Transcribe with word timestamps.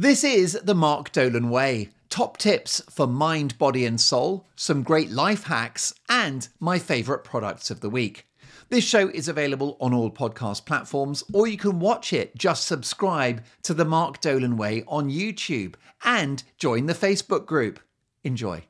This 0.00 0.24
is 0.24 0.58
the 0.64 0.74
Mark 0.74 1.12
Dolan 1.12 1.50
Way. 1.50 1.90
Top 2.08 2.38
tips 2.38 2.80
for 2.88 3.06
mind, 3.06 3.58
body, 3.58 3.84
and 3.84 4.00
soul, 4.00 4.46
some 4.56 4.82
great 4.82 5.10
life 5.10 5.42
hacks, 5.44 5.92
and 6.08 6.48
my 6.58 6.78
favourite 6.78 7.22
products 7.22 7.70
of 7.70 7.80
the 7.80 7.90
week. 7.90 8.26
This 8.70 8.82
show 8.82 9.10
is 9.10 9.28
available 9.28 9.76
on 9.78 9.92
all 9.92 10.10
podcast 10.10 10.64
platforms, 10.64 11.22
or 11.34 11.46
you 11.46 11.58
can 11.58 11.80
watch 11.80 12.14
it. 12.14 12.34
Just 12.34 12.64
subscribe 12.64 13.44
to 13.62 13.74
the 13.74 13.84
Mark 13.84 14.22
Dolan 14.22 14.56
Way 14.56 14.84
on 14.88 15.10
YouTube 15.10 15.74
and 16.02 16.44
join 16.56 16.86
the 16.86 16.94
Facebook 16.94 17.44
group. 17.44 17.78
Enjoy. 18.24 18.69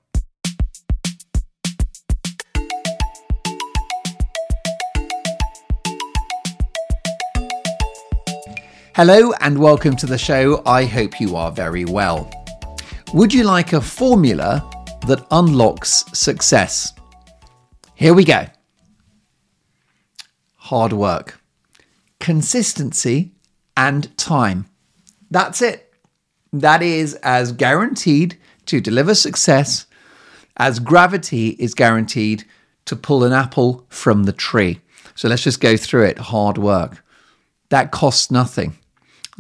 Hello 9.03 9.33
and 9.41 9.59
welcome 9.59 9.97
to 9.97 10.05
the 10.05 10.19
show. 10.19 10.63
I 10.67 10.85
hope 10.85 11.23
you 11.23 11.35
are 11.35 11.51
very 11.51 11.87
well. 11.87 12.31
Would 13.15 13.33
you 13.33 13.45
like 13.45 13.73
a 13.73 13.81
formula 13.81 14.71
that 15.07 15.27
unlocks 15.31 16.05
success? 16.13 16.93
Here 17.95 18.13
we 18.13 18.25
go 18.25 18.45
hard 20.57 20.93
work, 20.93 21.41
consistency, 22.19 23.33
and 23.75 24.15
time. 24.19 24.67
That's 25.31 25.63
it. 25.63 25.95
That 26.53 26.83
is 26.83 27.15
as 27.23 27.53
guaranteed 27.53 28.39
to 28.67 28.83
deliver 28.83 29.15
success 29.15 29.87
as 30.59 30.79
gravity 30.79 31.57
is 31.59 31.73
guaranteed 31.73 32.45
to 32.85 32.97
pull 32.97 33.25
an 33.25 33.33
apple 33.33 33.87
from 33.89 34.25
the 34.25 34.35
tree. 34.35 34.83
So 35.15 35.27
let's 35.27 35.45
just 35.45 35.63
go 35.63 35.79
through 35.79 36.05
it. 36.05 36.19
Hard 36.19 36.59
work. 36.59 37.03
That 37.71 37.93
costs 37.93 38.31
nothing. 38.31 38.77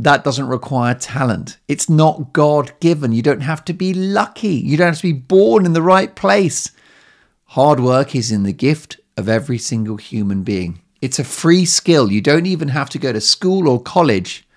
That 0.01 0.25
doesn't 0.25 0.49
require 0.49 0.95
talent. 0.95 1.59
It's 1.69 1.91
not 1.91 2.33
God 2.33 2.73
given. 2.81 3.13
You 3.13 3.21
don't 3.21 3.43
have 3.43 3.63
to 3.67 3.75
be 3.75 3.93
lucky. 3.93 4.55
You 4.55 4.79
don't 4.79 4.87
have 4.87 4.97
to 4.97 5.03
be 5.03 5.13
born 5.13 5.67
in 5.67 5.75
the 5.75 5.83
right 5.83 6.15
place. 6.15 6.71
Hard 7.49 7.81
work 7.81 8.15
is 8.15 8.33
in 8.33 8.45
the 8.45 8.55
gift 8.55 8.99
of 9.19 9.29
every 9.29 9.59
single 9.59 9.99
human 9.99 10.43
being. 10.43 10.81
It's 11.03 11.19
a 11.19 11.25
free 11.25 11.67
skill. 11.67 12.11
You 12.11 12.23
don't 12.23 12.47
even 12.47 12.69
have 12.69 12.89
to 12.91 12.99
go 12.99 13.13
to 13.13 13.21
school 13.21 13.69
or 13.69 13.83
college 13.83 14.49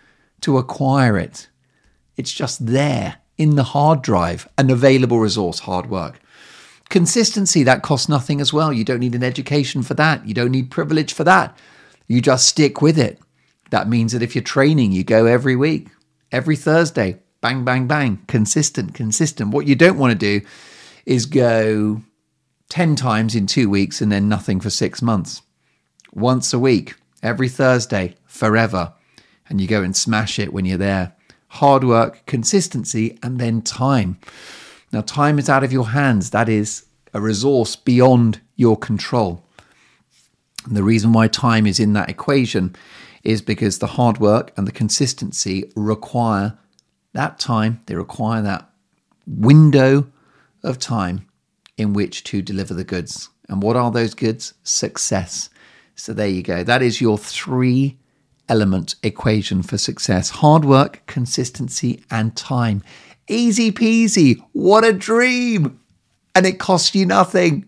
to 0.41 0.57
acquire 0.57 1.17
it. 1.17 1.49
It's 2.15 2.31
just 2.31 2.65
there 2.65 3.17
in 3.37 3.57
the 3.57 3.63
hard 3.63 4.01
drive, 4.01 4.47
an 4.57 4.69
available 4.69 5.19
resource, 5.19 5.59
hard 5.59 5.89
work. 5.89 6.21
Consistency, 6.87 7.63
that 7.63 7.83
costs 7.83 8.07
nothing 8.07 8.39
as 8.39 8.53
well. 8.53 8.71
You 8.71 8.85
don't 8.85 9.01
need 9.01 9.15
an 9.15 9.23
education 9.23 9.83
for 9.83 9.93
that. 9.95 10.25
You 10.25 10.33
don't 10.33 10.51
need 10.51 10.71
privilege 10.71 11.11
for 11.11 11.25
that. 11.25 11.57
You 12.07 12.21
just 12.21 12.47
stick 12.47 12.81
with 12.81 12.97
it. 12.97 13.19
That 13.73 13.89
means 13.89 14.11
that 14.11 14.21
if 14.21 14.35
you're 14.35 14.43
training, 14.43 14.91
you 14.91 15.03
go 15.03 15.25
every 15.25 15.55
week, 15.55 15.87
every 16.31 16.55
Thursday, 16.55 17.17
bang, 17.41 17.65
bang, 17.65 17.87
bang, 17.87 18.23
consistent, 18.27 18.93
consistent. 18.93 19.49
What 19.49 19.65
you 19.65 19.73
don't 19.73 19.97
want 19.97 20.11
to 20.11 20.39
do 20.39 20.45
is 21.07 21.25
go 21.25 22.03
10 22.69 22.95
times 22.95 23.33
in 23.33 23.47
two 23.47 23.71
weeks 23.71 23.99
and 23.99 24.11
then 24.11 24.29
nothing 24.29 24.59
for 24.59 24.69
six 24.69 25.01
months. 25.01 25.41
Once 26.13 26.53
a 26.53 26.59
week, 26.59 26.93
every 27.23 27.49
Thursday, 27.49 28.13
forever. 28.27 28.93
And 29.49 29.59
you 29.59 29.65
go 29.65 29.81
and 29.81 29.95
smash 29.95 30.37
it 30.37 30.53
when 30.53 30.65
you're 30.65 30.77
there. 30.77 31.15
Hard 31.47 31.83
work, 31.83 32.27
consistency, 32.27 33.17
and 33.23 33.39
then 33.39 33.63
time. 33.63 34.19
Now, 34.91 35.01
time 35.01 35.39
is 35.39 35.49
out 35.49 35.63
of 35.63 35.73
your 35.73 35.89
hands. 35.89 36.29
That 36.29 36.47
is 36.47 36.85
a 37.11 37.19
resource 37.19 37.75
beyond 37.75 38.39
your 38.55 38.77
control. 38.77 39.43
And 40.67 40.77
the 40.77 40.83
reason 40.83 41.11
why 41.11 41.27
time 41.27 41.65
is 41.65 41.79
in 41.79 41.93
that 41.93 42.07
equation 42.07 42.75
is 43.23 43.41
because 43.41 43.79
the 43.79 43.87
hard 43.87 44.19
work 44.19 44.51
and 44.57 44.67
the 44.67 44.71
consistency 44.71 45.71
require 45.75 46.57
that 47.13 47.39
time, 47.39 47.81
they 47.85 47.95
require 47.95 48.41
that 48.41 48.69
window 49.25 50.07
of 50.63 50.79
time 50.79 51.25
in 51.77 51.93
which 51.93 52.23
to 52.25 52.41
deliver 52.41 52.73
the 52.73 52.83
goods. 52.83 53.29
And 53.49 53.61
what 53.61 53.75
are 53.75 53.91
those 53.91 54.13
goods? 54.13 54.53
Success. 54.63 55.49
So 55.95 56.13
there 56.13 56.27
you 56.27 56.41
go. 56.41 56.63
That 56.63 56.81
is 56.81 57.01
your 57.01 57.17
three 57.17 57.97
element 58.49 58.95
equation 59.03 59.63
for 59.63 59.77
success 59.77 60.29
hard 60.29 60.65
work, 60.65 61.01
consistency, 61.07 62.03
and 62.11 62.35
time. 62.35 62.83
Easy 63.29 63.71
peasy. 63.71 64.43
What 64.51 64.83
a 64.83 64.91
dream. 64.91 65.79
And 66.35 66.45
it 66.45 66.59
costs 66.59 66.95
you 66.95 67.05
nothing. 67.05 67.67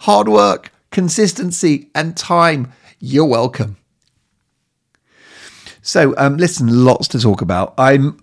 Hard 0.00 0.28
work, 0.28 0.72
consistency, 0.90 1.90
and 1.94 2.16
time. 2.16 2.72
You're 3.00 3.26
welcome. 3.26 3.76
So, 5.82 6.14
um, 6.16 6.36
listen, 6.36 6.84
lots 6.84 7.08
to 7.08 7.18
talk 7.18 7.42
about. 7.42 7.74
I'm, 7.76 8.18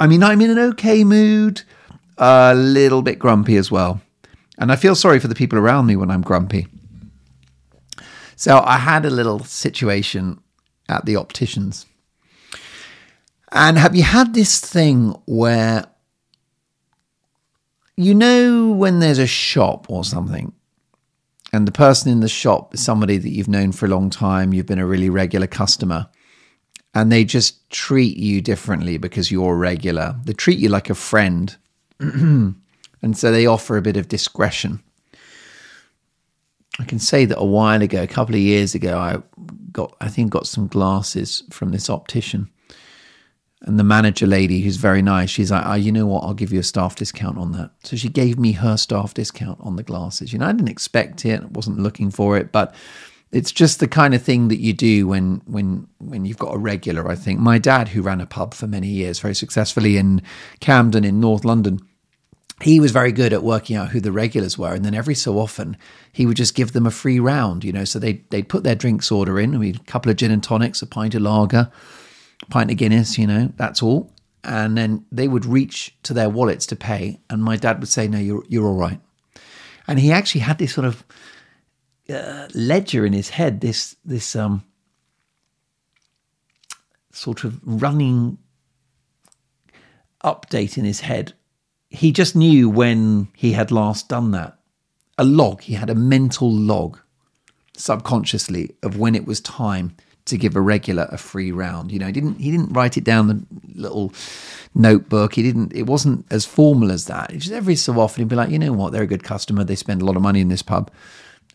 I 0.00 0.06
mean, 0.06 0.22
I'm 0.22 0.40
in 0.40 0.50
an 0.50 0.58
okay 0.70 1.04
mood, 1.04 1.62
a 2.16 2.54
little 2.54 3.02
bit 3.02 3.18
grumpy 3.18 3.56
as 3.56 3.70
well, 3.70 4.00
and 4.58 4.72
I 4.72 4.76
feel 4.76 4.94
sorry 4.94 5.20
for 5.20 5.28
the 5.28 5.34
people 5.34 5.58
around 5.58 5.84
me 5.86 5.96
when 5.96 6.10
I'm 6.10 6.22
grumpy. 6.22 6.66
So, 8.36 8.58
I 8.64 8.78
had 8.78 9.04
a 9.04 9.10
little 9.10 9.40
situation 9.40 10.40
at 10.88 11.04
the 11.04 11.16
opticians, 11.16 11.84
and 13.52 13.76
have 13.76 13.94
you 13.94 14.02
had 14.02 14.32
this 14.32 14.58
thing 14.58 15.14
where 15.26 15.84
you 17.96 18.14
know 18.14 18.72
when 18.72 19.00
there's 19.00 19.18
a 19.18 19.26
shop 19.26 19.86
or 19.90 20.04
something 20.04 20.52
and 21.52 21.68
the 21.68 21.72
person 21.72 22.10
in 22.10 22.18
the 22.18 22.28
shop 22.28 22.74
is 22.74 22.84
somebody 22.84 23.16
that 23.16 23.30
you've 23.30 23.46
known 23.46 23.70
for 23.70 23.86
a 23.86 23.88
long 23.88 24.10
time, 24.10 24.52
you've 24.52 24.66
been 24.66 24.80
a 24.80 24.86
really 24.86 25.08
regular 25.08 25.46
customer, 25.46 26.08
and 26.94 27.10
they 27.10 27.24
just 27.24 27.68
treat 27.70 28.16
you 28.16 28.40
differently 28.40 28.98
because 28.98 29.30
you're 29.30 29.56
regular. 29.56 30.16
They 30.24 30.32
treat 30.32 30.58
you 30.58 30.68
like 30.68 30.90
a 30.90 30.94
friend. 30.94 31.54
and 31.98 32.56
so 33.12 33.32
they 33.32 33.46
offer 33.46 33.76
a 33.76 33.82
bit 33.82 33.96
of 33.96 34.08
discretion. 34.08 34.80
I 36.78 36.84
can 36.84 36.98
say 36.98 37.24
that 37.24 37.38
a 37.38 37.44
while 37.44 37.82
ago, 37.82 38.02
a 38.02 38.06
couple 38.06 38.34
of 38.34 38.40
years 38.40 38.74
ago, 38.74 38.98
I 38.98 39.18
got, 39.72 39.94
I 40.00 40.08
think, 40.08 40.30
got 40.30 40.46
some 40.46 40.68
glasses 40.68 41.42
from 41.50 41.70
this 41.70 41.90
optician. 41.90 42.48
And 43.62 43.78
the 43.78 43.84
manager 43.84 44.26
lady, 44.26 44.60
who's 44.60 44.76
very 44.76 45.00
nice, 45.00 45.30
she's 45.30 45.50
like, 45.50 45.64
oh, 45.66 45.74
you 45.74 45.90
know 45.90 46.06
what? 46.06 46.24
I'll 46.24 46.34
give 46.34 46.52
you 46.52 46.60
a 46.60 46.64
staff 46.64 46.96
discount 46.96 47.38
on 47.38 47.52
that. 47.52 47.70
So 47.82 47.96
she 47.96 48.08
gave 48.08 48.38
me 48.38 48.52
her 48.52 48.76
staff 48.76 49.14
discount 49.14 49.58
on 49.62 49.76
the 49.76 49.82
glasses. 49.82 50.32
You 50.32 50.38
know, 50.38 50.46
I 50.46 50.52
didn't 50.52 50.68
expect 50.68 51.24
it, 51.24 51.40
I 51.40 51.46
wasn't 51.46 51.78
looking 51.78 52.10
for 52.10 52.36
it, 52.36 52.52
but 52.52 52.74
it's 53.34 53.50
just 53.50 53.80
the 53.80 53.88
kind 53.88 54.14
of 54.14 54.22
thing 54.22 54.48
that 54.48 54.60
you 54.60 54.72
do 54.72 55.08
when 55.08 55.42
when 55.46 55.88
when 55.98 56.24
you've 56.24 56.38
got 56.38 56.54
a 56.54 56.58
regular 56.58 57.08
i 57.08 57.14
think. 57.14 57.40
My 57.40 57.58
dad 57.58 57.88
who 57.88 58.02
ran 58.02 58.20
a 58.20 58.26
pub 58.26 58.54
for 58.54 58.66
many 58.66 58.88
years 58.88 59.18
very 59.18 59.34
successfully 59.34 59.96
in 59.96 60.22
camden 60.60 61.04
in 61.04 61.20
north 61.20 61.44
london 61.44 61.80
he 62.60 62.78
was 62.78 62.92
very 62.92 63.10
good 63.10 63.32
at 63.32 63.42
working 63.42 63.76
out 63.76 63.88
who 63.88 64.00
the 64.00 64.12
regulars 64.12 64.56
were. 64.56 64.72
And 64.74 64.84
then 64.84 64.94
every 64.94 65.14
so 65.14 65.38
often 65.38 65.76
he 66.12 66.24
would 66.24 66.36
just 66.36 66.54
give 66.54 66.72
them 66.72 66.86
a 66.86 66.90
free 66.90 67.18
round 67.18 67.64
you 67.64 67.72
know. 67.72 67.84
So 67.84 67.98
they 67.98 68.24
they'd 68.30 68.48
put 68.48 68.62
their 68.62 68.76
drinks 68.76 69.10
order 69.10 69.40
in. 69.40 69.54
I 69.54 69.58
mean, 69.58 69.76
a 69.76 69.84
couple 69.90 70.10
of 70.10 70.16
gin 70.16 70.30
and 70.30 70.42
tonics 70.42 70.82
a 70.82 70.86
pint 70.86 71.14
of 71.14 71.22
lager 71.22 71.70
a 72.42 72.46
pint 72.46 72.70
of 72.70 72.76
guinness 72.76 73.18
you 73.18 73.26
know 73.26 73.52
that's 73.56 73.82
all. 73.82 74.12
And 74.44 74.76
then 74.76 75.06
they 75.10 75.26
would 75.26 75.46
reach 75.46 75.96
to 76.02 76.12
their 76.12 76.28
wallets 76.28 76.66
to 76.66 76.76
pay. 76.76 77.18
And 77.30 77.42
my 77.42 77.56
dad 77.56 77.80
would 77.80 77.88
say 77.88 78.06
no 78.06 78.18
you're 78.18 78.44
you're 78.48 78.66
all 78.66 78.78
right. 78.78 79.00
And 79.86 79.98
he 79.98 80.12
actually 80.12 80.42
had 80.42 80.58
this 80.58 80.72
sort 80.72 80.86
of 80.86 81.04
uh, 82.08 82.48
ledger 82.54 83.06
in 83.06 83.12
his 83.12 83.30
head, 83.30 83.60
this 83.60 83.96
this 84.04 84.36
um 84.36 84.64
sort 87.12 87.44
of 87.44 87.60
running 87.64 88.38
update 90.24 90.76
in 90.76 90.84
his 90.84 91.00
head. 91.00 91.32
He 91.90 92.12
just 92.12 92.34
knew 92.34 92.68
when 92.68 93.28
he 93.36 93.52
had 93.52 93.70
last 93.70 94.08
done 94.08 94.32
that. 94.32 94.58
A 95.16 95.24
log. 95.24 95.60
He 95.62 95.74
had 95.74 95.90
a 95.90 95.94
mental 95.94 96.50
log, 96.50 96.98
subconsciously, 97.76 98.74
of 98.82 98.98
when 98.98 99.14
it 99.14 99.26
was 99.26 99.40
time 99.40 99.96
to 100.24 100.36
give 100.36 100.56
a 100.56 100.60
regular 100.60 101.06
a 101.10 101.18
free 101.18 101.52
round. 101.52 101.92
You 101.92 102.00
know, 102.00 102.06
he 102.06 102.12
didn't 102.12 102.40
he 102.40 102.50
didn't 102.50 102.72
write 102.72 102.96
it 102.96 103.04
down 103.04 103.28
the 103.28 103.46
little 103.74 104.12
notebook. 104.74 105.34
He 105.34 105.42
didn't. 105.42 105.72
It 105.72 105.84
wasn't 105.86 106.26
as 106.30 106.44
formal 106.44 106.90
as 106.90 107.06
that. 107.06 107.32
It's 107.32 107.44
just 107.44 107.54
every 107.54 107.76
so 107.76 108.00
often 108.00 108.22
he'd 108.22 108.28
be 108.28 108.34
like, 108.34 108.50
you 108.50 108.58
know 108.58 108.72
what, 108.72 108.92
they're 108.92 109.02
a 109.02 109.06
good 109.06 109.22
customer. 109.22 109.62
They 109.62 109.76
spend 109.76 110.02
a 110.02 110.04
lot 110.04 110.16
of 110.16 110.22
money 110.22 110.40
in 110.40 110.48
this 110.48 110.62
pub 110.62 110.90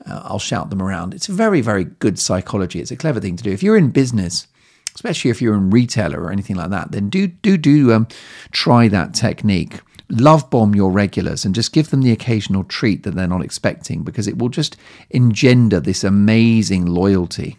uh, 0.06 0.22
I'll 0.24 0.40
shout 0.40 0.70
them 0.70 0.82
around. 0.82 1.14
It's 1.14 1.30
a 1.30 1.34
very, 1.34 1.62
very 1.62 1.86
good 1.86 2.20
psychology. 2.20 2.80
It's 2.80 2.92
a 2.92 2.96
clever 2.96 3.20
thing 3.20 3.36
to 3.36 3.44
do. 3.44 3.52
If 3.52 3.64
you're 3.64 3.78
in 3.78 3.90
business, 3.90 4.48
especially 4.96 5.32
if 5.32 5.42
you're 5.42 5.56
in 5.56 5.70
retailer 5.70 6.22
or 6.22 6.32
anything 6.32 6.56
like 6.56 6.70
that, 6.70 6.92
then 6.92 7.10
do 7.10 7.28
do 7.28 7.58
do 7.58 7.94
um, 7.94 8.08
try 8.52 8.88
that 8.88 9.14
technique. 9.14 9.80
Love 10.12 10.50
bomb 10.50 10.74
your 10.74 10.92
regulars 10.92 11.46
and 11.46 11.54
just 11.54 11.72
give 11.72 11.92
them 11.92 12.02
the 12.02 12.12
occasional 12.12 12.64
treat 12.64 13.04
that 13.04 13.14
they're 13.14 13.28
not 13.28 13.44
expecting 13.44 14.02
because 14.02 14.28
it 14.28 14.40
will 14.40 14.50
just 14.50 14.76
engender 15.12 15.80
this 15.80 16.04
amazing 16.04 16.86
loyalty. 16.86 17.58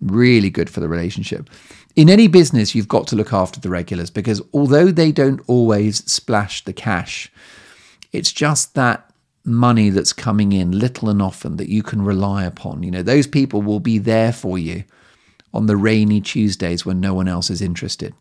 Really 0.00 0.48
good 0.48 0.70
for 0.70 0.80
the 0.80 0.88
relationship. 0.88 1.50
In 1.94 2.08
any 2.08 2.28
business, 2.28 2.74
you've 2.74 2.88
got 2.88 3.06
to 3.08 3.16
look 3.16 3.32
after 3.32 3.60
the 3.60 3.70
regulars 3.70 4.10
because 4.10 4.42
although 4.52 4.90
they 4.90 5.12
don't 5.12 5.40
always 5.46 6.04
splash 6.10 6.64
the 6.64 6.72
cash, 6.72 7.30
it's 8.12 8.32
just 8.32 8.74
that 8.74 9.05
money 9.46 9.90
that's 9.90 10.12
coming 10.12 10.52
in 10.52 10.78
little 10.78 11.08
and 11.08 11.22
often 11.22 11.56
that 11.56 11.68
you 11.68 11.82
can 11.82 12.02
rely 12.02 12.44
upon. 12.44 12.82
You 12.82 12.90
know, 12.90 13.02
those 13.02 13.26
people 13.26 13.62
will 13.62 13.80
be 13.80 13.98
there 13.98 14.32
for 14.32 14.58
you 14.58 14.84
on 15.54 15.66
the 15.66 15.76
rainy 15.76 16.20
Tuesdays 16.20 16.84
when 16.84 17.00
no 17.00 17.14
one 17.14 17.28
else 17.28 17.48
is 17.48 17.62
interested. 17.62 18.12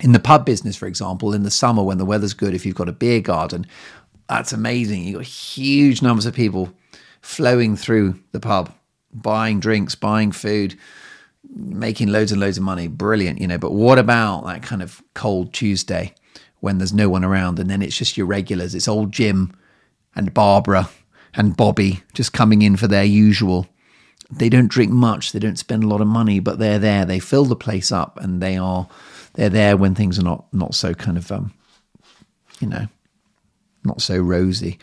In 0.00 0.12
the 0.12 0.18
pub 0.18 0.44
business, 0.44 0.76
for 0.76 0.86
example, 0.86 1.32
in 1.32 1.44
the 1.44 1.50
summer 1.50 1.82
when 1.82 1.98
the 1.98 2.04
weather's 2.04 2.34
good, 2.34 2.54
if 2.54 2.66
you've 2.66 2.74
got 2.74 2.88
a 2.88 2.92
beer 2.92 3.20
garden, 3.20 3.66
that's 4.28 4.52
amazing. 4.52 5.04
You've 5.04 5.18
got 5.18 5.26
huge 5.26 6.02
numbers 6.02 6.26
of 6.26 6.34
people 6.34 6.72
flowing 7.20 7.76
through 7.76 8.18
the 8.32 8.40
pub, 8.40 8.74
buying 9.12 9.60
drinks, 9.60 9.94
buying 9.94 10.32
food, 10.32 10.76
making 11.54 12.08
loads 12.08 12.32
and 12.32 12.40
loads 12.40 12.58
of 12.58 12.64
money. 12.64 12.88
Brilliant, 12.88 13.40
you 13.40 13.46
know. 13.46 13.58
But 13.58 13.72
what 13.72 13.98
about 13.98 14.44
that 14.46 14.62
kind 14.62 14.82
of 14.82 15.02
cold 15.14 15.52
Tuesday 15.52 16.14
when 16.60 16.78
there's 16.78 16.92
no 16.92 17.08
one 17.08 17.24
around 17.24 17.58
and 17.60 17.70
then 17.70 17.82
it's 17.82 17.96
just 17.96 18.16
your 18.16 18.26
regulars? 18.26 18.74
It's 18.74 18.88
old 18.88 19.12
Jim 19.12 19.54
and 20.14 20.34
Barbara 20.34 20.88
and 21.34 21.56
Bobby 21.56 22.02
just 22.14 22.32
coming 22.32 22.62
in 22.62 22.76
for 22.76 22.86
their 22.86 23.04
usual. 23.04 23.66
They 24.30 24.48
don't 24.48 24.68
drink 24.70 24.92
much, 24.92 25.32
they 25.32 25.38
don't 25.38 25.58
spend 25.58 25.84
a 25.84 25.88
lot 25.88 26.00
of 26.00 26.06
money, 26.06 26.40
but 26.40 26.58
they're 26.58 26.78
there. 26.78 27.04
They 27.04 27.18
fill 27.18 27.44
the 27.44 27.56
place 27.56 27.92
up 27.92 28.18
and 28.20 28.40
they 28.42 28.56
are 28.56 28.88
they're 29.34 29.48
there 29.50 29.76
when 29.76 29.94
things 29.94 30.18
are 30.18 30.24
not 30.24 30.46
not 30.52 30.74
so 30.74 30.94
kind 30.94 31.16
of 31.16 31.30
um 31.32 31.52
you 32.60 32.68
know 32.68 32.86
not 33.84 34.00
so 34.00 34.18
rosy. 34.18 34.78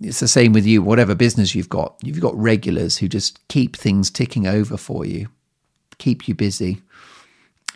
It's 0.00 0.18
the 0.18 0.28
same 0.28 0.52
with 0.52 0.66
you, 0.66 0.82
whatever 0.82 1.14
business 1.14 1.54
you've 1.54 1.68
got. 1.68 1.94
You've 2.02 2.20
got 2.20 2.36
regulars 2.36 2.98
who 2.98 3.06
just 3.08 3.46
keep 3.48 3.76
things 3.76 4.10
ticking 4.10 4.46
over 4.46 4.76
for 4.76 5.04
you, 5.04 5.28
keep 5.98 6.26
you 6.26 6.34
busy. 6.34 6.82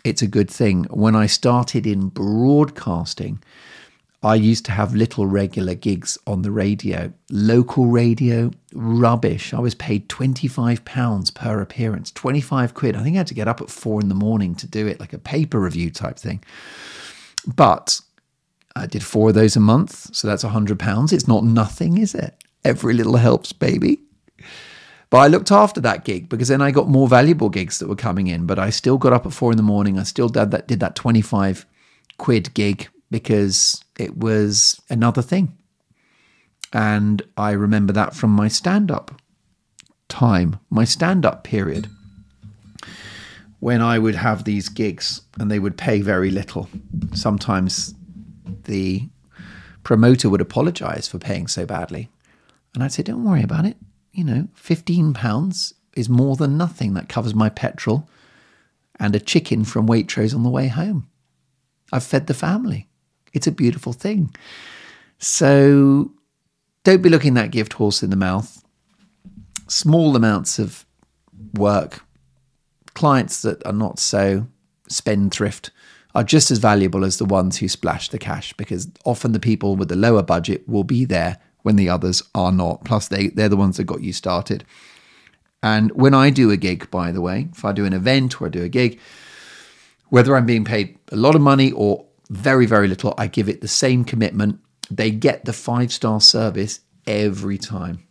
It's 0.03 0.21
a 0.21 0.27
good 0.27 0.51
thing. 0.51 0.83
When 0.89 1.15
I 1.15 1.25
started 1.25 1.87
in 1.87 2.09
broadcasting, 2.09 3.41
I 4.25 4.33
used 4.33 4.65
to 4.65 4.71
have 4.71 4.95
little 4.95 5.27
regular 5.27 5.75
gigs 5.75 6.17
on 6.25 6.41
the 6.41 6.49
radio. 6.49 7.13
Local 7.29 7.85
radio, 7.85 8.49
rubbish. 8.73 9.53
I 9.53 9.59
was 9.59 9.75
paid 9.75 10.09
£25 10.09 11.35
per 11.35 11.61
appearance, 11.61 12.09
25 12.09 12.73
quid. 12.73 12.95
I 12.95 13.03
think 13.03 13.15
I 13.15 13.19
had 13.19 13.27
to 13.27 13.35
get 13.35 13.47
up 13.47 13.61
at 13.61 13.69
four 13.69 14.01
in 14.01 14.09
the 14.09 14.15
morning 14.15 14.55
to 14.55 14.67
do 14.67 14.87
it, 14.87 14.99
like 14.99 15.13
a 15.13 15.19
paper 15.19 15.59
review 15.59 15.91
type 15.91 16.17
thing. 16.17 16.43
But 17.45 18.01
I 18.75 18.87
did 18.87 19.03
four 19.03 19.29
of 19.29 19.35
those 19.35 19.55
a 19.55 19.59
month, 19.59 20.15
so 20.15 20.27
that's 20.27 20.43
a 20.43 20.49
hundred 20.49 20.79
pounds. 20.79 21.13
It's 21.13 21.27
not 21.27 21.43
nothing, 21.43 21.99
is 21.99 22.15
it? 22.15 22.33
Every 22.63 22.95
little 22.95 23.17
helps, 23.17 23.53
baby. 23.53 23.99
But 25.11 25.19
I 25.19 25.27
looked 25.27 25.51
after 25.51 25.79
that 25.81 26.03
gig 26.03 26.29
because 26.29 26.47
then 26.47 26.63
I 26.63 26.71
got 26.71 26.89
more 26.89 27.07
valuable 27.07 27.49
gigs 27.49 27.77
that 27.77 27.87
were 27.87 27.95
coming 27.95 28.25
in. 28.25 28.47
But 28.47 28.57
I 28.57 28.71
still 28.71 28.97
got 28.97 29.13
up 29.13 29.27
at 29.27 29.33
four 29.33 29.51
in 29.51 29.57
the 29.57 29.61
morning. 29.61 29.99
I 29.99 30.03
still 30.03 30.29
did 30.29 30.49
that 30.49 30.67
did 30.67 30.79
that 30.79 30.95
twenty 30.95 31.21
five 31.21 31.67
quid 32.17 32.55
gig 32.55 32.87
because 33.11 33.84
it 33.97 34.17
was 34.17 34.81
another 34.89 35.21
thing. 35.21 35.57
And 36.73 37.21
I 37.37 37.51
remember 37.51 37.93
that 37.93 38.15
from 38.15 38.31
my 38.31 38.47
stand 38.47 38.91
up 38.91 39.21
time, 40.09 40.59
my 40.69 40.83
stand 40.83 41.25
up 41.25 41.43
period, 41.43 41.87
when 43.59 43.81
I 43.81 43.97
would 43.97 44.15
have 44.15 44.43
these 44.43 44.69
gigs 44.69 45.21
and 45.39 45.49
they 45.49 45.59
would 45.59 45.77
pay 45.77 46.01
very 46.01 46.29
little. 46.29 46.69
Sometimes 47.13 47.95
the 48.65 49.09
promoter 49.83 50.29
would 50.29 50.41
apologize 50.41 51.07
for 51.07 51.17
paying 51.17 51.47
so 51.47 51.65
badly. 51.65 52.09
And 52.73 52.83
I'd 52.83 52.91
say, 52.91 53.03
don't 53.03 53.23
worry 53.23 53.43
about 53.43 53.65
it. 53.65 53.77
You 54.11 54.23
know, 54.23 54.47
£15 54.61 55.73
is 55.95 56.09
more 56.09 56.35
than 56.35 56.57
nothing. 56.57 56.93
That 56.93 57.09
covers 57.09 57.33
my 57.33 57.49
petrol 57.49 58.09
and 58.99 59.15
a 59.15 59.19
chicken 59.19 59.63
from 59.63 59.87
Waitrose 59.87 60.35
on 60.35 60.43
the 60.43 60.49
way 60.49 60.67
home. 60.67 61.07
I've 61.91 62.03
fed 62.03 62.27
the 62.27 62.33
family. 62.33 62.87
It's 63.35 63.47
a 63.47 63.51
beautiful 63.51 63.93
thing. 63.93 64.33
So 65.19 66.11
don't 66.83 67.01
be 67.01 67.09
looking 67.09 67.33
that 67.35 67.51
gift 67.51 67.73
horse 67.73 68.01
in 68.01 68.09
the 68.09 68.15
mouth. 68.15 68.63
Small 69.67 70.15
amounts 70.15 70.57
of 70.57 70.85
work, 71.53 72.03
clients 72.93 73.41
that 73.41 73.65
are 73.65 73.73
not 73.73 73.99
so 73.99 74.47
spendthrift 74.87 75.71
are 76.13 76.23
just 76.23 76.49
as 76.49 76.59
valuable 76.59 77.03
as 77.03 77.17
the 77.17 77.25
ones 77.25 77.57
who 77.57 77.67
splash 77.67 78.09
the 78.09 78.17
cash 78.17 78.53
because 78.53 78.87
often 79.03 79.33
the 79.33 79.39
people 79.39 79.75
with 79.75 79.89
the 79.89 79.95
lower 79.95 80.23
budget 80.23 80.67
will 80.67 80.85
be 80.85 81.03
there 81.03 81.37
when 81.63 81.75
the 81.75 81.89
others 81.89 82.23
are 82.33 82.51
not. 82.51 82.85
Plus, 82.85 83.09
they, 83.09 83.27
they're 83.27 83.49
the 83.49 83.57
ones 83.57 83.77
that 83.77 83.83
got 83.83 84.01
you 84.01 84.13
started. 84.13 84.63
And 85.61 85.91
when 85.91 86.13
I 86.13 86.29
do 86.29 86.51
a 86.51 86.57
gig, 86.57 86.89
by 86.91 87.11
the 87.11 87.21
way, 87.21 87.49
if 87.51 87.65
I 87.65 87.73
do 87.73 87.85
an 87.85 87.93
event 87.93 88.39
or 88.39 88.45
I 88.45 88.49
do 88.49 88.63
a 88.63 88.69
gig, 88.69 88.99
whether 90.09 90.35
I'm 90.35 90.45
being 90.45 90.63
paid 90.63 90.97
a 91.11 91.15
lot 91.15 91.35
of 91.35 91.41
money 91.41 91.71
or 91.71 92.05
very, 92.29 92.65
very 92.65 92.87
little, 92.87 93.13
I 93.17 93.27
give 93.27 93.49
it 93.49 93.61
the 93.61 93.67
same 93.67 94.03
commitment. 94.03 94.59
They 94.89 95.11
get 95.11 95.45
the 95.45 95.53
five 95.53 95.91
star 95.91 96.21
service 96.21 96.79
every 97.07 97.57
time. 97.57 98.05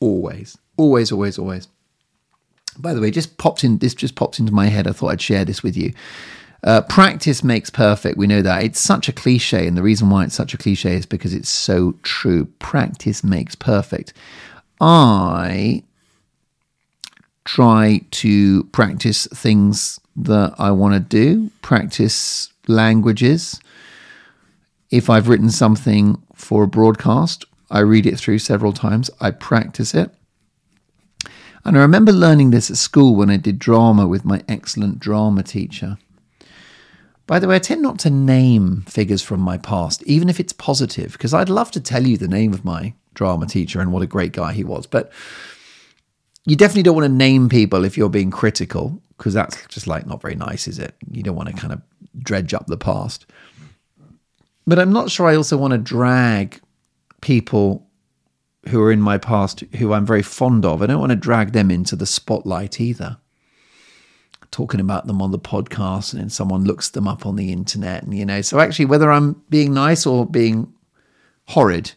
Always, 0.00 0.56
always, 0.76 1.12
always, 1.12 1.38
always. 1.38 1.68
By 2.78 2.94
the 2.94 3.00
way, 3.00 3.10
just 3.10 3.38
popped 3.38 3.64
in. 3.64 3.78
This 3.78 3.94
just 3.94 4.14
popped 4.14 4.38
into 4.38 4.52
my 4.52 4.66
head. 4.66 4.86
I 4.86 4.92
thought 4.92 5.08
I'd 5.08 5.20
share 5.20 5.44
this 5.44 5.62
with 5.62 5.76
you. 5.76 5.92
Uh, 6.64 6.80
practice 6.82 7.44
makes 7.44 7.70
perfect. 7.70 8.18
We 8.18 8.26
know 8.26 8.42
that. 8.42 8.62
It's 8.64 8.80
such 8.80 9.08
a 9.08 9.12
cliche. 9.12 9.66
And 9.66 9.76
the 9.76 9.82
reason 9.82 10.10
why 10.10 10.24
it's 10.24 10.34
such 10.34 10.54
a 10.54 10.58
cliche 10.58 10.94
is 10.94 11.06
because 11.06 11.34
it's 11.34 11.48
so 11.48 11.94
true. 12.02 12.46
Practice 12.58 13.22
makes 13.24 13.54
perfect. 13.54 14.12
I 14.80 15.82
try 17.44 18.00
to 18.10 18.64
practice 18.64 19.26
things 19.28 19.98
that 20.16 20.54
I 20.58 20.70
want 20.70 20.94
to 20.94 21.00
do, 21.00 21.50
practice 21.62 22.52
languages. 22.68 23.60
If 24.90 25.10
I've 25.10 25.28
written 25.28 25.50
something 25.50 26.22
for 26.34 26.62
a 26.62 26.68
broadcast, 26.68 27.44
I 27.70 27.80
read 27.80 28.06
it 28.06 28.18
through 28.18 28.38
several 28.38 28.72
times, 28.72 29.10
I 29.20 29.30
practice 29.30 29.94
it. 29.94 30.10
And 31.64 31.76
I 31.76 31.80
remember 31.80 32.12
learning 32.12 32.50
this 32.50 32.70
at 32.70 32.76
school 32.76 33.14
when 33.14 33.28
I 33.28 33.36
did 33.36 33.58
drama 33.58 34.06
with 34.06 34.24
my 34.24 34.42
excellent 34.48 35.00
drama 35.00 35.42
teacher. 35.42 35.98
By 37.26 37.38
the 37.38 37.46
way, 37.46 37.56
I 37.56 37.58
tend 37.58 37.82
not 37.82 37.98
to 38.00 38.10
name 38.10 38.84
figures 38.88 39.20
from 39.20 39.40
my 39.40 39.58
past, 39.58 40.02
even 40.04 40.30
if 40.30 40.40
it's 40.40 40.54
positive, 40.54 41.12
because 41.12 41.34
I'd 41.34 41.50
love 41.50 41.70
to 41.72 41.80
tell 41.80 42.06
you 42.06 42.16
the 42.16 42.28
name 42.28 42.54
of 42.54 42.64
my 42.64 42.94
drama 43.12 43.44
teacher 43.46 43.80
and 43.80 43.92
what 43.92 44.02
a 44.02 44.06
great 44.06 44.32
guy 44.32 44.54
he 44.54 44.64
was. 44.64 44.86
But 44.86 45.12
you 46.46 46.56
definitely 46.56 46.84
don't 46.84 46.96
want 46.96 47.04
to 47.04 47.12
name 47.12 47.50
people 47.50 47.84
if 47.84 47.98
you're 47.98 48.08
being 48.08 48.30
critical, 48.30 49.02
because 49.18 49.34
that's 49.34 49.66
just 49.66 49.86
like 49.86 50.06
not 50.06 50.22
very 50.22 50.36
nice, 50.36 50.66
is 50.66 50.78
it? 50.78 50.94
You 51.10 51.22
don't 51.22 51.36
want 51.36 51.50
to 51.50 51.54
kind 51.54 51.74
of 51.74 51.82
dredge 52.18 52.54
up 52.54 52.66
the 52.66 52.76
past. 52.76 53.26
But 54.66 54.78
I'm 54.78 54.92
not 54.92 55.10
sure 55.10 55.26
I 55.26 55.36
also 55.36 55.56
want 55.56 55.72
to 55.72 55.78
drag 55.78 56.60
people 57.20 57.86
who 58.68 58.82
are 58.82 58.92
in 58.92 59.00
my 59.00 59.18
past 59.18 59.60
who 59.76 59.92
I'm 59.92 60.04
very 60.06 60.22
fond 60.22 60.64
of. 60.64 60.82
I 60.82 60.86
don't 60.86 61.00
want 61.00 61.10
to 61.10 61.16
drag 61.16 61.52
them 61.52 61.70
into 61.70 61.96
the 61.96 62.06
spotlight 62.06 62.80
either 62.80 63.18
talking 64.50 64.80
about 64.80 65.06
them 65.06 65.20
on 65.20 65.30
the 65.30 65.38
podcast 65.38 66.12
and 66.12 66.22
then 66.22 66.30
someone 66.30 66.64
looks 66.64 66.88
them 66.90 67.06
up 67.06 67.26
on 67.26 67.36
the 67.36 67.52
internet 67.52 68.02
and 68.02 68.16
you 68.16 68.24
know 68.24 68.40
so 68.40 68.60
actually 68.60 68.84
whether 68.84 69.10
i'm 69.10 69.42
being 69.50 69.74
nice 69.74 70.06
or 70.06 70.24
being 70.24 70.72
horrid 71.48 71.92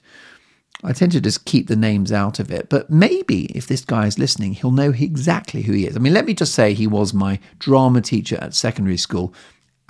i 0.83 0.91
tend 0.91 1.11
to 1.11 1.21
just 1.21 1.45
keep 1.45 1.67
the 1.67 1.75
names 1.75 2.11
out 2.11 2.39
of 2.39 2.51
it 2.51 2.67
but 2.69 2.89
maybe 2.89 3.45
if 3.55 3.67
this 3.67 3.85
guy 3.85 4.05
is 4.05 4.19
listening 4.19 4.53
he'll 4.53 4.71
know 4.71 4.91
exactly 4.91 5.61
who 5.61 5.73
he 5.73 5.87
is 5.87 5.95
i 5.95 5.99
mean 5.99 6.13
let 6.13 6.25
me 6.25 6.33
just 6.33 6.53
say 6.53 6.73
he 6.73 6.87
was 6.87 7.13
my 7.13 7.39
drama 7.59 8.01
teacher 8.01 8.37
at 8.41 8.53
secondary 8.53 8.97
school 8.97 9.33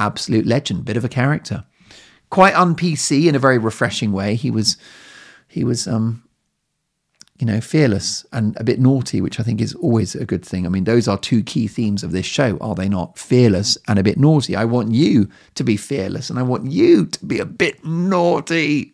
absolute 0.01 0.45
legend 0.45 0.85
bit 0.85 0.97
of 0.97 1.05
a 1.05 1.09
character 1.09 1.63
quite 2.29 2.55
un 2.55 2.75
pc 2.75 3.27
in 3.27 3.35
a 3.35 3.39
very 3.39 3.57
refreshing 3.57 4.11
way 4.11 4.35
he 4.35 4.51
was 4.51 4.77
he 5.47 5.63
was 5.63 5.87
um 5.87 6.23
you 7.41 7.47
know, 7.47 7.59
fearless 7.59 8.23
and 8.31 8.55
a 8.57 8.63
bit 8.63 8.79
naughty, 8.79 9.19
which 9.19 9.39
I 9.39 9.43
think 9.43 9.61
is 9.61 9.73
always 9.73 10.13
a 10.13 10.25
good 10.25 10.45
thing. 10.45 10.67
I 10.67 10.69
mean, 10.69 10.83
those 10.83 11.07
are 11.07 11.17
two 11.17 11.41
key 11.41 11.67
themes 11.67 12.03
of 12.03 12.11
this 12.11 12.25
show, 12.27 12.55
are 12.61 12.75
they 12.75 12.87
not? 12.87 13.17
Fearless 13.17 13.79
and 13.87 13.97
a 13.97 14.03
bit 14.03 14.19
naughty. 14.19 14.55
I 14.55 14.63
want 14.63 14.91
you 14.91 15.27
to 15.55 15.63
be 15.63 15.75
fearless 15.75 16.29
and 16.29 16.37
I 16.37 16.43
want 16.43 16.71
you 16.71 17.07
to 17.07 17.25
be 17.25 17.39
a 17.39 17.45
bit 17.45 17.83
naughty. 17.83 18.93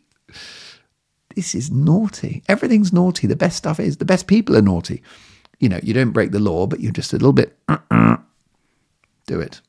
This 1.36 1.54
is 1.54 1.70
naughty. 1.70 2.42
Everything's 2.48 2.94
naughty. 2.94 3.28
The 3.28 3.36
best 3.36 3.58
stuff 3.58 3.82
is 3.82 3.98
the 3.98 4.06
best 4.06 4.28
people 4.28 4.56
are 4.56 4.62
naughty. 4.62 5.04
You 5.60 5.68
know, 5.68 5.82
you 5.84 5.94
don't 5.94 6.12
break 6.12 6.32
the 6.32 6.40
law, 6.40 6.68
but 6.68 6.80
you're 6.80 6.94
just 6.94 7.12
a 7.12 7.18
little 7.18 7.34
bit. 7.34 7.58
Uh-uh. 7.68 8.18
Do 9.28 9.42
it. 9.42 9.60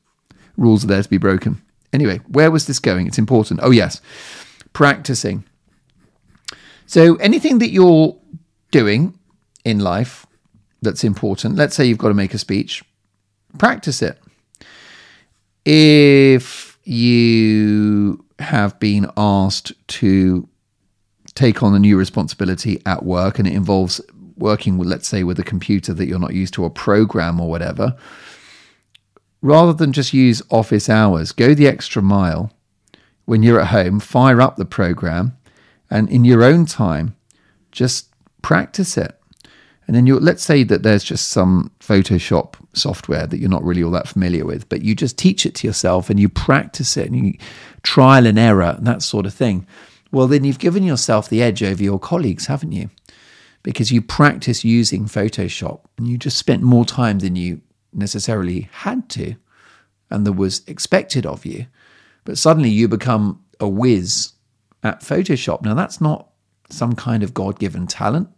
Rules 0.59 0.83
are 0.83 0.87
there 0.87 1.01
to 1.01 1.09
be 1.09 1.17
broken. 1.17 1.61
Anyway, 1.93 2.17
where 2.27 2.51
was 2.51 2.67
this 2.67 2.79
going? 2.79 3.07
It's 3.07 3.17
important. 3.17 3.61
Oh, 3.63 3.71
yes. 3.71 4.01
Practicing. 4.73 5.45
So 6.85 7.15
anything 7.15 7.59
that 7.59 7.71
you're 7.71 8.15
doing 8.71 9.17
in 9.63 9.79
life 9.79 10.25
that's 10.81 11.03
important, 11.03 11.55
let's 11.55 11.75
say 11.75 11.85
you've 11.85 11.97
got 11.97 12.09
to 12.09 12.13
make 12.13 12.33
a 12.33 12.37
speech, 12.37 12.83
practice 13.57 14.01
it. 14.01 14.19
If 15.65 16.77
you 16.83 18.25
have 18.39 18.79
been 18.79 19.09
asked 19.17 19.71
to 19.87 20.47
take 21.35 21.63
on 21.63 21.73
a 21.73 21.79
new 21.79 21.97
responsibility 21.97 22.81
at 22.85 23.03
work 23.03 23.39
and 23.39 23.47
it 23.47 23.53
involves 23.53 24.01
working 24.37 24.77
with, 24.77 24.87
let's 24.87 25.07
say, 25.07 25.23
with 25.23 25.39
a 25.39 25.43
computer 25.43 25.93
that 25.93 26.07
you're 26.07 26.19
not 26.19 26.33
used 26.33 26.53
to, 26.55 26.63
or 26.63 26.69
program 26.69 27.39
or 27.39 27.49
whatever, 27.49 27.95
rather 29.41 29.73
than 29.73 29.93
just 29.93 30.13
use 30.13 30.41
office 30.49 30.89
hours, 30.89 31.31
go 31.31 31.53
the 31.53 31.67
extra 31.67 32.01
mile 32.01 32.51
when 33.25 33.43
you're 33.43 33.59
at 33.59 33.67
home, 33.67 33.99
fire 33.99 34.41
up 34.41 34.55
the 34.57 34.65
program, 34.65 35.37
and 35.89 36.09
in 36.09 36.25
your 36.25 36.43
own 36.43 36.65
time, 36.65 37.15
just 37.71 38.07
practice 38.41 38.97
it 38.97 39.19
And 39.89 39.95
then 39.95 40.05
you 40.05 40.19
let's 40.19 40.43
say 40.43 40.63
that 40.65 40.83
there's 40.83 41.03
just 41.03 41.29
some 41.29 41.71
Photoshop 41.79 42.53
software 42.73 43.25
that 43.25 43.39
you're 43.39 43.49
not 43.49 43.63
really 43.63 43.81
all 43.81 43.89
that 43.89 44.07
familiar 44.07 44.45
with, 44.45 44.69
but 44.69 44.83
you 44.83 44.93
just 44.93 45.17
teach 45.17 45.47
it 45.47 45.55
to 45.55 45.67
yourself 45.67 46.11
and 46.11 46.19
you 46.19 46.29
practice 46.29 46.95
it 46.95 47.07
and 47.09 47.15
you 47.15 47.33
trial 47.81 48.27
and 48.27 48.37
error, 48.37 48.75
and 48.77 48.85
that 48.85 49.01
sort 49.01 49.25
of 49.25 49.33
thing. 49.33 49.65
Well, 50.11 50.27
then 50.27 50.43
you've 50.43 50.59
given 50.59 50.83
yourself 50.83 51.27
the 51.27 51.41
edge 51.41 51.63
over 51.63 51.81
your 51.81 51.97
colleagues, 51.97 52.45
haven't 52.45 52.71
you? 52.71 52.91
Because 53.63 53.91
you 53.91 53.99
practice 53.99 54.63
using 54.63 55.05
Photoshop 55.05 55.79
and 55.97 56.07
you 56.07 56.19
just 56.19 56.37
spent 56.37 56.61
more 56.61 56.85
time 56.85 57.17
than 57.17 57.35
you 57.35 57.59
necessarily 57.93 58.69
had 58.71 59.09
to 59.09 59.35
and 60.09 60.25
that 60.25 60.33
was 60.33 60.61
expected 60.67 61.25
of 61.25 61.45
you. 61.45 61.67
But 62.25 62.37
suddenly 62.37 62.69
you 62.69 62.87
become 62.87 63.43
a 63.59 63.67
whiz 63.67 64.33
at 64.83 65.01
Photoshop. 65.01 65.61
Now, 65.61 65.73
that's 65.73 66.01
not 66.01 66.29
some 66.69 66.93
kind 66.93 67.23
of 67.23 67.33
God 67.33 67.59
given 67.59 67.87
talent. 67.87 68.29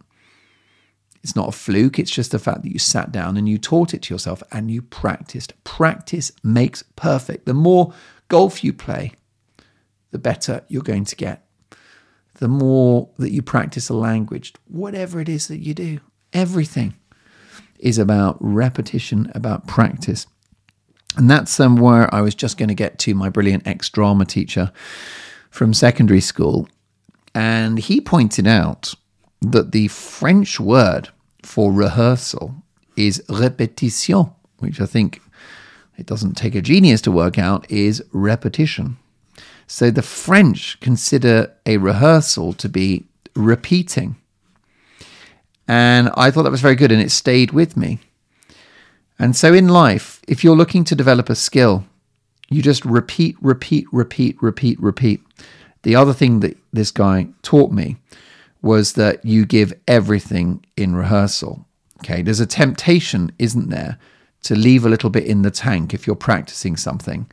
It's 1.22 1.36
not 1.36 1.48
a 1.48 1.52
fluke. 1.52 1.98
It's 1.98 2.10
just 2.10 2.32
the 2.32 2.38
fact 2.38 2.62
that 2.62 2.72
you 2.72 2.78
sat 2.78 3.12
down 3.12 3.36
and 3.36 3.48
you 3.48 3.56
taught 3.56 3.94
it 3.94 4.02
to 4.02 4.14
yourself 4.14 4.42
and 4.50 4.70
you 4.70 4.82
practiced. 4.82 5.52
Practice 5.62 6.32
makes 6.42 6.82
perfect. 6.96 7.46
The 7.46 7.54
more 7.54 7.94
golf 8.28 8.64
you 8.64 8.72
play, 8.72 9.12
the 10.10 10.18
better 10.18 10.64
you're 10.68 10.82
going 10.82 11.04
to 11.04 11.16
get. 11.16 11.46
The 12.34 12.48
more 12.48 13.10
that 13.18 13.30
you 13.30 13.40
practice 13.40 13.88
a 13.88 13.94
language, 13.94 14.52
whatever 14.66 15.20
it 15.20 15.28
is 15.28 15.46
that 15.46 15.60
you 15.60 15.74
do, 15.74 16.00
everything 16.32 16.94
is 17.82 17.98
about 17.98 18.38
repetition, 18.40 19.30
about 19.34 19.66
practice. 19.66 20.26
And 21.16 21.28
that's 21.28 21.60
um, 21.60 21.76
where 21.76 22.12
I 22.14 22.22
was 22.22 22.34
just 22.34 22.56
going 22.56 22.68
to 22.70 22.74
get 22.74 22.98
to 23.00 23.14
my 23.14 23.28
brilliant 23.28 23.66
ex 23.66 23.90
drama 23.90 24.24
teacher 24.24 24.72
from 25.50 25.74
secondary 25.74 26.20
school. 26.22 26.68
And 27.34 27.78
he 27.78 28.00
pointed 28.00 28.46
out 28.46 28.94
that 29.42 29.72
the 29.72 29.88
French 29.88 30.58
word 30.58 31.10
for 31.42 31.72
rehearsal 31.72 32.54
is 32.96 33.22
répétition, 33.28 34.32
which 34.58 34.80
I 34.80 34.86
think 34.86 35.20
it 35.98 36.06
doesn't 36.06 36.36
take 36.36 36.54
a 36.54 36.62
genius 36.62 37.02
to 37.02 37.10
work 37.10 37.38
out 37.38 37.70
is 37.70 38.02
repetition. 38.12 38.96
So 39.66 39.90
the 39.90 40.02
French 40.02 40.78
consider 40.80 41.52
a 41.66 41.78
rehearsal 41.78 42.52
to 42.54 42.68
be 42.68 43.04
repeating. 43.34 44.16
And 45.72 46.10
I 46.18 46.30
thought 46.30 46.42
that 46.42 46.50
was 46.50 46.60
very 46.60 46.74
good 46.74 46.92
and 46.92 47.00
it 47.00 47.10
stayed 47.10 47.52
with 47.52 47.78
me. 47.78 47.98
And 49.18 49.34
so 49.34 49.54
in 49.54 49.68
life, 49.68 50.20
if 50.28 50.44
you're 50.44 50.54
looking 50.54 50.84
to 50.84 50.94
develop 50.94 51.30
a 51.30 51.34
skill, 51.34 51.86
you 52.50 52.60
just 52.60 52.84
repeat, 52.84 53.36
repeat, 53.40 53.86
repeat, 53.90 54.36
repeat, 54.42 54.78
repeat. 54.78 55.22
The 55.82 55.96
other 55.96 56.12
thing 56.12 56.40
that 56.40 56.58
this 56.74 56.90
guy 56.90 57.28
taught 57.40 57.72
me 57.72 57.96
was 58.60 58.92
that 58.92 59.24
you 59.24 59.46
give 59.46 59.72
everything 59.88 60.62
in 60.76 60.94
rehearsal. 60.94 61.64
Okay, 62.00 62.20
there's 62.20 62.40
a 62.40 62.46
temptation, 62.46 63.32
isn't 63.38 63.70
there, 63.70 63.96
to 64.42 64.54
leave 64.54 64.84
a 64.84 64.90
little 64.90 65.08
bit 65.08 65.24
in 65.24 65.40
the 65.40 65.50
tank 65.50 65.94
if 65.94 66.06
you're 66.06 66.14
practicing 66.14 66.76
something. 66.76 67.30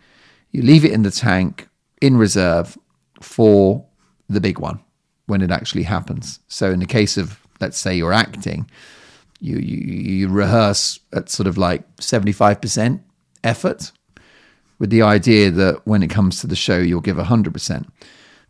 You 0.51 0.61
leave 0.61 0.85
it 0.85 0.93
in 0.93 1.03
the 1.03 1.11
tank 1.11 1.67
in 2.01 2.15
reserve 2.15 2.77
for 3.19 3.85
the 4.29 4.39
big 4.39 4.59
one 4.59 4.79
when 5.25 5.41
it 5.41 5.51
actually 5.51 5.83
happens. 5.83 6.39
So, 6.47 6.71
in 6.71 6.79
the 6.79 6.85
case 6.85 7.17
of, 7.17 7.37
let's 7.59 7.77
say, 7.77 7.95
you're 7.95 8.13
acting, 8.13 8.69
you, 9.39 9.57
you, 9.57 9.77
you 9.77 10.27
rehearse 10.27 10.99
at 11.13 11.29
sort 11.29 11.47
of 11.47 11.57
like 11.57 11.95
75% 11.97 13.01
effort 13.43 13.91
with 14.79 14.89
the 14.89 15.01
idea 15.01 15.51
that 15.51 15.85
when 15.85 16.03
it 16.03 16.09
comes 16.09 16.39
to 16.41 16.47
the 16.47 16.55
show, 16.55 16.77
you'll 16.77 17.01
give 17.01 17.17
100%. 17.17 17.87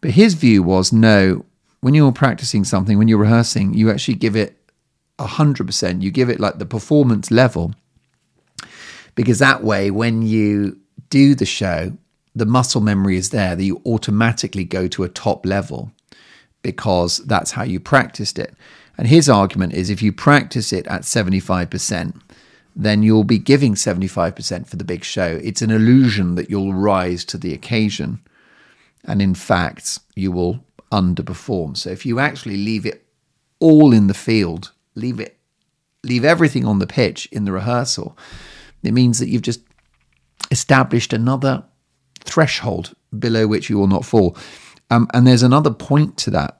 But 0.01 0.11
his 0.11 0.35
view 0.35 0.63
was 0.63 0.93
no, 0.93 1.45
when 1.81 1.93
you're 1.93 2.11
practicing 2.11 2.63
something, 2.63 2.97
when 2.97 3.07
you're 3.07 3.17
rehearsing, 3.17 3.73
you 3.73 3.89
actually 3.89 4.15
give 4.15 4.35
it 4.35 4.55
100%. 5.17 6.01
You 6.01 6.11
give 6.11 6.29
it 6.29 6.39
like 6.39 6.59
the 6.59 6.65
performance 6.65 7.31
level. 7.31 7.73
Because 9.15 9.39
that 9.39 9.63
way, 9.63 9.91
when 9.91 10.21
you 10.21 10.79
do 11.09 11.35
the 11.35 11.45
show, 11.45 11.97
the 12.35 12.45
muscle 12.45 12.81
memory 12.81 13.17
is 13.17 13.31
there 13.31 13.55
that 13.55 13.63
you 13.63 13.81
automatically 13.85 14.63
go 14.63 14.87
to 14.87 15.03
a 15.03 15.09
top 15.09 15.45
level 15.45 15.91
because 16.61 17.17
that's 17.19 17.51
how 17.51 17.63
you 17.63 17.79
practiced 17.79 18.37
it. 18.37 18.53
And 18.99 19.07
his 19.07 19.29
argument 19.29 19.71
is 19.71 19.89
if 19.89 20.01
you 20.01 20.11
practice 20.11 20.73
it 20.73 20.85
at 20.87 21.03
75%, 21.03 22.19
then 22.75 23.01
you'll 23.01 23.23
be 23.23 23.37
giving 23.37 23.75
75% 23.75 24.67
for 24.67 24.75
the 24.75 24.83
big 24.83 25.05
show. 25.05 25.39
It's 25.41 25.61
an 25.61 25.71
illusion 25.71 26.35
that 26.35 26.49
you'll 26.49 26.73
rise 26.73 27.23
to 27.25 27.37
the 27.37 27.53
occasion. 27.53 28.19
And 29.05 29.21
in 29.21 29.35
fact, 29.35 29.99
you 30.15 30.33
will 30.33 30.65
underperform. 30.91 31.77
So 31.77 31.91
if 31.91 32.05
you 32.05 32.19
actually 32.19 32.57
leave 32.57 32.85
it 32.85 33.05
all 33.61 33.93
in 33.93 34.07
the 34.07 34.13
field, 34.13 34.73
leave 34.95 35.21
it, 35.21 35.37
leave 36.03 36.25
everything 36.25 36.65
on 36.65 36.79
the 36.79 36.85
pitch 36.85 37.25
in 37.31 37.45
the 37.45 37.53
rehearsal, 37.53 38.17
it 38.83 38.93
means 38.93 39.19
that 39.19 39.29
you've 39.29 39.43
just 39.43 39.61
established 40.51 41.13
another 41.13 41.63
threshold 42.25 42.93
below 43.17 43.47
which 43.47 43.69
you 43.69 43.77
will 43.77 43.87
not 43.87 44.03
fall. 44.03 44.35
Um, 44.89 45.07
and 45.13 45.25
there's 45.25 45.43
another 45.43 45.71
point 45.71 46.17
to 46.17 46.31
that 46.31 46.58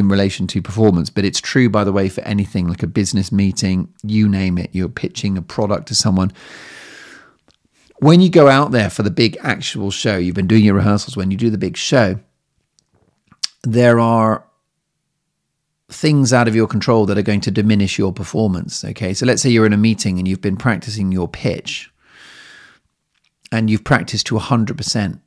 in 0.00 0.08
relation 0.08 0.48
to 0.48 0.60
performance, 0.60 1.10
but 1.10 1.24
it's 1.24 1.40
true, 1.40 1.70
by 1.70 1.84
the 1.84 1.92
way, 1.92 2.08
for 2.08 2.22
anything 2.22 2.66
like 2.66 2.82
a 2.82 2.88
business 2.88 3.30
meeting, 3.30 3.94
you 4.02 4.28
name 4.28 4.58
it, 4.58 4.70
you're 4.72 4.88
pitching 4.88 5.38
a 5.38 5.42
product 5.42 5.86
to 5.88 5.94
someone. 5.94 6.32
When 8.00 8.20
you 8.20 8.30
go 8.30 8.48
out 8.48 8.72
there 8.72 8.90
for 8.90 9.04
the 9.04 9.10
big 9.10 9.36
actual 9.42 9.92
show, 9.92 10.16
you've 10.16 10.34
been 10.34 10.48
doing 10.48 10.64
your 10.64 10.74
rehearsals, 10.74 11.16
when 11.16 11.30
you 11.30 11.36
do 11.36 11.50
the 11.50 11.58
big 11.58 11.76
show, 11.76 12.18
there 13.62 14.00
are 14.00 14.44
things 15.88 16.32
out 16.32 16.48
of 16.48 16.56
your 16.56 16.66
control 16.66 17.04
that 17.06 17.18
are 17.18 17.22
going 17.22 17.40
to 17.42 17.50
diminish 17.50 17.98
your 17.98 18.12
performance. 18.12 18.84
Okay, 18.84 19.12
so 19.12 19.26
let's 19.26 19.42
say 19.42 19.50
you're 19.50 19.66
in 19.66 19.72
a 19.72 19.76
meeting 19.76 20.18
and 20.18 20.26
you've 20.26 20.40
been 20.40 20.56
practicing 20.56 21.12
your 21.12 21.28
pitch 21.28 21.92
and 23.52 23.68
you've 23.68 23.84
practiced 23.84 24.26
to 24.26 24.36
100%. 24.36 25.20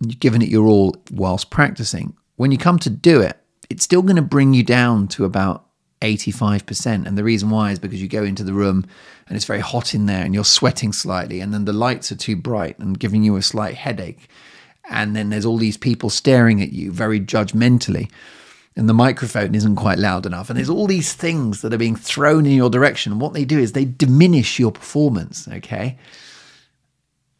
You've 0.00 0.20
given 0.20 0.42
it 0.42 0.48
your 0.48 0.66
all 0.66 0.96
whilst 1.10 1.50
practicing. 1.50 2.16
When 2.36 2.52
you 2.52 2.58
come 2.58 2.78
to 2.80 2.90
do 2.90 3.20
it, 3.20 3.37
it's 3.70 3.84
still 3.84 4.02
going 4.02 4.16
to 4.16 4.22
bring 4.22 4.54
you 4.54 4.62
down 4.62 5.08
to 5.08 5.24
about 5.24 5.66
85%. 6.00 7.06
And 7.06 7.18
the 7.18 7.24
reason 7.24 7.50
why 7.50 7.72
is 7.72 7.78
because 7.78 8.00
you 8.00 8.08
go 8.08 8.24
into 8.24 8.44
the 8.44 8.52
room 8.52 8.86
and 9.26 9.36
it's 9.36 9.44
very 9.44 9.60
hot 9.60 9.94
in 9.94 10.06
there 10.06 10.24
and 10.24 10.34
you're 10.34 10.44
sweating 10.44 10.92
slightly, 10.92 11.40
and 11.40 11.52
then 11.52 11.64
the 11.64 11.72
lights 11.72 12.10
are 12.10 12.16
too 12.16 12.36
bright 12.36 12.78
and 12.78 12.98
giving 12.98 13.22
you 13.22 13.36
a 13.36 13.42
slight 13.42 13.74
headache. 13.74 14.28
And 14.90 15.14
then 15.14 15.28
there's 15.28 15.44
all 15.44 15.58
these 15.58 15.76
people 15.76 16.08
staring 16.08 16.62
at 16.62 16.72
you 16.72 16.90
very 16.90 17.20
judgmentally 17.20 18.10
and 18.78 18.88
the 18.88 18.94
microphone 18.94 19.56
isn't 19.56 19.74
quite 19.74 19.98
loud 19.98 20.24
enough. 20.24 20.48
And 20.48 20.56
there's 20.56 20.70
all 20.70 20.86
these 20.86 21.12
things 21.12 21.62
that 21.62 21.74
are 21.74 21.78
being 21.78 21.96
thrown 21.96 22.46
in 22.46 22.52
your 22.52 22.70
direction. 22.70 23.18
What 23.18 23.32
they 23.32 23.44
do 23.44 23.58
is 23.58 23.72
they 23.72 23.84
diminish 23.84 24.60
your 24.60 24.70
performance 24.70 25.48
okay 25.48 25.98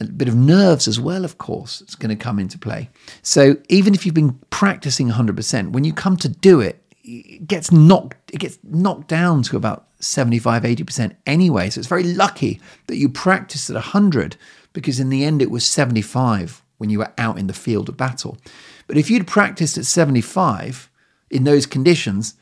a 0.00 0.04
bit 0.04 0.28
of 0.28 0.34
nerves 0.34 0.86
as 0.86 1.00
well 1.00 1.24
of 1.24 1.38
course 1.38 1.80
it's 1.80 1.94
going 1.94 2.16
to 2.16 2.24
come 2.24 2.38
into 2.38 2.58
play 2.58 2.88
so 3.22 3.56
even 3.68 3.94
if 3.94 4.04
you've 4.04 4.14
been 4.14 4.38
practicing 4.50 5.08
100% 5.10 5.70
when 5.72 5.84
you 5.84 5.92
come 5.92 6.16
to 6.16 6.28
do 6.28 6.60
it 6.60 6.82
it 7.02 7.46
gets 7.46 7.72
knocked 7.72 8.16
it 8.32 8.38
gets 8.38 8.58
knocked 8.62 9.08
down 9.08 9.42
to 9.42 9.56
about 9.56 9.86
75 10.00 10.62
80% 10.62 11.16
anyway 11.26 11.70
so 11.70 11.80
it's 11.80 11.88
very 11.88 12.04
lucky 12.04 12.60
that 12.86 12.96
you 12.96 13.08
practiced 13.08 13.70
at 13.70 13.74
100 13.74 14.36
because 14.72 15.00
in 15.00 15.08
the 15.08 15.24
end 15.24 15.42
it 15.42 15.50
was 15.50 15.64
75 15.64 16.62
when 16.78 16.88
you 16.88 17.00
were 17.00 17.12
out 17.18 17.38
in 17.38 17.46
the 17.46 17.52
field 17.52 17.88
of 17.88 17.96
battle. 17.96 18.38
But 18.86 18.96
if 18.96 19.10
you'd 19.10 19.26
practiced 19.26 19.76
at 19.76 19.84
75 19.84 20.88
in 21.30 21.44
those 21.44 21.66
conditions, 21.66 22.34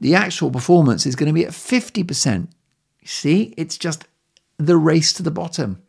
the 0.00 0.14
actual 0.14 0.50
performance 0.50 1.06
is 1.06 1.16
going 1.16 1.28
to 1.28 1.32
be 1.32 1.46
at 1.46 1.52
50%. 1.52 2.48
See, 3.04 3.54
it's 3.56 3.78
just 3.78 4.06
the 4.58 4.76
race 4.76 5.12
to 5.14 5.22
the 5.22 5.30
bottom. 5.30 5.82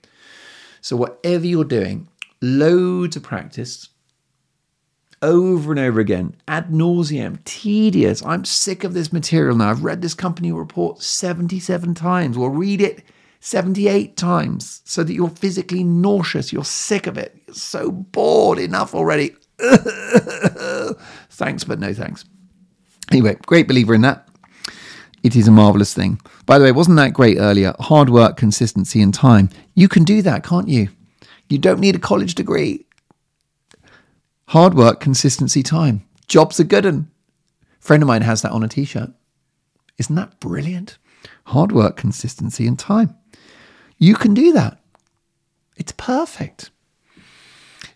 So, 0.85 0.95
whatever 0.95 1.47
you're 1.47 1.63
doing, 1.63 2.07
loads 2.43 3.15
of 3.15 3.23
practice 3.23 3.89
over 5.23 5.71
and 5.71 5.79
over 5.79 5.99
again, 5.99 6.35
ad 6.47 6.69
nauseum, 6.69 7.43
tedious. 7.43 8.23
I'm 8.23 8.45
sick 8.45 8.83
of 8.83 8.93
this 8.93 9.11
material 9.11 9.57
now. 9.57 9.71
I've 9.71 9.83
read 9.83 10.03
this 10.03 10.13
company 10.13 10.51
report 10.51 11.01
77 11.01 11.95
times. 11.95 12.37
We'll 12.37 12.49
read 12.49 12.81
it 12.81 13.03
78 13.39 14.15
times 14.15 14.83
so 14.85 15.03
that 15.03 15.11
you're 15.11 15.31
physically 15.31 15.83
nauseous. 15.83 16.53
You're 16.53 16.63
sick 16.63 17.07
of 17.07 17.17
it. 17.17 17.35
You're 17.47 17.55
so 17.55 17.89
bored. 17.89 18.59
Enough 18.59 18.93
already. 18.93 19.35
thanks, 21.31 21.63
but 21.63 21.79
no 21.79 21.95
thanks. 21.95 22.25
Anyway, 23.11 23.37
great 23.47 23.67
believer 23.67 23.95
in 23.95 24.01
that. 24.01 24.29
It 25.25 25.35
is 25.35 25.47
a 25.47 25.51
marvelous 25.51 25.91
thing. 25.91 26.21
By 26.45 26.59
the 26.59 26.65
way, 26.65 26.71
wasn't 26.71 26.97
that 26.97 27.15
great 27.15 27.39
earlier? 27.39 27.73
Hard 27.79 28.11
work, 28.11 28.37
consistency, 28.37 29.01
and 29.01 29.11
time. 29.11 29.49
You 29.73 29.87
can 29.87 30.03
do 30.03 30.21
that, 30.21 30.43
can't 30.43 30.67
you? 30.69 30.89
You 31.49 31.57
don't 31.57 31.79
need 31.79 31.95
a 31.95 31.99
college 31.99 32.35
degree. 32.35 32.85
Hard 34.49 34.75
work, 34.75 34.99
consistency, 34.99 35.63
time. 35.63 36.05
Jobs 36.27 36.59
are 36.59 36.63
good. 36.63 36.85
And 36.85 37.07
friend 37.79 38.03
of 38.03 38.07
mine 38.07 38.21
has 38.21 38.43
that 38.43 38.51
on 38.51 38.61
a 38.61 38.67
t-shirt. 38.67 39.09
Isn't 39.97 40.15
that 40.15 40.39
brilliant? 40.39 40.99
Hard 41.45 41.71
work, 41.71 41.97
consistency, 41.97 42.67
and 42.67 42.77
time. 42.77 43.17
You 43.97 44.13
can 44.13 44.35
do 44.35 44.53
that. 44.53 44.79
It's 45.75 45.93
perfect. 45.93 46.69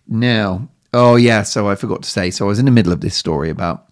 Now, 0.07 0.67
oh 0.95 1.15
yeah, 1.15 1.43
so 1.43 1.69
I 1.69 1.75
forgot 1.75 2.01
to 2.01 2.09
say, 2.09 2.31
so 2.31 2.45
I 2.45 2.47
was 2.47 2.57
in 2.57 2.65
the 2.65 2.71
middle 2.71 2.91
of 2.91 3.01
this 3.01 3.13
story 3.13 3.51
about 3.51 3.85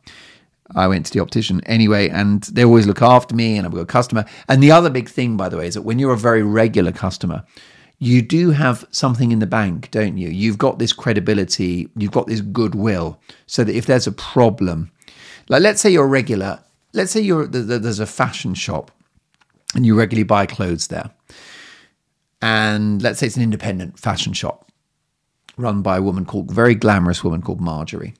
I 0.75 0.87
went 0.87 1.05
to 1.07 1.13
the 1.13 1.19
optician 1.19 1.61
anyway, 1.65 2.09
and 2.09 2.43
they 2.43 2.65
always 2.65 2.87
look 2.87 3.01
after 3.01 3.35
me, 3.35 3.57
and 3.57 3.65
I've 3.65 3.73
got 3.73 3.81
a 3.81 3.85
customer. 3.85 4.25
And 4.47 4.61
the 4.61 4.71
other 4.71 4.89
big 4.89 5.09
thing, 5.09 5.37
by 5.37 5.49
the 5.49 5.57
way, 5.57 5.67
is 5.67 5.75
that 5.75 5.83
when 5.83 5.99
you're 5.99 6.13
a 6.13 6.17
very 6.17 6.43
regular 6.43 6.91
customer, 6.91 7.43
you 7.99 8.21
do 8.21 8.51
have 8.51 8.85
something 8.91 9.31
in 9.31 9.39
the 9.39 9.47
bank, 9.47 9.89
don't 9.91 10.17
you? 10.17 10.29
You've 10.29 10.57
got 10.57 10.77
this 10.77 10.93
credibility, 10.93 11.89
you've 11.95 12.11
got 12.11 12.27
this 12.27 12.41
goodwill, 12.41 13.19
so 13.47 13.63
that 13.63 13.75
if 13.75 13.85
there's 13.85 14.07
a 14.07 14.11
problem, 14.11 14.91
like 15.49 15.61
let's 15.61 15.81
say 15.81 15.89
you're 15.89 16.07
regular, 16.07 16.59
let's 16.93 17.11
say 17.11 17.21
you're 17.21 17.47
there's 17.47 17.99
a 17.99 18.05
fashion 18.05 18.53
shop, 18.53 18.91
and 19.73 19.85
you 19.85 19.97
regularly 19.97 20.23
buy 20.23 20.45
clothes 20.45 20.87
there, 20.87 21.09
and 22.41 23.01
let's 23.01 23.19
say 23.19 23.27
it's 23.27 23.37
an 23.37 23.43
independent 23.43 23.97
fashion 23.97 24.33
shop 24.33 24.65
run 25.57 25.81
by 25.81 25.97
a 25.97 26.01
woman 26.01 26.23
called 26.23 26.51
very 26.51 26.75
glamorous 26.75 27.23
woman 27.23 27.41
called 27.41 27.59
Marjorie. 27.59 28.13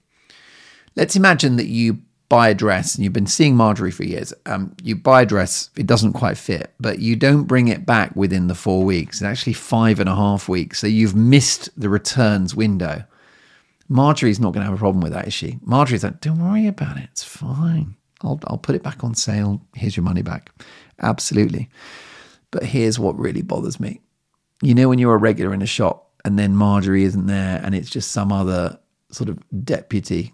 Let's 0.95 1.15
imagine 1.15 1.57
that 1.57 1.67
you 1.67 1.99
buy 2.29 2.49
a 2.49 2.53
dress 2.53 2.95
and 2.95 3.03
you've 3.03 3.13
been 3.13 3.25
seeing 3.25 3.55
Marjorie 3.55 3.91
for 3.91 4.03
years. 4.03 4.33
Um, 4.45 4.75
you 4.83 4.95
buy 4.95 5.21
a 5.21 5.25
dress, 5.25 5.69
it 5.77 5.87
doesn't 5.87 6.13
quite 6.13 6.37
fit, 6.37 6.73
but 6.79 6.99
you 6.99 7.15
don't 7.15 7.45
bring 7.45 7.69
it 7.69 7.85
back 7.85 8.15
within 8.15 8.47
the 8.47 8.55
four 8.55 8.83
weeks. 8.83 9.17
It's 9.17 9.25
actually 9.25 9.53
five 9.53 9.99
and 9.99 10.09
a 10.09 10.15
half 10.15 10.49
weeks. 10.49 10.79
So 10.79 10.87
you've 10.87 11.15
missed 11.15 11.69
the 11.79 11.89
returns 11.89 12.53
window. 12.53 13.03
Marjorie's 13.87 14.39
not 14.39 14.53
going 14.53 14.61
to 14.61 14.69
have 14.69 14.77
a 14.77 14.77
problem 14.77 15.01
with 15.01 15.13
that, 15.13 15.27
is 15.27 15.33
she? 15.33 15.59
Marjorie's 15.61 16.03
like, 16.03 16.19
don't 16.19 16.43
worry 16.43 16.67
about 16.67 16.97
it. 16.97 17.07
It's 17.11 17.23
fine. 17.23 17.95
I'll, 18.21 18.39
I'll 18.47 18.57
put 18.57 18.75
it 18.75 18.83
back 18.83 19.03
on 19.03 19.15
sale. 19.15 19.61
Here's 19.75 19.95
your 19.95 20.03
money 20.03 20.21
back. 20.21 20.51
Absolutely. 21.01 21.69
But 22.51 22.63
here's 22.63 22.99
what 22.99 23.17
really 23.17 23.41
bothers 23.41 23.79
me. 23.79 24.01
You 24.61 24.73
know, 24.73 24.89
when 24.89 24.99
you're 24.99 25.15
a 25.15 25.19
regular 25.19 25.53
in 25.53 25.61
a 25.61 25.67
shop 25.67 26.11
and 26.25 26.37
then 26.37 26.55
Marjorie 26.55 27.03
isn't 27.03 27.27
there 27.27 27.61
and 27.63 27.73
it's 27.73 27.89
just 27.89 28.11
some 28.11 28.33
other 28.33 28.77
sort 29.11 29.29
of 29.29 29.39
deputy 29.63 30.33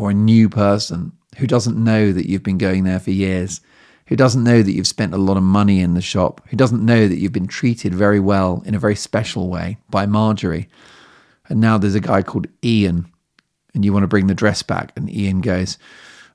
or 0.00 0.10
a 0.10 0.14
new 0.14 0.48
person 0.48 1.12
who 1.36 1.46
doesn't 1.46 1.76
know 1.76 2.10
that 2.10 2.26
you've 2.26 2.42
been 2.42 2.56
going 2.56 2.84
there 2.84 2.98
for 2.98 3.10
years, 3.10 3.60
who 4.06 4.16
doesn't 4.16 4.42
know 4.42 4.62
that 4.62 4.72
you've 4.72 4.86
spent 4.86 5.12
a 5.12 5.18
lot 5.18 5.36
of 5.36 5.42
money 5.42 5.80
in 5.80 5.92
the 5.92 6.00
shop, 6.00 6.40
who 6.48 6.56
doesn't 6.56 6.84
know 6.84 7.06
that 7.06 7.18
you've 7.18 7.34
been 7.34 7.46
treated 7.46 7.94
very 7.94 8.18
well 8.18 8.62
in 8.64 8.74
a 8.74 8.78
very 8.78 8.96
special 8.96 9.50
way 9.50 9.76
by 9.90 10.06
Marjorie. 10.06 10.70
And 11.50 11.60
now 11.60 11.76
there's 11.76 11.94
a 11.94 12.00
guy 12.00 12.22
called 12.22 12.46
Ian, 12.64 13.12
and 13.74 13.84
you 13.84 13.92
want 13.92 14.04
to 14.04 14.08
bring 14.08 14.26
the 14.26 14.34
dress 14.34 14.62
back, 14.62 14.90
and 14.96 15.14
Ian 15.14 15.42
goes, 15.42 15.76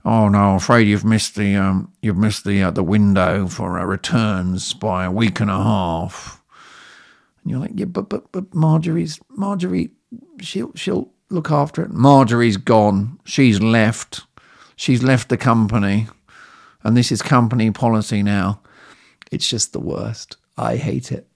"Oh 0.05 0.29
no, 0.29 0.37
I'm 0.37 0.57
afraid 0.57 0.87
you've 0.87 1.03
missed 1.03 1.35
the 1.35 1.55
um, 1.55 1.91
you've 2.03 2.17
missed 2.17 2.45
the 2.45 2.61
uh, 2.61 2.71
the 2.71 2.83
window 2.83 3.47
for 3.47 3.79
uh, 3.79 3.83
returns 3.83 4.75
by 4.75 5.05
a 5.05 5.11
week 5.11 5.39
and 5.39 5.49
a 5.49 5.57
half." 5.57 6.39
And 7.41 7.49
you're 7.49 7.61
like, 7.61 7.71
"Yeah, 7.73 7.85
but 7.85 8.09
but 8.09 8.31
but 8.31 8.53
Marjorie's 8.53 9.19
Marjorie, 9.29 9.89
she'll 10.39 10.71
she'll 10.75 11.14
look 11.29 11.51
after 11.51 11.83
it. 11.83 11.91
Marjorie's 11.91 12.57
gone. 12.57 13.19
She's 13.25 13.61
left. 13.61 14.21
She's 14.75 15.03
left 15.03 15.29
the 15.29 15.37
company. 15.37 16.07
And 16.83 16.95
this 16.95 17.11
is 17.11 17.21
company 17.21 17.71
policy 17.71 18.21
now. 18.21 18.61
It's 19.31 19.49
just 19.49 19.73
the 19.73 19.79
worst. 19.79 20.37
I 20.57 20.77
hate 20.77 21.11
it. 21.11 21.27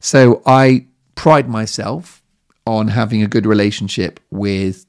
So 0.00 0.42
I 0.46 0.86
pride 1.14 1.48
myself 1.48 2.22
on 2.66 2.88
having 2.88 3.22
a 3.22 3.26
good 3.26 3.46
relationship 3.46 4.20
with 4.30 4.86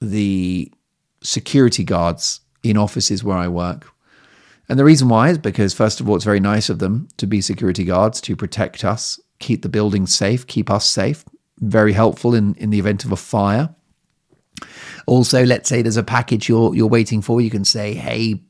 the 0.00 0.70
security 1.22 1.82
guards 1.82 2.40
in 2.62 2.76
offices 2.76 3.24
where 3.24 3.36
I 3.36 3.48
work. 3.48 3.90
And 4.68 4.78
the 4.78 4.84
reason 4.84 5.08
why 5.08 5.30
is 5.30 5.38
because, 5.38 5.74
first 5.74 6.00
of 6.00 6.08
all, 6.08 6.16
it's 6.16 6.24
very 6.24 6.40
nice 6.40 6.68
of 6.68 6.78
them 6.78 7.08
to 7.16 7.26
be 7.26 7.40
security 7.40 7.84
guards 7.84 8.20
to 8.22 8.36
protect 8.36 8.84
us, 8.84 9.18
keep 9.38 9.62
the 9.62 9.68
building 9.68 10.06
safe, 10.06 10.46
keep 10.46 10.70
us 10.70 10.86
safe 10.86 11.24
very 11.58 11.92
helpful 11.92 12.34
in, 12.34 12.54
in 12.54 12.70
the 12.70 12.78
event 12.78 13.04
of 13.04 13.12
a 13.12 13.16
fire. 13.16 13.74
Also, 15.06 15.44
let's 15.44 15.68
say 15.68 15.82
there's 15.82 15.96
a 15.96 16.02
package 16.02 16.48
you're 16.48 16.74
you're 16.74 16.86
waiting 16.86 17.22
for. 17.22 17.40
You 17.40 17.50
can 17.50 17.64
say, 17.64 17.94
"Hey, 17.94 18.40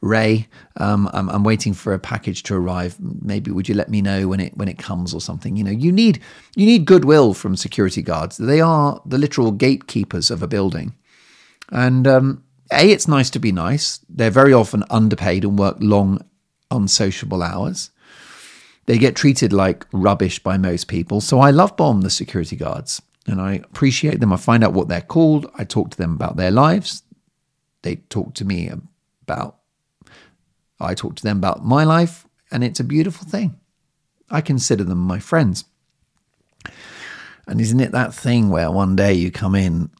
Ray, 0.00 0.48
um, 0.76 1.08
I'm, 1.14 1.30
I'm 1.30 1.44
waiting 1.44 1.72
for 1.72 1.94
a 1.94 1.98
package 1.98 2.42
to 2.44 2.54
arrive. 2.54 2.96
Maybe 3.00 3.50
would 3.50 3.68
you 3.68 3.74
let 3.74 3.88
me 3.88 4.02
know 4.02 4.28
when 4.28 4.38
it 4.38 4.56
when 4.56 4.68
it 4.68 4.78
comes 4.78 5.14
or 5.14 5.20
something? 5.20 5.56
You 5.56 5.64
know, 5.64 5.70
you 5.70 5.90
need 5.90 6.20
you 6.56 6.66
need 6.66 6.84
goodwill 6.84 7.32
from 7.32 7.56
security 7.56 8.02
guards. 8.02 8.36
They 8.36 8.60
are 8.60 9.00
the 9.06 9.16
literal 9.18 9.50
gatekeepers 9.50 10.30
of 10.30 10.42
a 10.42 10.46
building, 10.46 10.94
and 11.70 12.06
um, 12.06 12.44
a 12.70 12.90
it's 12.90 13.08
nice 13.08 13.30
to 13.30 13.38
be 13.38 13.50
nice. 13.52 14.00
They're 14.08 14.30
very 14.30 14.52
often 14.52 14.84
underpaid 14.90 15.44
and 15.44 15.58
work 15.58 15.76
long, 15.80 16.22
unsociable 16.70 17.42
hours. 17.42 17.90
They 18.86 18.98
get 18.98 19.16
treated 19.16 19.52
like 19.52 19.86
rubbish 19.92 20.38
by 20.38 20.58
most 20.58 20.88
people. 20.88 21.20
So 21.20 21.40
I 21.40 21.50
love 21.50 21.76
bomb 21.76 22.02
the 22.02 22.10
security 22.10 22.56
guards 22.56 23.00
and 23.26 23.40
I 23.40 23.54
appreciate 23.54 24.20
them. 24.20 24.32
I 24.32 24.36
find 24.36 24.62
out 24.62 24.72
what 24.72 24.88
they're 24.88 25.00
called. 25.00 25.50
I 25.56 25.64
talk 25.64 25.90
to 25.90 25.96
them 25.96 26.14
about 26.14 26.36
their 26.36 26.50
lives. 26.50 27.02
They 27.82 27.96
talk 27.96 28.34
to 28.34 28.44
me 28.44 28.70
about, 29.22 29.56
I 30.80 30.94
talk 30.94 31.16
to 31.16 31.22
them 31.22 31.38
about 31.38 31.64
my 31.64 31.84
life, 31.84 32.26
and 32.50 32.64
it's 32.64 32.80
a 32.80 32.84
beautiful 32.84 33.26
thing. 33.26 33.58
I 34.30 34.40
consider 34.40 34.84
them 34.84 34.98
my 34.98 35.18
friends. 35.18 35.64
And 37.46 37.60
isn't 37.60 37.80
it 37.80 37.92
that 37.92 38.14
thing 38.14 38.48
where 38.48 38.70
one 38.70 38.96
day 38.96 39.12
you 39.12 39.30
come 39.30 39.54
in 39.54 39.90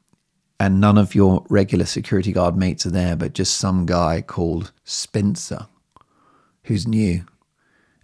and 0.59 0.81
none 0.81 0.97
of 0.97 1.14
your 1.14 1.44
regular 1.51 1.85
security 1.85 2.33
guard 2.33 2.57
mates 2.57 2.87
are 2.87 2.90
there, 2.90 3.16
but 3.16 3.35
just 3.35 3.59
some 3.59 3.87
guy 3.87 4.23
called 4.23 4.73
Spencer 4.85 5.66
who's 6.64 6.87
new 6.87 7.25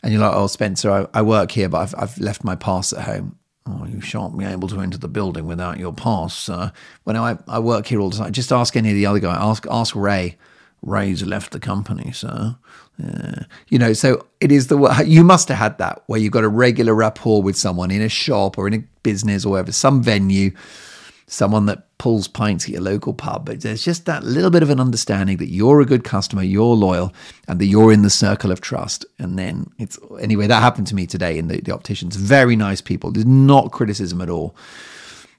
and 0.02 0.12
you're 0.12 0.22
like, 0.22 0.34
oh, 0.34 0.46
Spencer, 0.46 0.90
I, 0.90 1.06
I 1.18 1.22
work 1.22 1.50
here, 1.50 1.68
but 1.68 1.78
I've, 1.78 1.94
I've 1.96 2.18
left 2.18 2.44
my 2.44 2.56
pass 2.56 2.92
at 2.92 3.04
home. 3.04 3.38
Oh, 3.66 3.84
you 3.86 4.00
shan't 4.00 4.36
be 4.38 4.44
able 4.44 4.68
to 4.68 4.80
enter 4.80 4.98
the 4.98 5.08
building 5.08 5.46
without 5.46 5.78
your 5.78 5.92
pass, 5.92 6.34
sir. 6.34 6.72
When 7.04 7.16
I, 7.16 7.38
I 7.46 7.58
work 7.58 7.86
here 7.86 8.00
all 8.00 8.10
the 8.10 8.16
time, 8.16 8.32
just 8.32 8.52
ask 8.52 8.76
any 8.76 8.90
of 8.90 8.94
the 8.94 9.06
other 9.06 9.20
guys. 9.20 9.38
Ask 9.40 9.66
ask 9.70 9.94
Ray. 9.94 10.36
Ray's 10.82 11.22
left 11.22 11.52
the 11.52 11.60
company, 11.60 12.10
sir. 12.10 12.56
Yeah. 12.98 13.44
You 13.68 13.78
know, 13.78 13.92
so 13.92 14.26
it 14.40 14.50
is 14.50 14.68
the 14.68 15.04
you 15.06 15.24
must 15.24 15.48
have 15.48 15.58
had 15.58 15.78
that 15.78 16.02
where 16.06 16.18
you've 16.18 16.32
got 16.32 16.44
a 16.44 16.48
regular 16.48 16.94
rapport 16.94 17.42
with 17.42 17.56
someone 17.56 17.90
in 17.90 18.00
a 18.00 18.08
shop 18.08 18.58
or 18.58 18.66
in 18.66 18.74
a 18.74 18.78
business 19.02 19.44
or 19.44 19.50
whatever, 19.50 19.72
some 19.72 20.02
venue 20.02 20.52
someone 21.30 21.66
that 21.66 21.96
pulls 21.96 22.26
pints 22.26 22.64
at 22.64 22.70
your 22.70 22.80
local 22.80 23.14
pub. 23.14 23.46
But 23.46 23.60
there's 23.60 23.84
just 23.84 24.04
that 24.06 24.24
little 24.24 24.50
bit 24.50 24.64
of 24.64 24.70
an 24.70 24.80
understanding 24.80 25.36
that 25.36 25.48
you're 25.48 25.80
a 25.80 25.86
good 25.86 26.02
customer, 26.02 26.42
you're 26.42 26.74
loyal, 26.74 27.12
and 27.46 27.60
that 27.60 27.66
you're 27.66 27.92
in 27.92 28.02
the 28.02 28.10
circle 28.10 28.50
of 28.50 28.60
trust. 28.60 29.06
And 29.18 29.38
then 29.38 29.70
it's 29.78 29.96
anyway, 30.20 30.48
that 30.48 30.60
happened 30.60 30.88
to 30.88 30.94
me 30.96 31.06
today 31.06 31.38
in 31.38 31.46
the, 31.46 31.60
the 31.60 31.72
opticians. 31.72 32.16
Very 32.16 32.56
nice 32.56 32.80
people. 32.80 33.12
There's 33.12 33.26
not 33.26 33.70
criticism 33.70 34.20
at 34.20 34.28
all. 34.28 34.56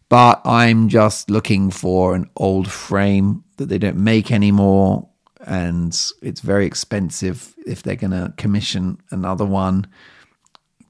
But 0.08 0.42
I'm 0.46 0.88
just 0.88 1.30
looking 1.30 1.72
for 1.72 2.16
an 2.16 2.30
old 2.38 2.72
frame 2.72 3.44
that 3.58 3.68
they 3.68 3.78
don't 3.78 3.98
make 3.98 4.32
anymore. 4.32 5.10
And 5.42 5.90
it's 6.22 6.42
very 6.42 6.66
expensive 6.66 7.54
if 7.66 7.84
they're 7.84 7.96
going 7.96 8.12
to 8.12 8.34
commission 8.38 9.02
another 9.10 9.46
one. 9.46 9.88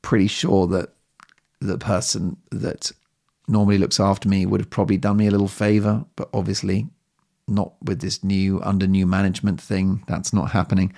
Pretty 0.04 0.28
sure 0.28 0.68
that 0.68 0.90
the 1.60 1.78
person 1.78 2.38
that 2.52 2.92
normally 3.48 3.78
looks 3.78 4.00
after 4.00 4.30
me 4.30 4.46
would 4.46 4.62
have 4.62 4.70
probably 4.70 4.98
done 4.98 5.18
me 5.18 5.28
a 5.28 5.32
little 5.32 5.48
favor, 5.48 6.06
but 6.16 6.30
obviously 6.34 6.88
not 7.48 7.74
with 7.84 8.02
this 8.02 8.24
new 8.24 8.62
under 8.62 8.88
new 8.88 9.06
management 9.06 9.60
thing. 9.60 10.04
That's 10.08 10.34
not 10.34 10.52
happening. 10.52 10.94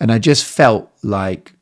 And 0.00 0.10
I 0.10 0.18
just 0.18 0.44
felt 0.44 0.90
like 1.02 1.52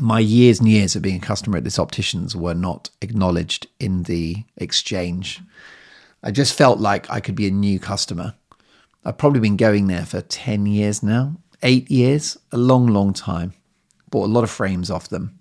my 0.00 0.18
years 0.18 0.60
and 0.60 0.68
years 0.68 0.96
of 0.96 1.02
being 1.02 1.16
a 1.16 1.26
customer 1.26 1.58
at 1.58 1.64
this 1.64 1.78
optician's 1.78 2.34
were 2.34 2.54
not 2.54 2.90
acknowledged 3.02 3.66
in 3.78 4.04
the 4.04 4.44
exchange. 4.56 5.40
I 6.22 6.30
just 6.30 6.56
felt 6.56 6.78
like 6.78 7.10
I 7.10 7.20
could 7.20 7.34
be 7.34 7.48
a 7.48 7.52
new 7.52 7.78
customer. 7.78 8.34
I've 9.04 9.18
probably 9.18 9.40
been 9.40 9.56
going 9.56 9.86
there 9.86 10.06
for 10.06 10.20
10 10.20 10.66
years 10.66 11.02
now, 11.02 11.36
eight 11.62 11.90
years, 11.90 12.38
a 12.52 12.56
long, 12.56 12.86
long 12.86 13.12
time. 13.12 13.54
Bought 14.10 14.26
a 14.26 14.32
lot 14.32 14.44
of 14.44 14.50
frames 14.50 14.90
off 14.90 15.08
them 15.08 15.38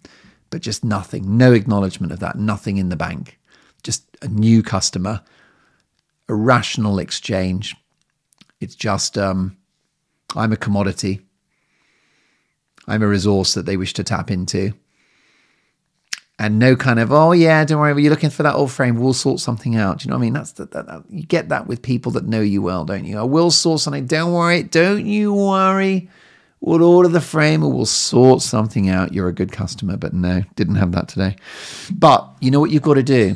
but 0.49 0.62
just 0.62 0.83
nothing, 0.83 1.38
no 1.38 1.53
acknowledgement 1.53 2.12
of 2.12 2.19
that, 2.19 2.38
nothing 2.38 2.77
in 2.77 2.89
the 2.89 2.95
bank. 2.95 3.39
Just 3.83 4.05
a 4.21 4.27
new 4.27 4.62
customer, 4.63 5.21
a 6.27 6.35
rational 6.35 6.99
exchange. 6.99 7.75
It's 8.59 8.75
just, 8.75 9.17
um, 9.17 9.57
I'm 10.35 10.51
a 10.51 10.57
commodity. 10.57 11.21
I'm 12.88 13.03
a 13.03 13.07
resource 13.07 13.53
that 13.53 13.65
they 13.65 13.77
wish 13.77 13.93
to 13.93 14.03
tap 14.03 14.31
into. 14.31 14.73
And 16.41 16.57
no 16.57 16.77
kind 16.77 16.99
of, 16.99 17.12
oh 17.12 17.33
yeah, 17.33 17.65
don't 17.65 17.79
worry, 17.79 18.01
you're 18.01 18.09
looking 18.09 18.29
for 18.29 18.43
that 18.43 18.55
old 18.55 18.71
frame, 18.71 18.97
we'll 18.97 19.13
sort 19.13 19.41
something 19.41 19.75
out. 19.75 19.99
Do 19.99 20.05
you 20.05 20.09
know 20.09 20.15
what 20.15 20.21
I 20.21 20.25
mean? 20.25 20.33
That's 20.33 20.53
the, 20.53 20.65
that, 20.67 20.88
that, 20.88 21.03
you 21.09 21.23
get 21.23 21.49
that 21.49 21.67
with 21.67 21.81
people 21.81 22.13
that 22.13 22.25
know 22.25 22.39
you 22.39 22.62
well, 22.62 22.85
don't 22.85 23.03
you? 23.03 23.17
I 23.17 23.23
will 23.23 23.51
sort 23.51 23.81
something. 23.81 24.05
Don't 24.05 24.31
worry, 24.31 24.63
don't 24.63 25.05
you 25.05 25.33
worry. 25.33 26.09
We'll 26.61 26.83
order 26.83 27.09
the 27.09 27.21
frame 27.21 27.63
or 27.63 27.71
we'll 27.71 27.85
sort 27.85 28.41
something 28.41 28.89
out. 28.89 29.13
You're 29.13 29.29
a 29.29 29.33
good 29.33 29.51
customer, 29.51 29.95
but 29.95 30.13
no, 30.13 30.43
didn't 30.55 30.75
have 30.75 30.91
that 30.91 31.07
today. 31.07 31.37
But 31.91 32.29
you 32.41 32.51
know 32.51 32.59
what 32.59 32.71
you've 32.71 32.83
got 32.83 32.95
to 32.95 33.03
do? 33.03 33.35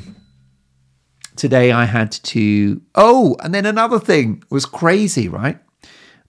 Today 1.35 1.71
I 1.71 1.85
had 1.85 2.11
to. 2.11 2.81
Oh, 2.95 3.35
and 3.41 3.53
then 3.55 3.65
another 3.65 3.99
thing 3.99 4.43
was 4.49 4.65
crazy, 4.65 5.29
right? 5.29 5.57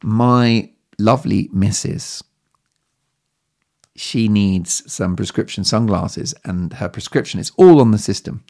My 0.02 0.70
lovely 0.98 1.50
missus, 1.52 2.22
she 3.96 4.28
needs 4.28 4.90
some 4.90 5.16
prescription 5.16 5.64
sunglasses, 5.64 6.34
and 6.44 6.74
her 6.74 6.88
prescription 6.88 7.40
is 7.40 7.52
all 7.56 7.80
on 7.80 7.90
the 7.90 7.98
system. 7.98 8.44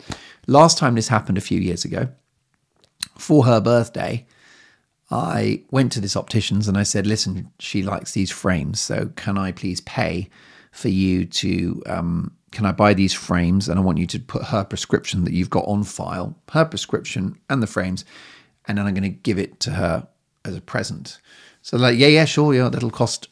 Last 0.47 0.79
time 0.79 0.95
this 0.95 1.09
happened 1.09 1.39
a 1.39 1.43
few 1.43 1.59
years 1.59 1.85
ago, 1.85 2.09
for 3.17 3.47
her 3.47 3.61
birthday, 3.61 4.27
I 5.11 5.63
went 5.71 5.93
to 5.93 6.01
this 6.01 6.17
optician's 6.17 6.67
and 6.67 6.79
I 6.79 6.83
said, 6.83 7.07
listen, 7.07 7.51
she 7.59 7.83
likes 7.83 8.13
these 8.13 8.31
frames. 8.31 8.81
So 8.81 9.11
can 9.17 9.37
I 9.37 9.53
please 9.53 9.81
pay 9.83 10.29
for 10.73 10.89
you 10.89 11.27
to, 11.27 11.83
um, 11.87 12.33
can 12.53 12.67
I 12.67 12.73
buy 12.73 12.95
these 12.95 13.13
frames? 13.13 13.69
And 13.69 13.79
I 13.79 13.83
want 13.83 13.99
you 13.99 14.07
to 14.07 14.19
put 14.19 14.45
her 14.45 14.65
prescription 14.65 15.25
that 15.25 15.33
you've 15.33 15.51
got 15.51 15.67
on 15.67 15.85
file, 15.85 16.37
her 16.53 16.65
prescription 16.65 17.39
and 17.51 17.63
the 17.63 17.67
frames. 17.67 18.05
And 18.67 18.79
then 18.79 18.87
I'm 18.87 18.95
going 18.95 19.03
to 19.03 19.09
give 19.11 19.39
it 19.39 19.61
to 19.61 19.73
her 19.73 20.09
as 20.45 20.57
a 20.57 20.61
present. 20.61 21.19
So 21.63 21.77
like, 21.77 21.99
yeah, 21.99 22.09
yeah, 22.09 22.25
sure. 22.25 22.55
Yeah. 22.55 22.69
That'll 22.71 22.91
cost, 22.91 23.29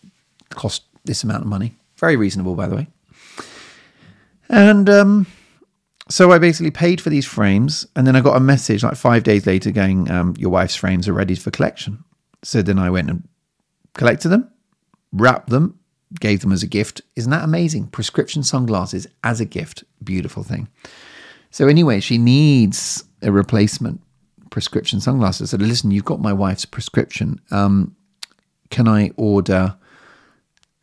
cost 0.50 0.84
this 1.04 1.24
amount 1.24 1.42
of 1.42 1.48
money. 1.48 1.74
Very 1.96 2.16
reasonable, 2.16 2.54
by 2.54 2.68
the 2.68 2.76
way. 2.76 2.88
And, 4.48 4.90
um, 4.90 5.26
so 6.12 6.30
I 6.30 6.38
basically 6.38 6.70
paid 6.70 7.00
for 7.00 7.08
these 7.08 7.24
frames, 7.24 7.86
and 7.96 8.06
then 8.06 8.16
I 8.16 8.20
got 8.20 8.36
a 8.36 8.40
message 8.40 8.82
like 8.82 8.96
five 8.96 9.22
days 9.22 9.46
later 9.46 9.70
going, 9.70 10.10
um, 10.10 10.34
"Your 10.38 10.50
wife's 10.50 10.76
frames 10.76 11.08
are 11.08 11.14
ready 11.14 11.34
for 11.34 11.50
collection." 11.50 12.04
So 12.42 12.60
then 12.60 12.78
I 12.78 12.90
went 12.90 13.08
and 13.08 13.26
collected 13.94 14.28
them, 14.28 14.50
wrapped 15.12 15.48
them, 15.48 15.78
gave 16.20 16.40
them 16.40 16.52
as 16.52 16.62
a 16.62 16.66
gift. 16.66 17.00
Isn't 17.16 17.30
that 17.30 17.44
amazing? 17.44 17.86
Prescription 17.86 18.42
sunglasses 18.42 19.06
as 19.24 19.40
a 19.40 19.46
gift, 19.46 19.84
beautiful 20.04 20.42
thing. 20.42 20.68
So 21.50 21.66
anyway, 21.66 22.00
she 22.00 22.18
needs 22.18 23.04
a 23.22 23.32
replacement 23.32 24.02
prescription 24.50 25.00
sunglasses. 25.00 25.50
So 25.50 25.56
listen, 25.56 25.90
you've 25.90 26.04
got 26.04 26.20
my 26.20 26.32
wife's 26.32 26.66
prescription. 26.66 27.40
Um, 27.50 27.96
can 28.70 28.86
I 28.86 29.12
order 29.16 29.76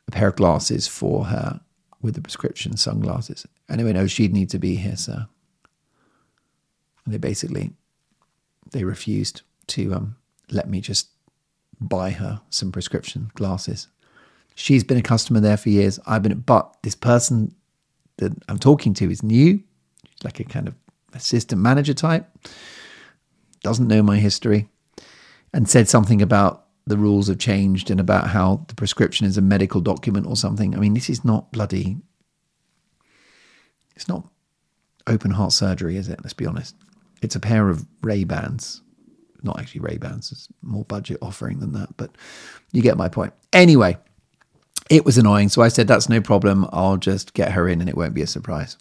a 0.07 0.11
pair 0.11 0.29
of 0.29 0.35
glasses 0.37 0.87
for 0.87 1.25
her 1.25 1.61
with 2.01 2.15
the 2.15 2.21
prescription 2.21 2.77
sunglasses? 2.77 3.45
Anyway, 3.69 3.93
no, 3.93 4.07
she'd 4.07 4.33
need 4.33 4.49
to 4.49 4.59
be 4.59 4.75
here, 4.75 4.95
sir. 4.95 5.27
And 7.05 7.13
they 7.13 7.17
basically 7.17 7.71
they 8.71 8.83
refused 8.83 9.41
to 9.67 9.93
um, 9.93 10.15
let 10.51 10.69
me 10.69 10.81
just 10.81 11.09
buy 11.79 12.11
her 12.11 12.41
some 12.49 12.71
prescription 12.71 13.31
glasses. 13.35 13.87
She's 14.55 14.83
been 14.83 14.97
a 14.97 15.01
customer 15.01 15.39
there 15.39 15.57
for 15.57 15.69
years. 15.69 15.99
I've 16.05 16.23
been, 16.23 16.39
but 16.39 16.75
this 16.83 16.95
person 16.95 17.55
that 18.17 18.33
I'm 18.49 18.59
talking 18.59 18.93
to 18.95 19.09
is 19.09 19.23
new, 19.23 19.63
like 20.23 20.39
a 20.39 20.43
kind 20.43 20.67
of 20.67 20.75
assistant 21.13 21.61
manager 21.61 21.93
type, 21.93 22.27
doesn't 23.63 23.87
know 23.87 24.03
my 24.03 24.17
history, 24.17 24.67
and 25.53 25.69
said 25.69 25.87
something 25.87 26.21
about 26.21 26.65
the 26.85 26.97
rules 26.97 27.27
have 27.27 27.37
changed 27.37 27.89
and 27.89 27.99
about 27.99 28.27
how 28.27 28.65
the 28.67 28.75
prescription 28.75 29.25
is 29.25 29.37
a 29.37 29.41
medical 29.41 29.79
document 29.79 30.27
or 30.27 30.35
something. 30.35 30.75
I 30.75 30.79
mean, 30.79 30.93
this 30.93 31.09
is 31.09 31.23
not 31.23 31.51
bloody 31.51 31.97
it's 33.99 34.07
not 34.07 34.25
open 35.07 35.31
heart 35.31 35.51
surgery, 35.51 35.97
is 35.97 36.07
it? 36.07 36.21
Let's 36.23 36.33
be 36.33 36.45
honest. 36.45 36.73
It's 37.21 37.35
a 37.35 37.39
pair 37.39 37.67
of 37.67 37.85
Ray 38.01 38.23
Bans. 38.23 38.81
Not 39.43 39.59
actually 39.59 39.81
Ray 39.81 39.97
Bans, 39.97 40.31
it's 40.31 40.47
more 40.61 40.85
budget 40.85 41.17
offering 41.21 41.59
than 41.59 41.73
that, 41.73 41.89
but 41.97 42.15
you 42.71 42.81
get 42.81 42.95
my 42.95 43.09
point. 43.09 43.33
Anyway, 43.51 43.97
it 44.89 45.03
was 45.03 45.17
annoying. 45.17 45.49
So 45.49 45.61
I 45.61 45.67
said, 45.67 45.85
that's 45.87 46.07
no 46.07 46.21
problem. 46.21 46.65
I'll 46.71 46.95
just 46.95 47.33
get 47.33 47.51
her 47.51 47.67
in 47.67 47.81
and 47.81 47.89
it 47.89 47.97
won't 47.97 48.13
be 48.13 48.21
a 48.21 48.27
surprise. 48.27 48.77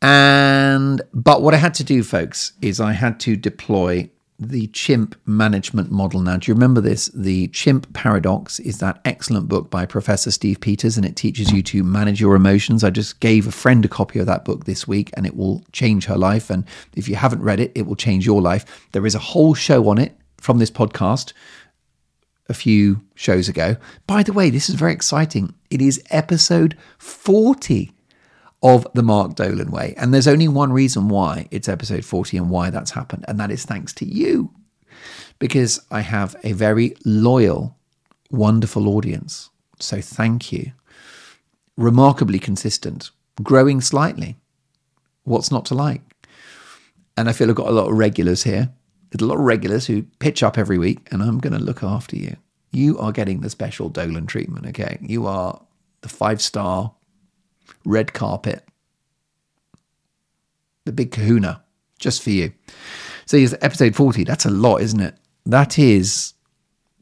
And, 0.00 1.02
but 1.12 1.42
what 1.42 1.52
I 1.52 1.58
had 1.58 1.74
to 1.74 1.84
do, 1.84 2.02
folks, 2.02 2.52
is 2.62 2.80
I 2.80 2.92
had 2.92 3.20
to 3.20 3.36
deploy 3.36 4.08
the 4.40 4.68
chimp 4.68 5.14
management 5.26 5.90
model. 5.90 6.20
Now, 6.20 6.38
do 6.38 6.50
you 6.50 6.54
remember 6.54 6.80
this? 6.80 7.08
The 7.08 7.48
Chimp 7.48 7.92
Paradox 7.92 8.58
is 8.58 8.78
that 8.78 8.98
excellent 9.04 9.48
book 9.48 9.70
by 9.70 9.84
Professor 9.84 10.30
Steve 10.30 10.60
Peters, 10.60 10.96
and 10.96 11.04
it 11.04 11.14
teaches 11.14 11.52
you 11.52 11.62
to 11.64 11.84
manage 11.84 12.22
your 12.22 12.34
emotions. 12.34 12.82
I 12.82 12.88
just 12.88 13.20
gave 13.20 13.46
a 13.46 13.52
friend 13.52 13.84
a 13.84 13.88
copy 13.88 14.18
of 14.18 14.24
that 14.26 14.46
book 14.46 14.64
this 14.64 14.88
week, 14.88 15.10
and 15.14 15.26
it 15.26 15.36
will 15.36 15.62
change 15.72 16.06
her 16.06 16.16
life. 16.16 16.48
And 16.48 16.64
if 16.96 17.06
you 17.06 17.16
haven't 17.16 17.42
read 17.42 17.60
it, 17.60 17.70
it 17.74 17.86
will 17.86 17.96
change 17.96 18.24
your 18.24 18.40
life. 18.40 18.88
There 18.92 19.04
is 19.04 19.14
a 19.14 19.20
whole 19.20 19.52
show 19.52 19.88
on 19.90 19.98
it 19.98 20.16
from 20.38 20.58
this 20.58 20.70
podcast 20.70 21.34
a 22.48 22.54
few 22.54 23.02
shows 23.14 23.46
ago. 23.46 23.76
By 24.06 24.22
the 24.22 24.32
way, 24.32 24.48
this 24.48 24.70
is 24.70 24.74
very 24.74 24.92
exciting. 24.92 25.54
It 25.68 25.82
is 25.82 26.02
episode 26.10 26.78
40 26.98 27.92
of 28.62 28.86
the 28.94 29.02
Mark 29.02 29.34
Dolan 29.34 29.70
way. 29.70 29.94
And 29.96 30.12
there's 30.12 30.28
only 30.28 30.48
one 30.48 30.72
reason 30.72 31.08
why 31.08 31.48
it's 31.50 31.68
episode 31.68 32.04
40 32.04 32.36
and 32.36 32.50
why 32.50 32.70
that's 32.70 32.90
happened, 32.90 33.24
and 33.28 33.38
that 33.40 33.50
is 33.50 33.64
thanks 33.64 33.92
to 33.94 34.04
you. 34.04 34.52
Because 35.38 35.80
I 35.90 36.00
have 36.00 36.36
a 36.44 36.52
very 36.52 36.94
loyal, 37.04 37.76
wonderful 38.30 38.88
audience. 38.88 39.50
So 39.78 40.00
thank 40.00 40.52
you. 40.52 40.72
Remarkably 41.76 42.38
consistent, 42.38 43.10
growing 43.42 43.80
slightly. 43.80 44.36
What's 45.24 45.50
not 45.50 45.64
to 45.66 45.74
like? 45.74 46.02
And 47.16 47.28
I 47.28 47.32
feel 47.32 47.48
I've 47.48 47.56
got 47.56 47.68
a 47.68 47.72
lot 47.72 47.90
of 47.90 47.96
regulars 47.96 48.42
here. 48.42 48.70
There's 49.10 49.24
a 49.24 49.26
lot 49.26 49.38
of 49.38 49.44
regulars 49.44 49.86
who 49.86 50.02
pitch 50.18 50.42
up 50.42 50.58
every 50.58 50.78
week, 50.78 51.08
and 51.10 51.22
I'm 51.22 51.38
going 51.38 51.52
to 51.52 51.64
look 51.64 51.82
after 51.82 52.16
you. 52.16 52.36
You 52.70 52.98
are 52.98 53.10
getting 53.10 53.40
the 53.40 53.50
special 53.50 53.88
Dolan 53.88 54.26
treatment, 54.26 54.66
okay? 54.66 54.98
You 55.00 55.26
are 55.26 55.60
the 56.02 56.08
five 56.08 56.40
star 56.40 56.94
red 57.84 58.12
carpet, 58.12 58.64
the 60.84 60.92
big 60.92 61.10
kahuna, 61.10 61.62
just 61.98 62.22
for 62.22 62.30
you. 62.30 62.52
So 63.26 63.38
here's 63.38 63.54
episode 63.54 63.94
40. 63.94 64.24
That's 64.24 64.46
a 64.46 64.50
lot, 64.50 64.80
isn't 64.82 65.00
it? 65.00 65.14
That 65.46 65.78
is 65.78 66.34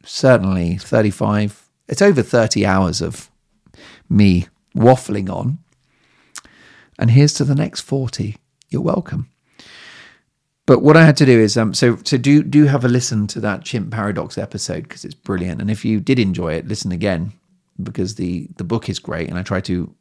certainly 0.04 0.76
35, 0.76 1.68
it's 1.88 2.02
over 2.02 2.22
30 2.22 2.66
hours 2.66 3.00
of 3.00 3.30
me 4.08 4.46
waffling 4.74 5.30
on. 5.30 5.58
And 6.98 7.10
here's 7.10 7.34
to 7.34 7.44
the 7.44 7.54
next 7.54 7.82
40. 7.82 8.36
You're 8.70 8.82
welcome. 8.82 9.30
But 10.68 10.82
what 10.82 10.98
I 10.98 11.06
had 11.06 11.16
to 11.16 11.24
do 11.24 11.40
is 11.40 11.56
um, 11.56 11.72
so 11.72 11.96
so 12.04 12.18
do 12.18 12.42
do 12.42 12.64
have 12.66 12.84
a 12.84 12.88
listen 12.88 13.26
to 13.28 13.40
that 13.40 13.64
chimp 13.64 13.90
paradox 13.90 14.36
episode 14.36 14.82
because 14.82 15.02
it's 15.02 15.14
brilliant. 15.14 15.62
And 15.62 15.70
if 15.70 15.82
you 15.82 15.98
did 15.98 16.18
enjoy 16.18 16.52
it, 16.52 16.68
listen 16.68 16.92
again 16.92 17.32
because 17.82 18.16
the 18.16 18.48
the 18.58 18.64
book 18.64 18.90
is 18.90 18.98
great. 18.98 19.30
And 19.30 19.38
I 19.38 19.42
try 19.42 19.62
to 19.62 19.94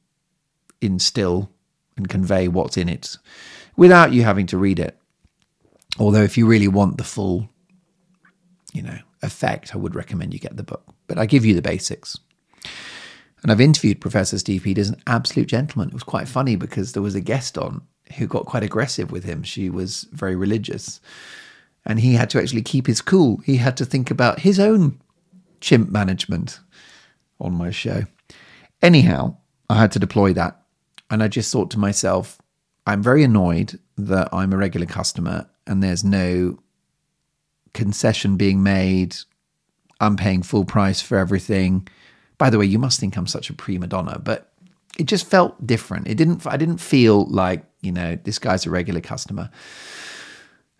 instill 0.81 1.51
and 1.95 2.09
convey 2.09 2.47
what's 2.47 2.77
in 2.77 2.89
it 2.89 3.17
without 3.75 4.13
you 4.13 4.23
having 4.23 4.45
to 4.47 4.57
read 4.57 4.79
it. 4.79 4.97
Although, 5.99 6.23
if 6.23 6.37
you 6.37 6.45
really 6.45 6.67
want 6.67 6.97
the 6.97 7.03
full, 7.03 7.49
you 8.73 8.83
know, 8.83 8.99
effect, 9.21 9.73
I 9.73 9.77
would 9.77 9.95
recommend 9.95 10.33
you 10.33 10.39
get 10.39 10.57
the 10.57 10.63
book. 10.63 10.83
But 11.07 11.17
I 11.17 11.25
give 11.25 11.45
you 11.45 11.55
the 11.55 11.61
basics. 11.61 12.17
And 13.41 13.51
I've 13.51 13.61
interviewed 13.61 14.01
Professor 14.01 14.37
Steve 14.37 14.63
Peters, 14.63 14.89
an 14.89 15.01
absolute 15.07 15.47
gentleman. 15.47 15.89
It 15.89 15.93
was 15.93 16.03
quite 16.03 16.27
funny 16.27 16.55
because 16.55 16.91
there 16.91 17.03
was 17.03 17.15
a 17.15 17.21
guest 17.21 17.57
on 17.57 17.81
who 18.17 18.27
got 18.27 18.45
quite 18.45 18.63
aggressive 18.63 19.11
with 19.11 19.23
him. 19.23 19.43
She 19.43 19.69
was 19.69 20.07
very 20.11 20.35
religious. 20.35 20.99
And 21.85 21.99
he 21.99 22.13
had 22.13 22.29
to 22.31 22.39
actually 22.39 22.63
keep 22.63 22.87
his 22.87 23.01
cool. 23.01 23.37
He 23.37 23.57
had 23.57 23.77
to 23.77 23.85
think 23.85 24.11
about 24.11 24.39
his 24.39 24.59
own 24.59 24.99
chimp 25.61 25.89
management 25.89 26.59
on 27.39 27.53
my 27.53 27.71
show. 27.71 28.03
Anyhow, 28.81 29.37
I 29.69 29.79
had 29.79 29.91
to 29.93 29.99
deploy 29.99 30.33
that 30.33 30.61
and 31.09 31.23
I 31.23 31.27
just 31.27 31.51
thought 31.51 31.71
to 31.71 31.79
myself, 31.79 32.41
I'm 32.85 33.01
very 33.01 33.23
annoyed 33.23 33.79
that 33.97 34.29
I'm 34.31 34.53
a 34.53 34.57
regular 34.57 34.85
customer 34.85 35.47
and 35.65 35.83
there's 35.83 36.03
no 36.03 36.59
concession 37.73 38.37
being 38.37 38.63
made. 38.63 39.15
I'm 39.99 40.15
paying 40.15 40.43
full 40.43 40.65
price 40.65 41.01
for 41.01 41.17
everything. 41.17 41.87
By 42.37 42.49
the 42.49 42.57
way, 42.57 42.65
you 42.65 42.79
must 42.79 42.99
think 42.99 43.17
I'm 43.17 43.27
such 43.27 43.49
a 43.49 43.53
prima 43.53 43.87
donna, 43.87 44.19
but 44.19 44.51
it 44.97 45.05
just 45.05 45.27
felt 45.27 45.65
different. 45.65 46.07
It 46.07 46.15
didn't 46.15 46.45
I 46.47 46.57
didn't 46.57 46.77
feel 46.77 47.25
like, 47.25 47.63
you 47.81 47.91
know, 47.91 48.17
this 48.23 48.39
guy's 48.39 48.65
a 48.65 48.69
regular 48.69 49.01
customer. 49.01 49.49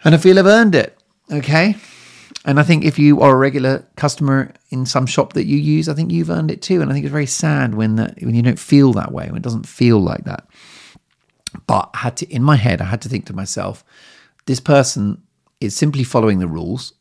And 0.04 0.14
I 0.14 0.18
feel 0.18 0.40
I've 0.40 0.46
earned 0.46 0.76
it. 0.76 0.98
Okay. 1.32 1.76
And 2.48 2.62
I 2.62 2.64
think 2.64 2.86
if 2.86 2.98
you 2.98 3.20
are 3.20 3.34
a 3.34 3.38
regular 3.38 3.86
customer 3.98 4.54
in 4.70 4.86
some 4.86 5.06
shop 5.06 5.34
that 5.34 5.46
you 5.46 5.58
use, 5.58 5.90
I 5.90 5.94
think 5.94 6.14
you've 6.14 6.30
earned 6.30 6.50
it 6.50 6.62
too. 6.62 6.82
And 6.82 6.90
I 6.90 6.94
think 6.94 7.06
it's 7.06 7.12
very 7.12 7.26
sad 7.26 7.76
when 7.76 7.98
that 7.98 8.18
when 8.22 8.36
you 8.36 8.42
don't 8.42 8.58
feel 8.58 8.94
that 8.94 9.12
way, 9.12 9.28
when 9.28 9.36
it 9.36 9.44
doesn't 9.44 9.68
feel 9.68 10.00
like 10.00 10.24
that. 10.24 10.48
But 11.68 11.90
I 11.94 11.98
had 11.98 12.18
to 12.18 12.34
in 12.34 12.42
my 12.42 12.56
head, 12.56 12.82
I 12.82 12.86
had 12.86 13.02
to 13.02 13.10
think 13.10 13.26
to 13.26 13.36
myself, 13.36 13.84
this 14.46 14.62
person 14.62 15.22
is 15.60 15.76
simply 15.76 16.06
following 16.06 16.40
the 16.40 16.48
rules. 16.48 16.94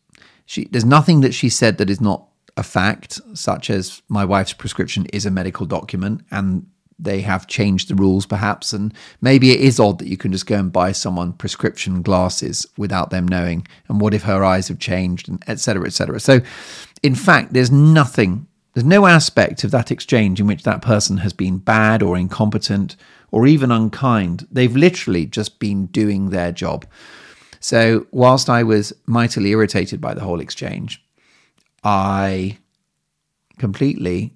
She 0.47 0.65
there's 0.65 0.85
nothing 0.85 1.21
that 1.21 1.33
she 1.33 1.49
said 1.49 1.79
that 1.79 1.91
is 1.91 2.01
not 2.01 2.27
a 2.57 2.65
fact, 2.65 3.21
such 3.35 3.71
as 3.71 4.03
my 4.09 4.25
wife's 4.25 4.53
prescription 4.53 5.07
is 5.13 5.27
a 5.27 5.31
medical 5.31 5.65
document 5.65 6.23
and 6.33 6.67
they 6.99 7.21
have 7.21 7.47
changed 7.47 7.89
the 7.89 7.95
rules 7.95 8.27
perhaps 8.27 8.73
and 8.73 8.93
maybe 9.21 9.51
it 9.51 9.61
is 9.61 9.79
odd 9.79 9.99
that 9.99 10.09
you 10.09 10.17
can 10.17 10.33
just 10.33 10.47
go 10.47 10.59
and 10.59 10.73
buy 10.73 10.93
someone 10.93 11.33
prescription 11.33 12.03
glasses 12.03 12.67
without 12.79 13.11
them 13.11 13.29
knowing 13.29 13.67
and 13.89 14.01
what 14.01 14.15
if 14.15 14.23
her 14.23 14.45
eyes 14.45 14.69
have 14.69 14.79
changed 14.79 15.29
and 15.29 15.43
etc 15.47 15.87
etc 15.87 16.19
so 16.19 16.41
in 17.03 17.15
fact 17.15 17.53
there's 17.53 17.71
nothing 17.71 18.47
there's 18.73 18.85
no 18.85 19.07
aspect 19.07 19.65
of 19.65 19.71
that 19.71 19.91
exchange 19.91 20.39
in 20.39 20.47
which 20.47 20.63
that 20.65 20.83
person 20.83 21.19
has 21.19 21.33
been 21.33 21.57
bad 21.57 22.03
or 22.03 22.15
incompetent 22.15 22.95
or 23.31 23.47
even 23.47 23.73
unkind. 23.73 24.47
They've 24.51 24.77
literally 24.77 25.25
just 25.25 25.59
been 25.59 25.87
doing 25.87 26.29
their 26.29 26.53
job. 26.53 26.85
So 27.61 28.07
whilst 28.11 28.49
i 28.49 28.63
was 28.63 28.93
mightily 29.07 29.51
irritated 29.51 30.01
by 30.01 30.15
the 30.15 30.21
whole 30.21 30.41
exchange 30.41 31.03
i 31.83 32.59
completely 33.59 34.35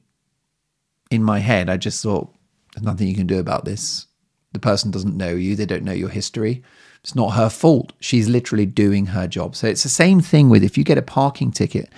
in 1.10 1.22
my 1.22 1.38
head 1.38 1.70
i 1.70 1.76
just 1.76 2.02
thought 2.02 2.34
there's 2.80 2.86
nothing 2.94 3.08
you 3.08 3.14
can 3.14 3.26
do 3.26 3.38
about 3.38 3.66
this. 3.66 4.06
The 4.52 4.58
person 4.58 4.90
doesn't 4.90 5.16
know 5.16 5.28
you, 5.28 5.54
they 5.54 5.66
don't 5.66 5.84
know 5.84 5.92
your 5.92 6.08
history. 6.08 6.62
It's 7.02 7.14
not 7.14 7.34
her 7.34 7.50
fault. 7.50 7.92
She's 8.00 8.28
literally 8.28 8.64
doing 8.64 9.06
her 9.06 9.26
job. 9.26 9.54
So 9.54 9.66
it's 9.66 9.82
the 9.82 9.90
same 9.90 10.20
thing 10.20 10.48
with 10.48 10.64
if 10.64 10.78
you 10.78 10.84
get 10.84 10.98
a 10.98 11.02
parking 11.02 11.50
ticket. 11.50 11.90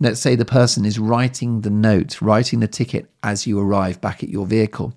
Let's 0.00 0.20
say 0.20 0.34
the 0.34 0.44
person 0.44 0.84
is 0.84 0.98
writing 0.98 1.60
the 1.60 1.70
note, 1.70 2.20
writing 2.20 2.60
the 2.60 2.68
ticket 2.68 3.08
as 3.22 3.46
you 3.46 3.60
arrive 3.60 4.00
back 4.00 4.22
at 4.22 4.28
your 4.28 4.44
vehicle. 4.44 4.92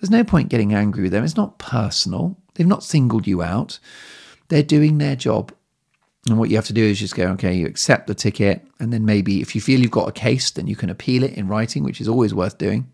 There's 0.00 0.10
no 0.10 0.24
point 0.24 0.48
getting 0.48 0.74
angry 0.74 1.04
with 1.04 1.12
them. 1.12 1.24
It's 1.24 1.36
not 1.36 1.58
personal. 1.58 2.36
They've 2.54 2.66
not 2.66 2.84
singled 2.84 3.26
you 3.26 3.42
out. 3.42 3.78
They're 4.48 4.62
doing 4.62 4.98
their 4.98 5.16
job. 5.16 5.52
And 6.28 6.38
what 6.38 6.50
you 6.50 6.56
have 6.56 6.66
to 6.66 6.72
do 6.72 6.84
is 6.84 6.98
just 6.98 7.14
go, 7.14 7.28
okay, 7.28 7.54
you 7.54 7.66
accept 7.66 8.08
the 8.08 8.14
ticket. 8.14 8.66
And 8.80 8.92
then 8.92 9.04
maybe 9.04 9.40
if 9.40 9.54
you 9.54 9.60
feel 9.60 9.80
you've 9.80 9.90
got 9.92 10.08
a 10.08 10.12
case, 10.12 10.50
then 10.50 10.66
you 10.66 10.76
can 10.76 10.90
appeal 10.90 11.22
it 11.22 11.34
in 11.34 11.48
writing, 11.48 11.84
which 11.84 12.00
is 12.00 12.08
always 12.08 12.34
worth 12.34 12.58
doing. 12.58 12.90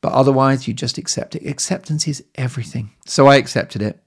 But 0.00 0.12
otherwise, 0.12 0.68
you 0.68 0.74
just 0.74 0.98
accept 0.98 1.34
it. 1.34 1.46
Acceptance 1.46 2.06
is 2.06 2.24
everything. 2.36 2.90
So 3.06 3.26
I 3.26 3.36
accepted 3.36 3.82
it. 3.82 4.00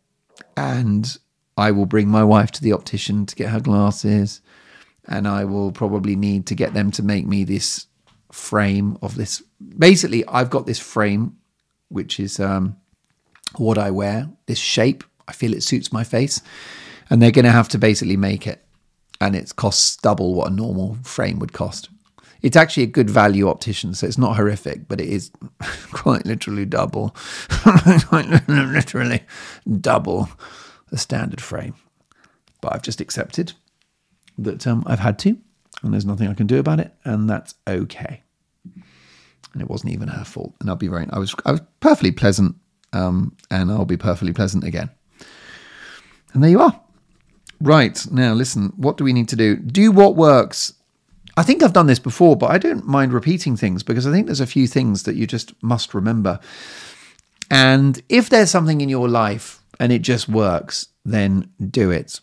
And 0.56 1.18
I 1.58 1.72
will 1.72 1.86
bring 1.86 2.08
my 2.08 2.24
wife 2.24 2.52
to 2.52 2.62
the 2.62 2.74
optician 2.74 3.26
to 3.26 3.36
get 3.36 3.50
her 3.50 3.60
glasses. 3.60 4.42
And 5.08 5.28
I 5.28 5.46
will 5.46 5.72
probably 5.72 6.16
need 6.16 6.46
to 6.48 6.56
get 6.56 6.74
them 6.74 6.92
to 6.92 7.04
make 7.04 7.26
me 7.26 7.44
this 7.44 7.88
frame 8.32 8.98
of 9.02 9.16
this. 9.16 9.44
Basically, 9.78 10.26
I've 10.28 10.50
got 10.50 10.66
this 10.66 10.80
frame, 10.80 11.38
which 11.90 12.20
is 12.20 12.40
um, 12.40 12.78
what 13.58 13.78
I 13.78 13.92
wear, 13.92 14.30
this 14.46 14.60
shape. 14.60 15.04
I 15.28 15.34
feel 15.34 15.54
it 15.54 15.64
suits 15.64 15.92
my 15.92 16.04
face. 16.04 16.42
And 17.10 17.22
they're 17.22 17.32
going 17.32 17.46
to 17.46 17.52
have 17.52 17.68
to 17.70 17.78
basically 17.78 18.18
make 18.18 18.48
it. 18.48 18.64
And 19.20 19.36
it 19.36 19.56
costs 19.56 19.98
double 19.98 20.34
what 20.34 20.52
a 20.52 20.56
normal 20.56 20.98
frame 21.04 21.40
would 21.40 21.52
cost. 21.52 21.90
It's 22.42 22.58
actually 22.58 22.84
a 22.84 22.88
good 22.88 23.10
value 23.10 23.48
optician, 23.48 23.94
so 23.94 24.08
it's 24.08 24.18
not 24.18 24.36
horrific, 24.36 24.88
but 24.88 25.00
it 25.00 25.08
is 25.08 25.32
quite 25.92 26.26
literally 26.26 26.66
double, 26.66 27.16
quite 28.08 28.28
literally 28.48 29.24
double 29.80 30.30
the 30.90 30.98
standard 30.98 31.42
frame. 31.42 31.76
But 32.62 32.74
I've 32.74 32.82
just 32.82 33.02
accepted 33.02 33.54
that 34.38 34.66
um, 34.66 34.84
I've 34.88 35.00
had 35.00 35.20
to, 35.20 35.38
and 35.84 35.94
there's 35.94 36.06
nothing 36.06 36.28
I 36.28 36.34
can 36.34 36.48
do 36.48 36.60
about 36.60 36.80
it, 36.80 36.94
and 37.04 37.30
that's 37.30 37.56
okay. 37.68 38.24
And 39.54 39.62
it 39.62 39.70
wasn't 39.70 39.94
even 39.94 40.08
her 40.08 40.24
fault. 40.24 40.54
And 40.62 40.70
I'll 40.70 40.76
be 40.76 40.88
very, 40.88 41.08
I 41.12 41.20
was, 41.20 41.36
I 41.46 41.52
was 41.52 41.62
perfectly 41.80 42.12
pleasant, 42.12 42.56
um, 42.94 43.36
and 43.52 43.72
I'll 43.72 43.86
be 43.86 43.98
perfectly 43.98 44.34
pleasant 44.34 44.64
again. 44.64 44.90
And 46.34 46.42
there 46.42 46.50
you 46.50 46.62
are. 46.62 46.80
Right 47.60 48.04
now, 48.10 48.34
listen. 48.34 48.74
What 48.78 48.98
do 48.98 49.04
we 49.04 49.14
need 49.14 49.30
to 49.30 49.36
do? 49.36 49.58
Do 49.58 49.92
what 49.92 50.16
works 50.16 50.74
I 51.42 51.44
think 51.44 51.64
I've 51.64 51.74
done 51.74 51.88
this 51.88 51.98
before, 51.98 52.36
but 52.36 52.52
I 52.52 52.60
don't 52.60 52.86
mind 52.86 53.14
repeating 53.14 53.58
things 53.58 53.82
because 53.82 54.06
I 54.06 54.12
think 54.12 54.28
there's 54.28 54.40
a 54.40 54.46
few 54.46 54.68
things 54.68 55.04
that 55.04 55.16
you 55.16 55.26
just 55.26 55.56
must 55.64 55.96
remember. 55.96 56.40
And 57.50 58.00
if 58.10 58.30
there's 58.30 58.52
something 58.52 58.80
in 58.80 58.90
your 58.90 59.10
life 59.10 59.60
and 59.80 59.92
it 59.92 60.04
just 60.04 60.30
works, 60.30 60.90
then 61.04 61.50
do 61.60 61.90
it. 61.90 62.20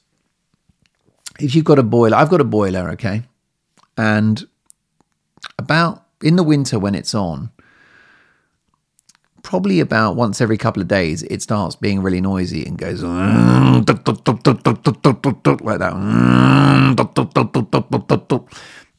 If 1.40 1.57
you've 1.57 1.64
got 1.64 1.81
a 1.81 1.83
boiler, 1.83 2.16
I've 2.16 2.31
got 2.31 2.40
a 2.40 2.44
boiler, 2.44 2.90
okay? 2.90 3.24
And 3.96 4.46
about 5.59 6.04
in 6.22 6.37
the 6.37 6.44
winter 6.44 6.78
when 6.78 6.94
it's 6.94 7.12
on, 7.12 7.50
probably 9.42 9.81
about 9.81 10.14
once 10.14 10.40
every 10.40 10.59
couple 10.59 10.81
of 10.81 10.87
days, 10.87 11.24
it 11.24 11.42
starts 11.42 11.74
being 11.74 12.02
really 12.02 12.20
noisy 12.20 12.64
and 12.64 12.78
goes 12.78 13.02
like 13.02 13.16
that. 13.35 13.85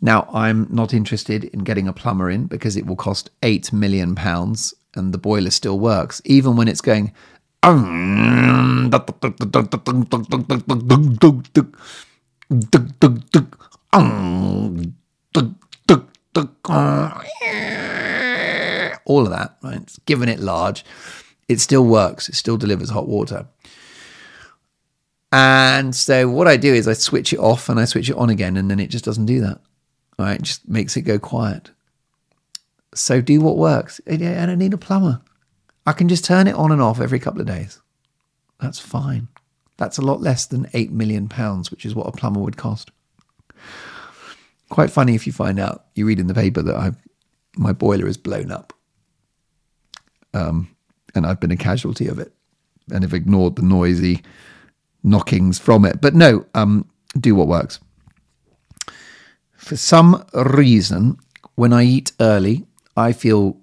Now, 0.02 0.30
I'm 0.34 0.68
not 0.70 0.94
interested 0.94 1.44
in 1.44 1.66
getting 1.66 1.88
a 1.88 1.94
plumber 1.94 2.30
in 2.30 2.46
because 2.46 2.78
it 2.78 2.86
will 2.86 2.96
cost 2.96 3.30
£8 3.42 3.74
million 3.74 4.18
and 4.96 5.14
the 5.14 5.18
boiler 5.18 5.50
still 5.50 5.78
works, 5.78 6.22
even 6.24 6.56
when 6.56 6.70
it's 6.70 6.80
going. 6.80 7.12
All 7.62 7.74
of 19.26 19.32
that, 19.32 19.58
right? 19.62 19.82
It's 19.82 20.00
given 20.06 20.30
it 20.30 20.40
large. 20.40 20.86
It 21.50 21.60
still 21.60 21.86
works. 21.86 22.30
It 22.30 22.36
still 22.36 22.56
delivers 22.56 22.90
hot 22.90 23.08
water. 23.08 23.48
And 25.34 25.94
so 25.94 26.30
what 26.30 26.48
I 26.48 26.56
do 26.56 26.74
is 26.74 26.88
I 26.88 26.94
switch 26.94 27.34
it 27.34 27.40
off 27.40 27.68
and 27.68 27.80
I 27.80 27.86
switch 27.86 28.10
it 28.10 28.16
on 28.16 28.30
again, 28.30 28.56
and 28.56 28.72
then 28.72 28.80
it 28.80 28.90
just 28.90 29.04
doesn't 29.04 29.26
do 29.26 29.42
that 29.42 29.60
right? 30.20 30.42
Just 30.42 30.68
makes 30.68 30.96
it 30.98 31.02
go 31.02 31.18
quiet. 31.18 31.72
So 32.94 33.22
do 33.22 33.40
what 33.40 33.58
works. 33.58 34.02
I 34.06 34.18
don't 34.18 34.60
need 34.60 34.74
a 34.74 34.78
plumber. 34.78 35.22
I 35.88 35.94
can 35.94 36.10
just 36.10 36.26
turn 36.26 36.46
it 36.46 36.56
on 36.56 36.72
and 36.72 36.82
off 36.82 37.00
every 37.00 37.20
couple 37.20 37.42
of 37.42 37.48
days. 37.48 37.80
That's 38.60 38.80
fine. 38.80 39.30
That's 39.78 39.98
a 39.98 40.02
lot 40.02 40.22
less 40.22 40.46
than 40.46 40.70
eight 40.74 40.92
million 40.92 41.30
pounds, 41.30 41.72
which 41.72 41.86
is 41.86 41.96
what 41.96 42.08
a 42.08 42.12
plumber 42.12 42.42
would 42.42 42.58
cost. 42.58 42.92
Quite 44.68 44.92
funny 44.92 45.16
if 45.16 45.26
you 45.26 45.34
find 45.34 45.58
out 45.60 45.86
you 45.96 46.06
read 46.06 46.20
in 46.20 46.28
the 46.28 46.34
paper 46.34 46.62
that 46.62 46.76
I 46.76 46.92
my 47.56 47.74
boiler 47.74 48.08
is 48.08 48.18
blown 48.18 48.52
up, 48.52 48.74
um, 50.34 50.70
and 51.16 51.26
I've 51.26 51.40
been 51.40 51.52
a 51.52 51.58
casualty 51.58 52.08
of 52.08 52.20
it, 52.20 52.34
and 52.92 53.04
have 53.04 53.14
ignored 53.14 53.56
the 53.56 53.64
noisy 53.64 54.22
knockings 55.02 55.58
from 55.58 55.86
it. 55.86 56.02
But 56.02 56.14
no, 56.14 56.46
um, 56.54 56.88
do 57.20 57.34
what 57.34 57.48
works. 57.48 57.80
For 59.70 59.78
some 59.78 60.26
reason, 60.34 61.20
when 61.54 61.74
I 61.74 61.84
eat 61.84 62.12
early, 62.20 62.66
I 62.98 63.14
feel 63.14 63.56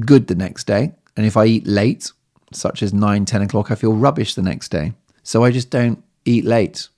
good 0.00 0.26
the 0.26 0.34
next 0.34 0.66
day. 0.66 0.92
And 1.16 1.24
if 1.24 1.38
I 1.38 1.46
eat 1.46 1.66
late, 1.66 2.12
such 2.52 2.82
as 2.82 2.92
9, 2.92 3.24
10 3.24 3.40
o'clock, 3.40 3.70
I 3.70 3.74
feel 3.74 3.94
rubbish 3.94 4.34
the 4.34 4.42
next 4.42 4.68
day. 4.68 4.92
So 5.22 5.44
I 5.44 5.50
just 5.50 5.70
don't 5.70 6.04
eat 6.26 6.44
late. 6.44 6.90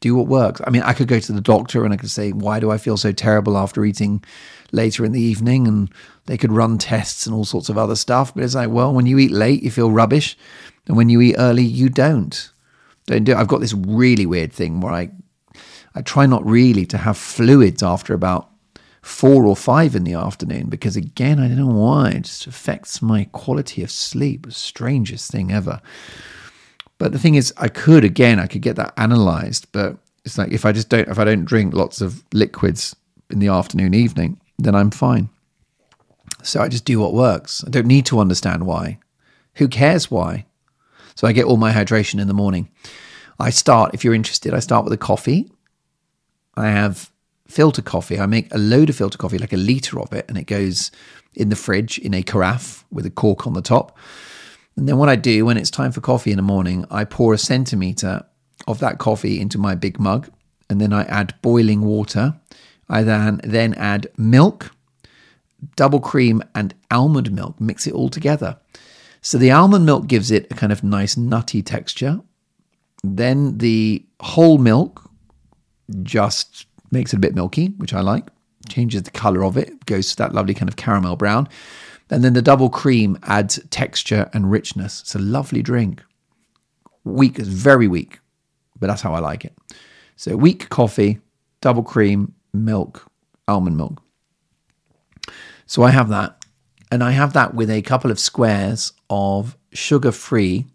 Do 0.00 0.14
what 0.14 0.26
works. 0.26 0.60
I 0.66 0.68
mean, 0.68 0.82
I 0.82 0.92
could 0.92 1.08
go 1.08 1.18
to 1.18 1.32
the 1.32 1.40
doctor 1.40 1.86
and 1.86 1.94
I 1.94 1.96
could 1.96 2.10
say, 2.10 2.32
Why 2.32 2.60
do 2.60 2.70
I 2.70 2.76
feel 2.76 2.98
so 2.98 3.10
terrible 3.10 3.56
after 3.56 3.86
eating 3.86 4.22
later 4.72 5.02
in 5.02 5.12
the 5.12 5.22
evening? 5.22 5.66
And 5.66 5.90
they 6.26 6.36
could 6.36 6.52
run 6.52 6.76
tests 6.76 7.24
and 7.24 7.34
all 7.34 7.46
sorts 7.46 7.70
of 7.70 7.78
other 7.78 7.96
stuff. 7.96 8.34
But 8.34 8.44
it's 8.44 8.54
like, 8.54 8.68
well, 8.68 8.92
when 8.92 9.06
you 9.06 9.18
eat 9.18 9.30
late, 9.30 9.62
you 9.62 9.70
feel 9.70 9.90
rubbish. 9.90 10.36
And 10.86 10.94
when 10.94 11.08
you 11.08 11.22
eat 11.22 11.36
early, 11.38 11.64
you 11.64 11.88
don't. 11.88 12.50
Don't 13.06 13.24
do 13.24 13.32
it. 13.32 13.38
I've 13.38 13.48
got 13.48 13.62
this 13.62 13.72
really 13.72 14.26
weird 14.26 14.52
thing 14.52 14.82
where 14.82 14.92
I 14.92 15.10
I 15.94 16.02
try 16.02 16.26
not 16.26 16.44
really 16.44 16.86
to 16.86 16.98
have 16.98 17.16
fluids 17.16 17.82
after 17.82 18.14
about 18.14 18.50
four 19.02 19.44
or 19.44 19.54
five 19.54 19.94
in 19.94 20.04
the 20.04 20.14
afternoon 20.14 20.68
because, 20.68 20.96
again, 20.96 21.38
I 21.38 21.46
don't 21.46 21.58
know 21.58 21.66
why, 21.66 22.10
it 22.10 22.22
just 22.22 22.46
affects 22.46 23.02
my 23.02 23.24
quality 23.32 23.82
of 23.82 23.90
sleep. 23.90 24.46
The 24.46 24.52
strangest 24.52 25.30
thing 25.30 25.52
ever. 25.52 25.80
But 26.98 27.12
the 27.12 27.18
thing 27.18 27.34
is, 27.34 27.52
I 27.56 27.68
could, 27.68 28.04
again, 28.04 28.40
I 28.40 28.46
could 28.46 28.62
get 28.62 28.76
that 28.76 28.94
analyzed, 28.96 29.66
but 29.72 29.98
it's 30.24 30.38
like 30.38 30.52
if 30.52 30.64
I 30.64 30.72
just 30.72 30.88
don't, 30.88 31.08
if 31.08 31.18
I 31.18 31.24
don't 31.24 31.44
drink 31.44 31.74
lots 31.74 32.00
of 32.00 32.24
liquids 32.32 32.96
in 33.30 33.40
the 33.40 33.48
afternoon, 33.48 33.94
evening, 33.94 34.40
then 34.58 34.74
I'm 34.74 34.90
fine. 34.90 35.28
So 36.42 36.60
I 36.60 36.68
just 36.68 36.84
do 36.84 36.98
what 36.98 37.14
works. 37.14 37.62
I 37.66 37.70
don't 37.70 37.86
need 37.86 38.06
to 38.06 38.20
understand 38.20 38.66
why. 38.66 38.98
Who 39.54 39.68
cares 39.68 40.10
why? 40.10 40.46
So 41.14 41.26
I 41.26 41.32
get 41.32 41.44
all 41.44 41.56
my 41.56 41.72
hydration 41.72 42.20
in 42.20 42.28
the 42.28 42.34
morning. 42.34 42.68
I 43.38 43.50
start, 43.50 43.94
if 43.94 44.04
you're 44.04 44.14
interested, 44.14 44.54
I 44.54 44.60
start 44.60 44.84
with 44.84 44.92
a 44.92 44.98
coffee 44.98 45.50
I 46.56 46.68
have 46.68 47.10
filter 47.48 47.82
coffee. 47.82 48.18
I 48.18 48.26
make 48.26 48.52
a 48.54 48.58
load 48.58 48.90
of 48.90 48.96
filter 48.96 49.18
coffee, 49.18 49.38
like 49.38 49.52
a 49.52 49.58
liter 49.58 50.00
of 50.00 50.12
it, 50.12 50.24
and 50.28 50.38
it 50.38 50.46
goes 50.46 50.90
in 51.34 51.48
the 51.48 51.56
fridge 51.56 51.98
in 51.98 52.14
a 52.14 52.22
carafe 52.22 52.84
with 52.90 53.06
a 53.06 53.10
cork 53.10 53.46
on 53.46 53.54
the 53.54 53.62
top. 53.62 53.96
And 54.76 54.88
then 54.88 54.98
what 54.98 55.08
I 55.08 55.16
do 55.16 55.44
when 55.44 55.56
it's 55.56 55.70
time 55.70 55.92
for 55.92 56.00
coffee 56.00 56.30
in 56.30 56.36
the 56.36 56.42
morning, 56.42 56.84
I 56.90 57.04
pour 57.04 57.32
a 57.32 57.38
centimeter 57.38 58.24
of 58.66 58.78
that 58.80 58.98
coffee 58.98 59.40
into 59.40 59.58
my 59.58 59.74
big 59.74 60.00
mug, 60.00 60.30
and 60.68 60.80
then 60.80 60.92
I 60.92 61.04
add 61.04 61.34
boiling 61.42 61.82
water. 61.82 62.34
I 62.88 63.02
then 63.02 63.40
then 63.44 63.74
add 63.74 64.08
milk, 64.16 64.72
double 65.76 66.00
cream, 66.00 66.42
and 66.54 66.74
almond 66.90 67.32
milk. 67.32 67.60
Mix 67.60 67.86
it 67.86 67.94
all 67.94 68.08
together. 68.08 68.56
So 69.20 69.38
the 69.38 69.50
almond 69.50 69.86
milk 69.86 70.06
gives 70.06 70.30
it 70.30 70.46
a 70.50 70.54
kind 70.54 70.72
of 70.72 70.84
nice 70.84 71.16
nutty 71.16 71.62
texture. 71.62 72.20
Then 73.02 73.58
the 73.58 74.04
whole 74.20 74.58
milk 74.58 75.03
just 76.02 76.66
makes 76.90 77.12
it 77.12 77.16
a 77.16 77.20
bit 77.20 77.34
milky, 77.34 77.68
which 77.78 77.94
I 77.94 78.00
like. 78.00 78.28
Changes 78.68 79.02
the 79.02 79.10
color 79.10 79.44
of 79.44 79.56
it, 79.56 79.84
goes 79.86 80.10
to 80.10 80.16
that 80.16 80.34
lovely 80.34 80.54
kind 80.54 80.68
of 80.68 80.76
caramel 80.76 81.16
brown. 81.16 81.48
And 82.10 82.22
then 82.22 82.32
the 82.34 82.42
double 82.42 82.70
cream 82.70 83.18
adds 83.24 83.60
texture 83.70 84.30
and 84.32 84.50
richness. 84.50 85.00
It's 85.00 85.14
a 85.14 85.18
lovely 85.18 85.62
drink. 85.62 86.02
Weak 87.04 87.38
is 87.38 87.48
very 87.48 87.88
weak, 87.88 88.20
but 88.78 88.86
that's 88.86 89.02
how 89.02 89.14
I 89.14 89.18
like 89.18 89.44
it. 89.44 89.54
So 90.16 90.36
weak 90.36 90.68
coffee, 90.68 91.20
double 91.60 91.82
cream, 91.82 92.34
milk, 92.52 93.10
almond 93.48 93.76
milk. 93.76 94.02
So 95.66 95.82
I 95.82 95.90
have 95.90 96.08
that. 96.10 96.44
And 96.90 97.02
I 97.02 97.10
have 97.10 97.32
that 97.32 97.54
with 97.54 97.70
a 97.70 97.82
couple 97.82 98.10
of 98.10 98.20
squares 98.20 98.92
of 99.10 99.56
sugar 99.72 100.12
free 100.12 100.66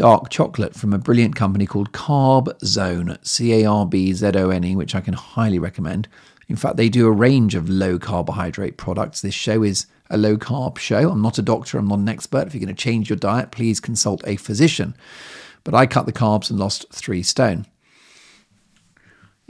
dark 0.00 0.30
chocolate 0.30 0.74
from 0.74 0.94
a 0.94 0.98
brilliant 0.98 1.36
company 1.36 1.66
called 1.66 1.92
Carb 1.92 2.58
Zone, 2.64 3.18
C 3.20 3.52
A 3.52 3.66
R 3.66 3.84
B 3.84 4.14
Z 4.14 4.30
O 4.34 4.48
N 4.48 4.64
E, 4.64 4.74
which 4.74 4.94
I 4.94 5.02
can 5.02 5.12
highly 5.12 5.58
recommend. 5.58 6.08
In 6.48 6.56
fact, 6.56 6.78
they 6.78 6.88
do 6.88 7.06
a 7.06 7.10
range 7.10 7.54
of 7.54 7.68
low 7.68 7.98
carbohydrate 7.98 8.78
products. 8.78 9.20
This 9.20 9.34
show 9.34 9.62
is 9.62 9.84
a 10.08 10.16
low 10.16 10.38
carb 10.38 10.78
show. 10.78 11.10
I'm 11.10 11.20
not 11.20 11.36
a 11.36 11.42
doctor, 11.42 11.76
I'm 11.76 11.86
not 11.86 11.98
an 11.98 12.08
expert. 12.08 12.46
If 12.46 12.54
you're 12.54 12.64
going 12.64 12.74
to 12.74 12.82
change 12.82 13.10
your 13.10 13.18
diet, 13.18 13.50
please 13.50 13.78
consult 13.78 14.26
a 14.26 14.36
physician. 14.36 14.96
But 15.64 15.74
I 15.74 15.84
cut 15.84 16.06
the 16.06 16.14
carbs 16.14 16.48
and 16.48 16.58
lost 16.58 16.86
three 16.90 17.22
stone. 17.22 17.66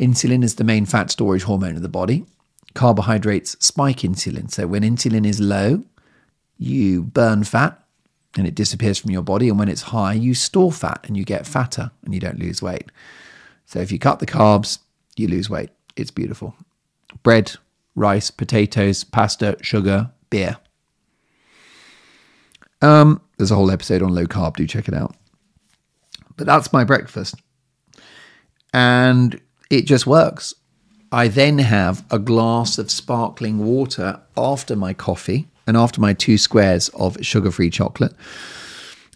Insulin 0.00 0.42
is 0.42 0.56
the 0.56 0.64
main 0.64 0.84
fat 0.84 1.12
storage 1.12 1.44
hormone 1.44 1.76
of 1.76 1.82
the 1.82 1.88
body. 1.88 2.26
Carbohydrates 2.74 3.56
spike 3.64 3.98
insulin. 3.98 4.50
So 4.50 4.66
when 4.66 4.82
insulin 4.82 5.24
is 5.24 5.38
low, 5.38 5.84
you 6.58 7.04
burn 7.04 7.44
fat 7.44 7.79
and 8.36 8.46
it 8.46 8.54
disappears 8.54 8.98
from 8.98 9.10
your 9.10 9.22
body. 9.22 9.48
And 9.48 9.58
when 9.58 9.68
it's 9.68 9.82
high, 9.82 10.12
you 10.12 10.34
store 10.34 10.72
fat 10.72 11.04
and 11.06 11.16
you 11.16 11.24
get 11.24 11.46
fatter 11.46 11.90
and 12.04 12.14
you 12.14 12.20
don't 12.20 12.38
lose 12.38 12.62
weight. 12.62 12.90
So 13.66 13.80
if 13.80 13.90
you 13.92 13.98
cut 13.98 14.18
the 14.18 14.26
carbs, 14.26 14.78
you 15.16 15.28
lose 15.28 15.50
weight. 15.50 15.70
It's 15.96 16.10
beautiful. 16.10 16.54
Bread, 17.22 17.52
rice, 17.94 18.30
potatoes, 18.30 19.04
pasta, 19.04 19.56
sugar, 19.60 20.10
beer. 20.30 20.56
Um, 22.82 23.20
there's 23.36 23.50
a 23.50 23.56
whole 23.56 23.70
episode 23.70 24.02
on 24.02 24.14
low 24.14 24.26
carb. 24.26 24.56
Do 24.56 24.66
check 24.66 24.88
it 24.88 24.94
out. 24.94 25.14
But 26.36 26.46
that's 26.46 26.72
my 26.72 26.84
breakfast. 26.84 27.34
And 28.72 29.40
it 29.68 29.82
just 29.86 30.06
works. 30.06 30.54
I 31.12 31.28
then 31.28 31.58
have 31.58 32.04
a 32.10 32.18
glass 32.18 32.78
of 32.78 32.90
sparkling 32.90 33.58
water 33.58 34.20
after 34.36 34.76
my 34.76 34.94
coffee 34.94 35.49
and 35.70 35.76
after 35.76 36.00
my 36.00 36.12
two 36.12 36.36
squares 36.36 36.88
of 36.88 37.16
sugar 37.24 37.52
free 37.52 37.70
chocolate. 37.70 38.12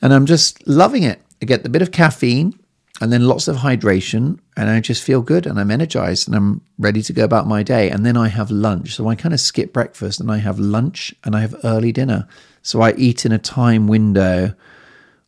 And 0.00 0.14
I'm 0.14 0.24
just 0.24 0.64
loving 0.68 1.02
it. 1.02 1.20
I 1.42 1.46
get 1.46 1.64
the 1.64 1.68
bit 1.68 1.82
of 1.82 1.90
caffeine 1.90 2.56
and 3.00 3.12
then 3.12 3.26
lots 3.26 3.48
of 3.48 3.56
hydration, 3.56 4.38
and 4.56 4.70
I 4.70 4.78
just 4.78 5.02
feel 5.02 5.20
good 5.20 5.46
and 5.46 5.58
I'm 5.58 5.72
energized 5.72 6.28
and 6.28 6.36
I'm 6.36 6.60
ready 6.78 7.02
to 7.02 7.12
go 7.12 7.24
about 7.24 7.48
my 7.48 7.64
day. 7.64 7.90
And 7.90 8.06
then 8.06 8.16
I 8.16 8.28
have 8.28 8.52
lunch. 8.52 8.94
So 8.94 9.08
I 9.08 9.16
kind 9.16 9.34
of 9.34 9.40
skip 9.40 9.72
breakfast 9.72 10.20
and 10.20 10.30
I 10.30 10.36
have 10.36 10.60
lunch 10.60 11.12
and 11.24 11.34
I 11.34 11.40
have 11.40 11.56
early 11.64 11.90
dinner. 11.90 12.28
So 12.62 12.82
I 12.82 12.92
eat 12.92 13.26
in 13.26 13.32
a 13.32 13.38
time 13.38 13.88
window 13.88 14.54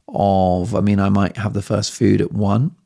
of, 0.06 0.76
I 0.76 0.80
mean, 0.80 1.00
I 1.00 1.08
might 1.08 1.38
have 1.38 1.54
the 1.54 1.60
first 1.60 1.92
food 1.92 2.20
at 2.20 2.30
one 2.30 2.76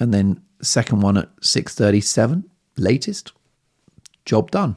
and 0.00 0.14
then 0.14 0.40
second 0.62 1.00
one 1.00 1.18
at 1.18 1.36
6.37 1.42 2.44
latest 2.78 3.32
job 4.24 4.50
done 4.50 4.76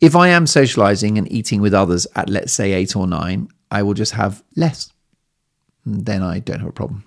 if 0.00 0.14
i 0.14 0.28
am 0.28 0.46
socializing 0.46 1.18
and 1.18 1.30
eating 1.30 1.60
with 1.60 1.74
others 1.74 2.06
at 2.16 2.28
let's 2.28 2.52
say 2.52 2.72
8 2.72 2.96
or 2.96 3.06
9 3.06 3.48
i 3.70 3.82
will 3.82 3.94
just 3.94 4.12
have 4.12 4.42
less. 4.56 4.92
Then 5.84 6.22
i 6.22 6.38
don't 6.40 6.60
have 6.60 6.68
a 6.68 6.72
problem. 6.72 7.04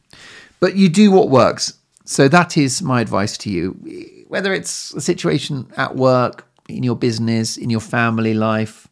But 0.60 0.76
you 0.76 0.90
do 0.90 1.12
what 1.12 1.30
works. 1.30 1.74
So 2.06 2.28
that 2.28 2.58
is 2.58 2.82
my 2.82 3.02
advice 3.02 3.38
to 3.40 3.50
you. 3.50 4.26
Whether 4.28 4.54
it's 4.54 4.94
a 4.94 5.02
situation 5.02 5.72
at 5.78 5.96
work 5.96 6.48
in 6.68 6.84
your 6.84 6.96
business 6.96 7.58
in 7.58 7.70
your 7.70 7.82
family 7.82 8.34
life 8.34 8.88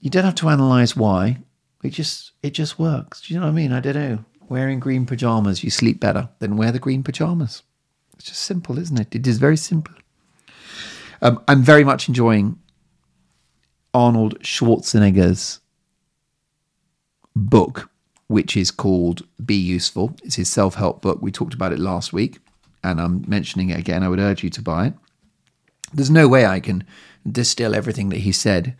you 0.00 0.10
don't 0.10 0.24
have 0.24 0.34
to 0.34 0.48
analyze 0.48 0.96
why. 0.96 1.38
It 1.82 1.90
just 1.90 2.32
it 2.42 2.50
just 2.50 2.78
works. 2.78 3.22
Do 3.22 3.32
you 3.32 3.40
know 3.40 3.46
what 3.46 3.52
i 3.52 3.54
mean? 3.54 3.72
I 3.72 3.80
don't 3.80 3.94
know. 3.94 4.24
Wearing 4.48 4.80
green 4.80 5.06
pajamas 5.06 5.64
you 5.64 5.70
sleep 5.70 5.98
better 6.00 6.28
then 6.40 6.56
wear 6.56 6.72
the 6.72 6.78
green 6.78 7.02
pajamas. 7.02 7.62
It's 8.14 8.24
just 8.24 8.42
simple, 8.42 8.78
isn't 8.78 8.98
it? 8.98 9.14
It 9.14 9.26
is 9.26 9.38
very 9.38 9.56
simple. 9.56 9.94
Um, 11.22 11.42
I'm 11.48 11.62
very 11.62 11.84
much 11.84 12.08
enjoying 12.08 12.58
Arnold 13.94 14.38
Schwarzenegger's 14.40 15.60
book, 17.36 17.90
which 18.26 18.56
is 18.56 18.70
called 18.70 19.22
Be 19.44 19.54
Useful. 19.54 20.16
It's 20.22 20.36
his 20.36 20.48
self 20.48 20.74
help 20.76 21.02
book. 21.02 21.20
We 21.20 21.30
talked 21.30 21.54
about 21.54 21.72
it 21.72 21.78
last 21.78 22.12
week, 22.12 22.38
and 22.82 23.00
I'm 23.00 23.24
mentioning 23.26 23.70
it 23.70 23.78
again. 23.78 24.02
I 24.02 24.08
would 24.08 24.20
urge 24.20 24.42
you 24.42 24.50
to 24.50 24.62
buy 24.62 24.88
it. 24.88 24.94
There's 25.92 26.10
no 26.10 26.26
way 26.26 26.46
I 26.46 26.60
can 26.60 26.84
distill 27.30 27.74
everything 27.74 28.08
that 28.08 28.20
he 28.20 28.32
said 28.32 28.74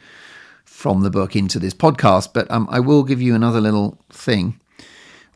from 0.65 1.03
the 1.03 1.11
book 1.11 1.37
into 1.37 1.59
this 1.59 1.75
podcast, 1.75 2.33
but 2.33 2.51
um, 2.51 2.67
I 2.71 2.81
will 2.81 3.03
give 3.03 3.21
you 3.21 3.35
another 3.35 3.61
little 3.61 3.99
thing 4.11 4.59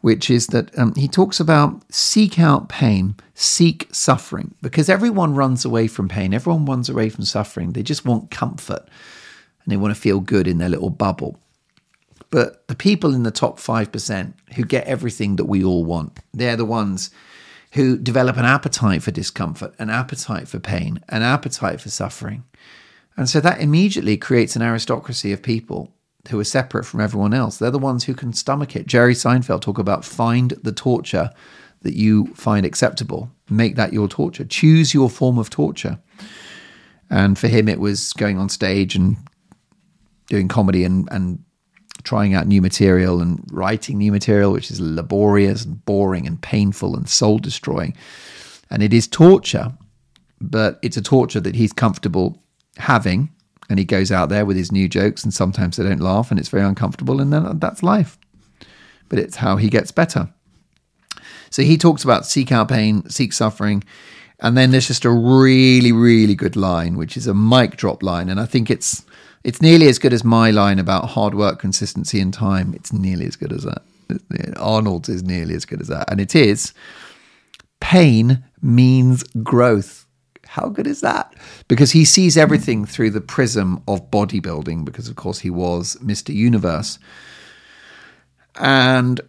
which 0.06 0.30
is 0.30 0.46
that 0.48 0.76
um, 0.78 0.94
he 0.94 1.08
talks 1.08 1.40
about 1.40 1.82
seek 1.92 2.38
out 2.38 2.68
pain, 2.68 3.16
seek 3.34 3.88
suffering, 3.90 4.54
because 4.62 4.88
everyone 4.88 5.34
runs 5.34 5.64
away 5.64 5.88
from 5.88 6.08
pain, 6.08 6.32
everyone 6.32 6.64
runs 6.64 6.88
away 6.88 7.08
from 7.08 7.24
suffering. 7.24 7.72
They 7.72 7.82
just 7.82 8.04
want 8.04 8.30
comfort 8.30 8.88
and 9.66 9.72
they 9.72 9.76
want 9.76 9.94
to 9.94 10.00
feel 10.00 10.20
good 10.20 10.46
in 10.46 10.59
their 10.59 10.68
little 10.68 10.90
bubble. 10.90 11.38
But 12.31 12.66
the 12.68 12.76
people 12.76 13.14
in 13.14 13.24
the 13.24 13.31
top 13.31 13.59
5% 13.59 14.33
who 14.55 14.64
get 14.64 14.87
everything 14.87 15.37
that 15.37 15.46
we 15.46 15.64
all 15.64 15.85
want, 15.85 16.18
they're 16.33 16.57
the 16.57 16.64
ones 16.64 17.11
who 17.72 17.98
develop 17.98 18.37
an 18.37 18.44
appetite 18.44 19.02
for 19.02 19.11
discomfort, 19.11 19.74
an 19.79 19.90
appetite 19.90 20.48
for 20.48 20.59
pain, 20.59 21.00
an 21.09 21.22
appetite 21.22 21.81
for 21.81 21.90
suffering. 21.90 22.44
And 23.16 23.29
so 23.29 23.40
that 23.40 23.61
immediately 23.61 24.16
creates 24.16 24.57
an 24.57 24.62
aristocracy 24.62 25.33
of 25.33 25.42
people 25.42 25.92
who 26.29 26.38
are 26.38 26.44
separate 26.44 26.85
from 26.85 27.00
everyone 27.00 27.35
else. 27.35 27.59
They're 27.59 27.70
the 27.70 27.79
ones 27.79 28.05
who 28.05 28.14
can 28.14 28.33
stomach 28.33 28.76
it. 28.76 28.87
Jerry 28.87 29.14
Seinfeld 29.14 29.61
talk 29.61 29.79
about 29.79 30.05
find 30.05 30.50
the 30.62 30.72
torture 30.72 31.31
that 31.83 31.94
you 31.94 32.26
find 32.35 32.64
acceptable. 32.64 33.31
Make 33.48 33.76
that 33.76 33.92
your 33.92 34.09
torture. 34.09 34.44
Choose 34.44 34.94
your 34.94 35.11
form 35.11 35.38
of 35.38 35.50
torture. 35.50 35.98
And 37.11 37.38
for 37.38 37.48
him, 37.48 37.68
it 37.68 37.79
was 37.79 38.12
going 38.12 38.38
on 38.38 38.48
stage 38.48 38.96
and 38.96 39.16
doing 40.28 40.48
comedy 40.48 40.84
and, 40.84 41.08
and 41.10 41.42
trying 42.02 42.34
out 42.34 42.46
new 42.46 42.62
material 42.62 43.20
and 43.20 43.44
writing 43.50 43.98
new 43.98 44.12
material, 44.12 44.52
which 44.52 44.70
is 44.70 44.80
laborious 44.80 45.64
and 45.64 45.84
boring 45.84 46.26
and 46.26 46.40
painful 46.40 46.96
and 46.96 47.08
soul 47.08 47.38
destroying. 47.38 47.94
And 48.70 48.82
it 48.82 48.92
is 48.92 49.06
torture, 49.06 49.72
but 50.40 50.78
it's 50.82 50.96
a 50.96 51.02
torture 51.02 51.40
that 51.40 51.54
he's 51.54 51.72
comfortable 51.72 52.42
having. 52.76 53.30
And 53.68 53.78
he 53.78 53.84
goes 53.84 54.12
out 54.12 54.28
there 54.28 54.46
with 54.46 54.56
his 54.56 54.70
new 54.70 54.88
jokes 54.88 55.24
and 55.24 55.34
sometimes 55.34 55.76
they 55.76 55.82
don't 55.82 56.00
laugh 56.00 56.30
and 56.30 56.38
it's 56.38 56.48
very 56.48 56.64
uncomfortable 56.64 57.20
and 57.20 57.32
then 57.32 57.58
that's 57.58 57.82
life. 57.82 58.16
But 59.08 59.18
it's 59.18 59.36
how 59.36 59.56
he 59.56 59.68
gets 59.68 59.90
better. 59.90 60.28
So 61.50 61.62
he 61.62 61.76
talks 61.76 62.04
about 62.04 62.26
seek 62.26 62.52
out 62.52 62.68
pain 62.68 63.08
seek 63.08 63.32
suffering. 63.32 63.82
And 64.38 64.56
then 64.56 64.70
there's 64.70 64.86
just 64.86 65.04
a 65.04 65.10
really 65.10 65.90
really 65.92 66.34
good 66.34 66.54
line 66.54 66.96
which 66.96 67.16
is 67.16 67.26
a 67.26 67.34
mic 67.34 67.76
drop 67.76 68.02
line. 68.02 68.28
And 68.28 68.38
i 68.38 68.46
think 68.46 68.70
it's 68.70 69.04
it's 69.46 69.62
nearly 69.62 69.88
as 69.88 69.98
good 69.98 70.12
as 70.12 70.24
my 70.24 70.50
line 70.50 70.78
about 70.78 71.11
hard 71.11 71.35
work 71.35 71.59
consistency 71.59 72.20
and 72.20 72.35
time 72.35 72.74
it's 72.74 72.92
nearly 72.92 73.26
as 73.26 73.37
good 73.37 73.52
as 73.52 73.64
that 73.64 73.82
arnold's 74.59 75.09
is 75.09 75.22
nearly 75.22 75.54
as 75.54 75.64
good 75.64 75.80
as 75.80 75.88
that 75.88 76.11
and 76.11 76.20
it 76.20 76.35
is 76.35 76.74
pain 77.80 78.44
means 78.61 79.22
growth 79.42 80.06
how 80.56 80.68
good 80.68 80.87
is 80.87 81.00
that? 81.02 81.35
Because 81.68 81.92
he 81.92 82.04
sees 82.04 82.37
everything 82.37 82.87
through 82.87 83.11
the 83.11 83.20
prism 83.20 83.82
of 83.87 84.11
bodybuilding, 84.11 84.85
because 84.85 85.09
of 85.09 85.16
course 85.16 85.40
he 85.40 85.50
was 85.50 85.96
Mr. 85.96 86.35
Universe. 86.35 86.98
And 88.59 89.20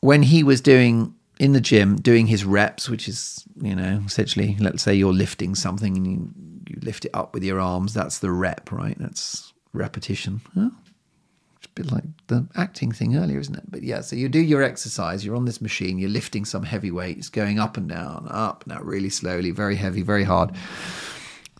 when 0.00 0.22
he 0.22 0.42
was 0.42 0.60
doing 0.60 1.14
in 1.38 1.52
the 1.52 1.60
gym, 1.60 1.96
doing 1.96 2.26
his 2.26 2.44
reps, 2.44 2.88
which 2.88 3.08
is, 3.08 3.44
you 3.60 3.74
know, 3.74 4.02
essentially, 4.06 4.56
let's 4.60 4.82
say 4.82 4.94
you're 4.94 5.12
lifting 5.12 5.54
something 5.54 5.96
and 5.96 6.06
you, 6.06 6.30
you 6.68 6.78
lift 6.82 7.04
it 7.04 7.10
up 7.12 7.34
with 7.34 7.42
your 7.42 7.60
arms, 7.60 7.92
that's 7.92 8.20
the 8.20 8.30
rep, 8.30 8.70
right? 8.70 8.96
That's 8.98 9.51
repetition. 9.72 10.40
It's 10.54 11.66
a 11.66 11.74
bit 11.74 11.92
like 11.92 12.04
the 12.26 12.46
acting 12.56 12.92
thing 12.92 13.16
earlier, 13.16 13.38
isn't 13.38 13.56
it? 13.56 13.64
But 13.70 13.82
yeah, 13.82 14.00
so 14.00 14.16
you 14.16 14.28
do 14.28 14.40
your 14.40 14.62
exercise, 14.62 15.24
you're 15.24 15.36
on 15.36 15.44
this 15.44 15.60
machine, 15.60 15.98
you're 15.98 16.10
lifting 16.10 16.44
some 16.44 16.64
heavy 16.64 16.90
weights, 16.90 17.28
going 17.28 17.58
up 17.58 17.76
and 17.76 17.88
down, 17.88 18.26
up 18.30 18.64
down 18.64 18.84
really 18.84 19.10
slowly, 19.10 19.50
very 19.50 19.76
heavy, 19.76 20.02
very 20.02 20.24
hard. 20.24 20.52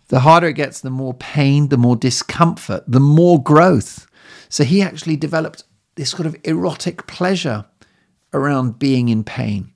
The 0.09 0.21
harder 0.21 0.49
it 0.49 0.55
gets, 0.55 0.81
the 0.81 0.91
more 0.91 1.15
pain, 1.15 1.69
the 1.69 1.79
more 1.79 1.97
discomfort, 1.97 2.85
the 2.87 3.01
more 3.01 3.43
growth. 3.43 4.07
So 4.49 4.65
he 4.65 4.83
actually 4.83 5.17
developed 5.17 5.65
this 5.95 6.11
sort 6.11 6.27
of 6.27 6.37
erotic 6.45 7.07
pleasure 7.07 7.65
around 8.35 8.79
being 8.79 9.09
in 9.09 9.25
pain 9.25 9.73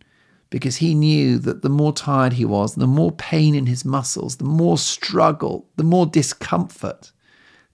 because 0.51 0.77
he 0.77 0.95
knew 0.95 1.39
that 1.39 1.63
the 1.63 1.69
more 1.69 1.93
tired 1.93 2.35
he 2.35 2.45
was, 2.45 2.75
the 2.75 2.87
more 2.87 3.13
pain 3.13 3.55
in 3.55 3.67
his 3.67 3.85
muscles, 3.85 4.37
the 4.37 4.45
more 4.45 4.79
struggle, 4.79 5.69
the 5.77 5.85
more 5.85 6.07
discomfort, 6.07 7.13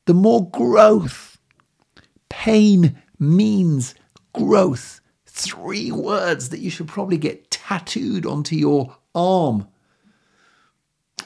the 0.06 0.14
more 0.14 0.48
growth 0.50 1.32
Pain 2.32 3.00
means 3.18 3.94
growth. 4.32 5.00
Three 5.26 5.92
words 5.92 6.48
that 6.48 6.60
you 6.60 6.70
should 6.70 6.88
probably 6.88 7.18
get 7.18 7.50
tattooed 7.50 8.24
onto 8.24 8.56
your 8.56 8.96
arm 9.14 9.68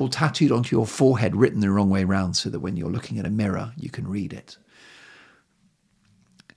or 0.00 0.08
tattooed 0.08 0.50
onto 0.50 0.74
your 0.74 0.84
forehead, 0.84 1.36
written 1.36 1.60
the 1.60 1.70
wrong 1.70 1.90
way 1.90 2.02
around, 2.02 2.34
so 2.34 2.50
that 2.50 2.58
when 2.58 2.76
you're 2.76 2.90
looking 2.90 3.20
at 3.20 3.24
a 3.24 3.30
mirror, 3.30 3.72
you 3.76 3.88
can 3.88 4.08
read 4.08 4.32
it. 4.32 4.58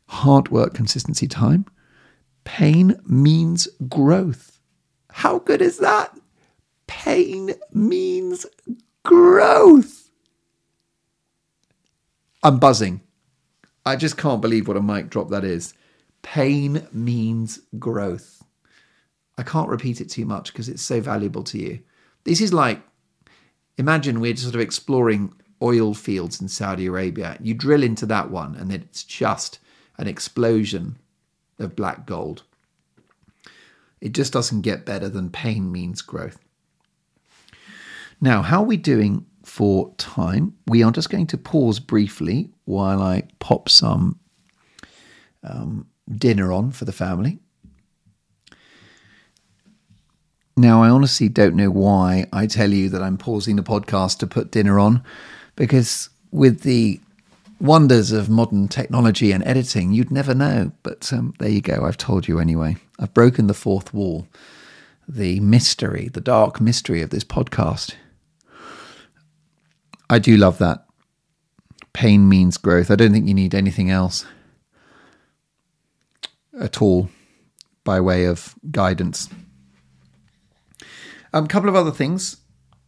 Hard 0.07 0.49
work, 0.49 0.73
consistency, 0.73 1.27
time. 1.27 1.65
Pain 2.43 2.99
means 3.05 3.67
growth. 3.87 4.59
How 5.11 5.37
good 5.37 5.61
is 5.61 5.77
that? 5.77 6.17
Pain 6.87 7.53
means 7.71 8.47
growth. 9.03 9.98
I'm 12.43 12.59
buzzing. 12.59 13.01
I 13.85 13.95
just 13.95 14.17
can't 14.17 14.41
believe 14.41 14.67
what 14.67 14.77
a 14.77 14.81
mic 14.81 15.09
drop 15.09 15.29
that 15.29 15.43
is. 15.43 15.73
Pain 16.21 16.87
means 16.91 17.59
growth. 17.77 18.43
I 19.37 19.43
can't 19.43 19.69
repeat 19.69 20.01
it 20.01 20.09
too 20.09 20.25
much 20.25 20.51
because 20.51 20.69
it's 20.69 20.81
so 20.81 21.01
valuable 21.01 21.43
to 21.45 21.57
you. 21.57 21.79
This 22.23 22.41
is 22.41 22.53
like 22.53 22.81
imagine 23.77 24.19
we're 24.19 24.35
sort 24.35 24.55
of 24.55 24.61
exploring 24.61 25.33
oil 25.61 25.93
fields 25.93 26.41
in 26.41 26.47
Saudi 26.47 26.85
Arabia. 26.85 27.37
You 27.41 27.53
drill 27.53 27.83
into 27.83 28.05
that 28.07 28.29
one, 28.29 28.55
and 28.55 28.71
it's 28.71 29.03
just 29.03 29.59
an 29.97 30.07
explosion 30.07 30.97
of 31.57 31.75
black 31.75 32.05
gold. 32.05 32.43
It 34.01 34.13
just 34.13 34.31
doesn't 34.31 34.61
get 34.61 34.85
better 34.85 35.09
than 35.09 35.29
pain 35.29 35.71
means 35.71 36.01
growth. 36.01 36.39
Now, 38.21 38.41
how 38.41 38.61
are 38.61 38.65
we 38.65 38.77
doing 38.77 39.25
for 39.49 39.93
time? 39.97 40.53
We 40.67 40.83
are 40.83 40.91
just 40.91 41.09
going 41.09 41.27
to 41.27 41.37
pause 41.37 41.79
briefly 41.79 42.51
while 42.65 43.01
I 43.01 43.23
pop 43.39 43.67
some 43.67 44.19
um, 45.43 45.87
dinner 46.07 46.53
on 46.53 46.71
for 46.71 46.85
the 46.85 46.91
family. 46.91 47.39
Now, 50.55 50.83
I 50.83 50.89
honestly 50.89 51.29
don't 51.29 51.55
know 51.55 51.71
why 51.71 52.27
I 52.31 52.45
tell 52.45 52.71
you 52.71 52.89
that 52.89 53.01
I'm 53.01 53.17
pausing 53.17 53.55
the 53.55 53.63
podcast 53.63 54.19
to 54.19 54.27
put 54.27 54.51
dinner 54.51 54.77
on, 54.77 55.03
because 55.55 56.09
with 56.31 56.61
the 56.61 56.99
wonders 57.59 58.11
of 58.11 58.29
modern 58.29 58.67
technology 58.67 59.31
and 59.31 59.43
editing, 59.45 59.93
you'd 59.93 60.11
never 60.11 60.35
know. 60.35 60.71
But 60.83 61.11
um, 61.11 61.33
there 61.39 61.49
you 61.49 61.61
go, 61.61 61.85
I've 61.85 61.97
told 61.97 62.27
you 62.27 62.39
anyway. 62.39 62.77
I've 62.99 63.13
broken 63.13 63.47
the 63.47 63.53
fourth 63.53 63.93
wall, 63.93 64.27
the 65.07 65.39
mystery, 65.39 66.09
the 66.09 66.21
dark 66.21 66.61
mystery 66.61 67.01
of 67.01 67.09
this 67.09 67.23
podcast. 67.23 67.95
I 70.09 70.19
do 70.19 70.37
love 70.37 70.57
that. 70.57 70.85
Pain 71.93 72.27
means 72.27 72.57
growth. 72.57 72.89
I 72.89 72.95
don't 72.95 73.11
think 73.11 73.27
you 73.27 73.33
need 73.33 73.53
anything 73.53 73.89
else 73.89 74.25
at 76.59 76.81
all 76.81 77.09
by 77.83 77.99
way 77.99 78.25
of 78.25 78.55
guidance. 78.71 79.29
A 81.33 81.37
um, 81.37 81.47
couple 81.47 81.69
of 81.69 81.75
other 81.75 81.91
things. 81.91 82.37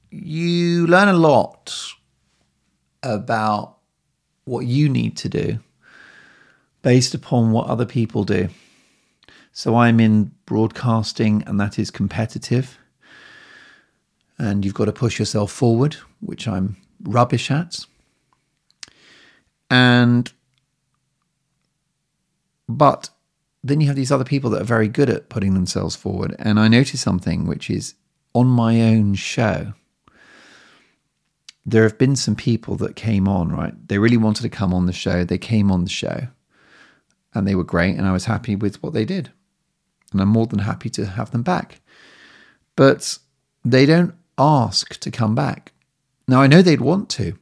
You 0.09 0.87
learn 0.87 1.07
a 1.07 1.13
lot 1.13 1.93
about 3.03 3.77
what 4.45 4.65
you 4.65 4.89
need 4.89 5.15
to 5.17 5.29
do 5.29 5.59
based 6.81 7.13
upon 7.13 7.51
what 7.51 7.67
other 7.67 7.85
people 7.85 8.23
do. 8.23 8.49
So 9.53 9.75
I'm 9.75 9.99
in 9.99 10.31
broadcasting, 10.45 11.43
and 11.45 11.59
that 11.59 11.77
is 11.77 11.91
competitive. 11.91 12.77
And 14.37 14.65
you've 14.65 14.73
got 14.73 14.85
to 14.85 14.93
push 14.93 15.19
yourself 15.19 15.51
forward, 15.51 15.97
which 16.19 16.47
I'm 16.47 16.77
rubbish 17.03 17.51
at. 17.51 17.85
And, 19.69 20.31
but 22.67 23.09
then 23.63 23.79
you 23.79 23.87
have 23.87 23.95
these 23.95 24.11
other 24.11 24.23
people 24.23 24.49
that 24.51 24.61
are 24.61 24.65
very 24.65 24.87
good 24.87 25.09
at 25.09 25.29
putting 25.29 25.53
themselves 25.53 25.95
forward. 25.95 26.35
And 26.39 26.59
I 26.59 26.67
noticed 26.67 27.03
something 27.03 27.45
which 27.45 27.69
is 27.69 27.95
on 28.33 28.47
my 28.47 28.81
own 28.81 29.15
show, 29.15 29.73
there 31.65 31.83
have 31.83 31.97
been 31.97 32.15
some 32.15 32.35
people 32.35 32.75
that 32.77 32.95
came 32.95 33.27
on, 33.27 33.49
right? 33.49 33.73
They 33.87 33.99
really 33.99 34.17
wanted 34.17 34.41
to 34.43 34.49
come 34.49 34.73
on 34.73 34.87
the 34.87 34.93
show. 34.93 35.23
They 35.23 35.37
came 35.37 35.71
on 35.71 35.83
the 35.83 35.89
show 35.89 36.27
and 37.33 37.47
they 37.47 37.55
were 37.55 37.63
great. 37.63 37.95
And 37.97 38.07
I 38.07 38.11
was 38.11 38.25
happy 38.25 38.55
with 38.55 38.81
what 38.81 38.93
they 38.93 39.05
did. 39.05 39.31
And 40.11 40.21
I'm 40.21 40.29
more 40.29 40.47
than 40.47 40.59
happy 40.59 40.89
to 40.91 41.05
have 41.05 41.31
them 41.31 41.43
back. 41.43 41.81
But 42.75 43.19
they 43.63 43.85
don't 43.85 44.15
ask 44.37 44.99
to 44.99 45.11
come 45.11 45.35
back. 45.35 45.71
Now, 46.31 46.41
I 46.41 46.47
know 46.47 46.61
they'd 46.61 46.79
want 46.79 47.09
to, 47.09 47.37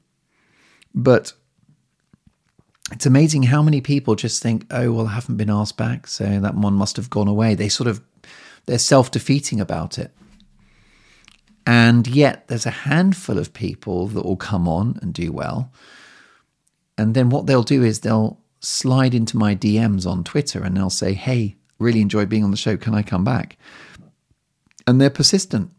but 0.96 1.34
it's 2.92 3.06
amazing 3.06 3.44
how 3.44 3.62
many 3.62 3.82
people 3.82 4.16
just 4.16 4.42
think, 4.42 4.66
oh, 4.72 4.92
well, 4.92 5.08
I 5.08 5.12
haven't 5.12 5.38
been 5.38 5.52
asked 5.52 5.78
back. 5.78 6.08
So 6.08 6.40
that 6.40 6.56
one 6.56 6.74
must 6.74 6.96
have 6.96 7.08
gone 7.08 7.28
away. 7.28 7.54
They 7.54 7.70
sort 7.70 7.88
of, 7.88 8.02
they're 8.66 8.80
self 8.80 9.12
defeating 9.12 9.60
about 9.60 10.00
it. 10.00 10.12
And 11.68 12.08
yet 12.08 12.48
there's 12.48 12.66
a 12.66 12.72
handful 12.72 13.38
of 13.38 13.54
people 13.54 14.08
that 14.08 14.26
will 14.26 14.36
come 14.36 14.68
on 14.68 14.98
and 15.04 15.14
do 15.14 15.32
well. 15.32 15.72
And 16.98 17.14
then 17.14 17.30
what 17.30 17.46
they'll 17.46 17.62
do 17.62 17.84
is 17.84 18.00
they'll 18.00 18.40
slide 18.60 19.14
into 19.14 19.38
my 19.38 19.54
DMs 19.56 20.10
on 20.10 20.24
Twitter 20.24 20.64
and 20.64 20.76
they'll 20.76 20.90
say, 20.90 21.14
Hey, 21.14 21.58
really 21.78 22.02
enjoyed 22.02 22.28
being 22.28 22.44
on 22.44 22.50
the 22.50 22.58
show. 22.58 22.76
Can 22.76 22.96
I 22.96 23.04
come 23.04 23.24
back? 23.24 23.56
And 24.88 25.00
they're 25.00 25.12
persistent. 25.12 25.70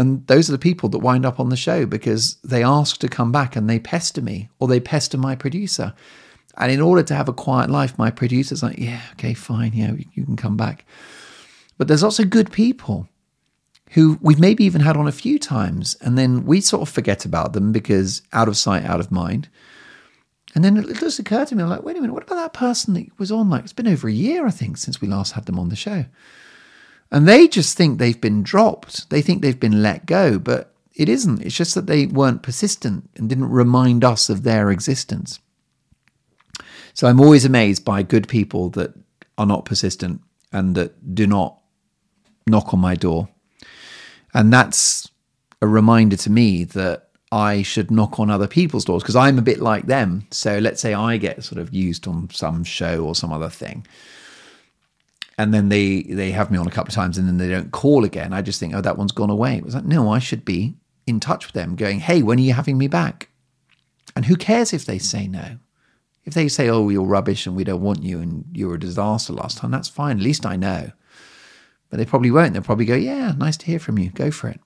And 0.00 0.26
those 0.28 0.48
are 0.48 0.52
the 0.52 0.58
people 0.58 0.88
that 0.88 1.00
wind 1.00 1.26
up 1.26 1.38
on 1.38 1.50
the 1.50 1.56
show 1.56 1.84
because 1.84 2.36
they 2.36 2.64
ask 2.64 2.96
to 3.00 3.08
come 3.08 3.30
back 3.30 3.54
and 3.54 3.68
they 3.68 3.78
pester 3.78 4.22
me 4.22 4.48
or 4.58 4.66
they 4.66 4.80
pester 4.80 5.18
my 5.18 5.36
producer. 5.36 5.92
And 6.56 6.72
in 6.72 6.80
order 6.80 7.02
to 7.02 7.14
have 7.14 7.28
a 7.28 7.34
quiet 7.34 7.68
life, 7.68 7.98
my 7.98 8.10
producer's 8.10 8.62
like, 8.62 8.78
yeah, 8.78 9.02
okay, 9.12 9.34
fine, 9.34 9.74
yeah, 9.74 9.92
you 10.14 10.24
can 10.24 10.36
come 10.36 10.56
back. 10.56 10.86
But 11.76 11.86
there's 11.86 12.02
also 12.02 12.24
good 12.24 12.50
people 12.50 13.10
who 13.90 14.18
we've 14.22 14.40
maybe 14.40 14.64
even 14.64 14.80
had 14.80 14.96
on 14.96 15.06
a 15.06 15.12
few 15.12 15.38
times, 15.38 15.98
and 16.00 16.16
then 16.16 16.46
we 16.46 16.62
sort 16.62 16.80
of 16.80 16.88
forget 16.88 17.26
about 17.26 17.52
them 17.52 17.70
because 17.70 18.22
out 18.32 18.48
of 18.48 18.56
sight, 18.56 18.86
out 18.86 19.00
of 19.00 19.12
mind. 19.12 19.50
And 20.54 20.64
then 20.64 20.78
it 20.78 20.96
just 20.96 21.18
occurred 21.18 21.48
to 21.48 21.56
me, 21.56 21.62
I'm 21.62 21.68
like, 21.68 21.82
wait 21.82 21.98
a 21.98 22.00
minute, 22.00 22.14
what 22.14 22.22
about 22.22 22.36
that 22.36 22.54
person 22.54 22.94
that 22.94 23.06
was 23.18 23.30
on? 23.30 23.50
Like, 23.50 23.64
it's 23.64 23.74
been 23.74 23.86
over 23.86 24.08
a 24.08 24.12
year, 24.12 24.46
I 24.46 24.50
think, 24.50 24.78
since 24.78 25.02
we 25.02 25.08
last 25.08 25.32
had 25.32 25.44
them 25.44 25.58
on 25.58 25.68
the 25.68 25.76
show. 25.76 26.06
And 27.10 27.26
they 27.26 27.48
just 27.48 27.76
think 27.76 27.98
they've 27.98 28.20
been 28.20 28.42
dropped. 28.42 29.10
They 29.10 29.22
think 29.22 29.42
they've 29.42 29.58
been 29.58 29.82
let 29.82 30.06
go, 30.06 30.38
but 30.38 30.74
it 30.94 31.08
isn't. 31.08 31.42
It's 31.42 31.56
just 31.56 31.74
that 31.74 31.86
they 31.86 32.06
weren't 32.06 32.42
persistent 32.42 33.10
and 33.16 33.28
didn't 33.28 33.50
remind 33.50 34.04
us 34.04 34.28
of 34.28 34.42
their 34.42 34.70
existence. 34.70 35.40
So 36.94 37.08
I'm 37.08 37.20
always 37.20 37.44
amazed 37.44 37.84
by 37.84 38.02
good 38.02 38.28
people 38.28 38.70
that 38.70 38.94
are 39.38 39.46
not 39.46 39.64
persistent 39.64 40.20
and 40.52 40.74
that 40.74 41.14
do 41.14 41.26
not 41.26 41.60
knock 42.46 42.74
on 42.74 42.80
my 42.80 42.94
door 42.94 43.28
and 44.34 44.52
that's 44.52 45.08
a 45.60 45.66
reminder 45.66 46.16
to 46.16 46.30
me 46.30 46.64
that 46.64 47.08
I 47.32 47.62
should 47.62 47.90
knock 47.90 48.18
on 48.18 48.30
other 48.30 48.48
people's 48.48 48.84
doors 48.84 49.02
because 49.02 49.16
I'm 49.16 49.38
a 49.38 49.42
bit 49.42 49.60
like 49.60 49.86
them. 49.86 50.26
So 50.30 50.58
let's 50.58 50.80
say 50.80 50.94
I 50.94 51.16
get 51.16 51.44
sort 51.44 51.60
of 51.60 51.72
used 51.72 52.08
on 52.08 52.28
some 52.30 52.64
show 52.64 53.04
or 53.04 53.14
some 53.14 53.32
other 53.32 53.48
thing. 53.48 53.86
And 55.40 55.54
then 55.54 55.70
they 55.70 56.02
they 56.02 56.32
have 56.32 56.50
me 56.50 56.58
on 56.58 56.66
a 56.66 56.70
couple 56.70 56.90
of 56.90 56.94
times 56.94 57.16
and 57.16 57.26
then 57.26 57.38
they 57.38 57.48
don't 57.48 57.72
call 57.72 58.04
again. 58.04 58.34
I 58.34 58.42
just 58.42 58.60
think, 58.60 58.74
oh, 58.74 58.82
that 58.82 58.98
one's 58.98 59.12
gone 59.12 59.30
away. 59.30 59.56
It 59.56 59.64
was 59.64 59.74
like, 59.74 59.86
no, 59.86 60.10
I 60.10 60.18
should 60.18 60.44
be 60.44 60.76
in 61.06 61.18
touch 61.18 61.46
with 61.46 61.54
them, 61.54 61.76
going, 61.76 62.00
hey, 62.00 62.22
when 62.22 62.38
are 62.38 62.42
you 62.42 62.52
having 62.52 62.76
me 62.76 62.88
back? 62.88 63.30
And 64.14 64.26
who 64.26 64.36
cares 64.36 64.74
if 64.74 64.84
they 64.84 64.98
say 64.98 65.26
no? 65.26 65.56
If 66.24 66.34
they 66.34 66.46
say, 66.48 66.68
oh, 66.68 66.90
you're 66.90 67.04
rubbish 67.04 67.46
and 67.46 67.56
we 67.56 67.64
don't 67.64 67.80
want 67.80 68.02
you 68.02 68.20
and 68.20 68.44
you 68.52 68.68
were 68.68 68.74
a 68.74 68.80
disaster 68.80 69.32
last 69.32 69.56
time, 69.56 69.70
that's 69.70 69.88
fine. 69.88 70.18
At 70.18 70.22
least 70.22 70.44
I 70.44 70.56
know. 70.56 70.92
But 71.88 71.96
they 71.96 72.04
probably 72.04 72.30
won't. 72.30 72.52
They'll 72.52 72.62
probably 72.62 72.84
go, 72.84 72.94
yeah, 72.94 73.32
nice 73.32 73.56
to 73.58 73.66
hear 73.66 73.78
from 73.78 73.98
you. 73.98 74.10
Go 74.10 74.30
for 74.30 74.48
it. 74.48 74.60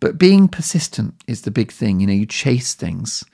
But 0.00 0.18
being 0.18 0.48
persistent 0.48 1.14
is 1.28 1.42
the 1.42 1.52
big 1.52 1.70
thing. 1.70 2.00
You 2.00 2.08
know, 2.08 2.12
you 2.12 2.26
chase 2.26 2.74
things 2.74 3.24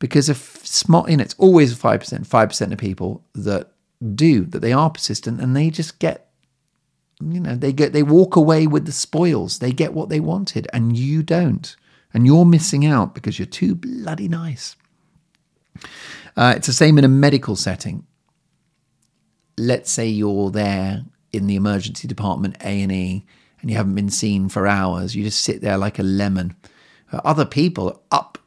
because 0.00 0.28
if 0.28 0.66
smart, 0.66 1.08
you 1.08 1.16
know, 1.16 1.22
it's 1.22 1.36
always 1.38 1.78
5%, 1.78 2.26
5% 2.26 2.72
of 2.72 2.78
people 2.78 3.24
that 3.34 3.71
do, 4.02 4.44
that 4.46 4.60
they 4.60 4.72
are 4.72 4.90
persistent 4.90 5.40
and 5.40 5.56
they 5.56 5.70
just 5.70 5.98
get, 5.98 6.30
you 7.20 7.40
know, 7.40 7.54
they 7.54 7.72
get, 7.72 7.92
they 7.92 8.02
walk 8.02 8.36
away 8.36 8.66
with 8.66 8.86
the 8.86 8.92
spoils. 8.92 9.58
They 9.58 9.72
get 9.72 9.94
what 9.94 10.08
they 10.08 10.20
wanted 10.20 10.68
and 10.72 10.96
you 10.96 11.22
don't. 11.22 11.74
And 12.14 12.26
you're 12.26 12.44
missing 12.44 12.84
out 12.84 13.14
because 13.14 13.38
you're 13.38 13.46
too 13.46 13.74
bloody 13.74 14.28
nice. 14.28 14.76
Uh, 16.36 16.54
it's 16.56 16.66
the 16.66 16.72
same 16.72 16.98
in 16.98 17.04
a 17.04 17.08
medical 17.08 17.56
setting. 17.56 18.06
Let's 19.56 19.90
say 19.90 20.06
you're 20.06 20.50
there 20.50 21.04
in 21.32 21.46
the 21.46 21.56
emergency 21.56 22.08
department 22.08 22.56
A&E 22.60 23.24
and 23.60 23.70
you 23.70 23.76
haven't 23.76 23.94
been 23.94 24.10
seen 24.10 24.48
for 24.48 24.66
hours. 24.66 25.14
You 25.14 25.24
just 25.24 25.42
sit 25.42 25.60
there 25.62 25.78
like 25.78 25.98
a 25.98 26.02
lemon. 26.02 26.56
Uh, 27.10 27.20
other 27.24 27.46
people 27.46 28.02
up 28.10 28.38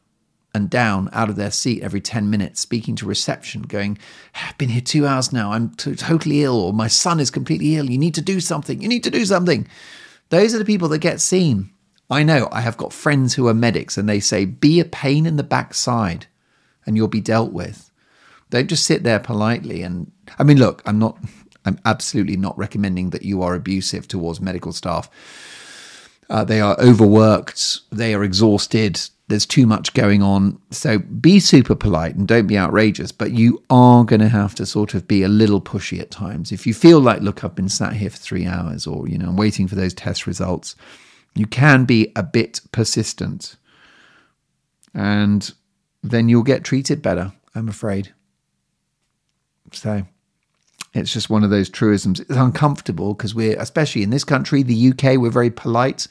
and 0.56 0.68
down 0.68 1.08
out 1.12 1.28
of 1.28 1.36
their 1.36 1.52
seat 1.52 1.82
every 1.82 2.00
10 2.00 2.28
minutes, 2.28 2.60
speaking 2.60 2.96
to 2.96 3.06
reception, 3.06 3.62
going, 3.62 3.98
I've 4.34 4.58
been 4.58 4.70
here 4.70 4.80
two 4.80 5.06
hours 5.06 5.32
now. 5.32 5.52
I'm 5.52 5.70
t- 5.76 5.94
totally 5.94 6.42
ill, 6.42 6.56
or 6.56 6.72
my 6.72 6.88
son 6.88 7.20
is 7.20 7.30
completely 7.30 7.76
ill. 7.76 7.88
You 7.88 7.98
need 7.98 8.14
to 8.14 8.22
do 8.22 8.40
something. 8.40 8.80
You 8.82 8.88
need 8.88 9.04
to 9.04 9.10
do 9.10 9.24
something. 9.24 9.68
Those 10.30 10.54
are 10.54 10.58
the 10.58 10.64
people 10.64 10.88
that 10.88 10.98
get 10.98 11.20
seen. 11.20 11.70
I 12.10 12.22
know 12.22 12.48
I 12.50 12.60
have 12.60 12.76
got 12.76 12.92
friends 12.92 13.34
who 13.34 13.48
are 13.48 13.54
medics 13.54 13.96
and 13.96 14.08
they 14.08 14.20
say, 14.20 14.44
be 14.44 14.80
a 14.80 14.84
pain 14.84 15.26
in 15.26 15.36
the 15.36 15.42
backside 15.42 16.26
and 16.84 16.96
you'll 16.96 17.08
be 17.08 17.20
dealt 17.20 17.52
with. 17.52 17.90
Don't 18.50 18.68
just 18.68 18.86
sit 18.86 19.02
there 19.02 19.18
politely. 19.18 19.82
And 19.82 20.10
I 20.38 20.44
mean, 20.44 20.58
look, 20.58 20.82
I'm 20.86 20.98
not 20.98 21.18
I'm 21.64 21.80
absolutely 21.84 22.36
not 22.36 22.56
recommending 22.56 23.10
that 23.10 23.24
you 23.24 23.42
are 23.42 23.54
abusive 23.54 24.06
towards 24.06 24.40
medical 24.40 24.72
staff. 24.72 25.10
Uh, 26.30 26.44
they 26.44 26.60
are 26.60 26.76
overworked, 26.80 27.80
they 27.90 28.14
are 28.14 28.24
exhausted, 28.24 29.00
there's 29.28 29.46
too 29.46 29.66
much 29.66 29.92
going 29.94 30.22
on. 30.22 30.60
So 30.70 30.98
be 30.98 31.40
super 31.40 31.74
polite 31.74 32.14
and 32.14 32.28
don't 32.28 32.46
be 32.46 32.56
outrageous, 32.56 33.10
but 33.10 33.32
you 33.32 33.62
are 33.70 34.04
going 34.04 34.20
to 34.20 34.28
have 34.28 34.54
to 34.56 34.66
sort 34.66 34.94
of 34.94 35.08
be 35.08 35.22
a 35.22 35.28
little 35.28 35.60
pushy 35.60 36.00
at 36.00 36.10
times. 36.10 36.52
If 36.52 36.66
you 36.66 36.74
feel 36.74 37.00
like, 37.00 37.22
look, 37.22 37.42
I've 37.42 37.54
been 37.54 37.68
sat 37.68 37.94
here 37.94 38.10
for 38.10 38.18
three 38.18 38.46
hours 38.46 38.86
or, 38.86 39.08
you 39.08 39.18
know, 39.18 39.28
I'm 39.28 39.36
waiting 39.36 39.66
for 39.66 39.74
those 39.74 39.94
test 39.94 40.26
results, 40.26 40.76
you 41.34 41.46
can 41.46 41.84
be 41.84 42.12
a 42.14 42.22
bit 42.22 42.60
persistent 42.72 43.56
and 44.94 45.52
then 46.02 46.28
you'll 46.28 46.42
get 46.44 46.64
treated 46.64 47.02
better, 47.02 47.32
I'm 47.54 47.68
afraid. 47.68 48.14
So 49.72 50.06
it's 50.94 51.12
just 51.12 51.28
one 51.28 51.42
of 51.42 51.50
those 51.50 51.68
truisms. 51.68 52.20
It's 52.20 52.30
uncomfortable 52.30 53.12
because 53.12 53.34
we're, 53.34 53.58
especially 53.60 54.02
in 54.02 54.10
this 54.10 54.24
country, 54.24 54.62
the 54.62 54.90
UK, 54.90 55.18
we're 55.18 55.30
very 55.30 55.50
polite. 55.50 56.06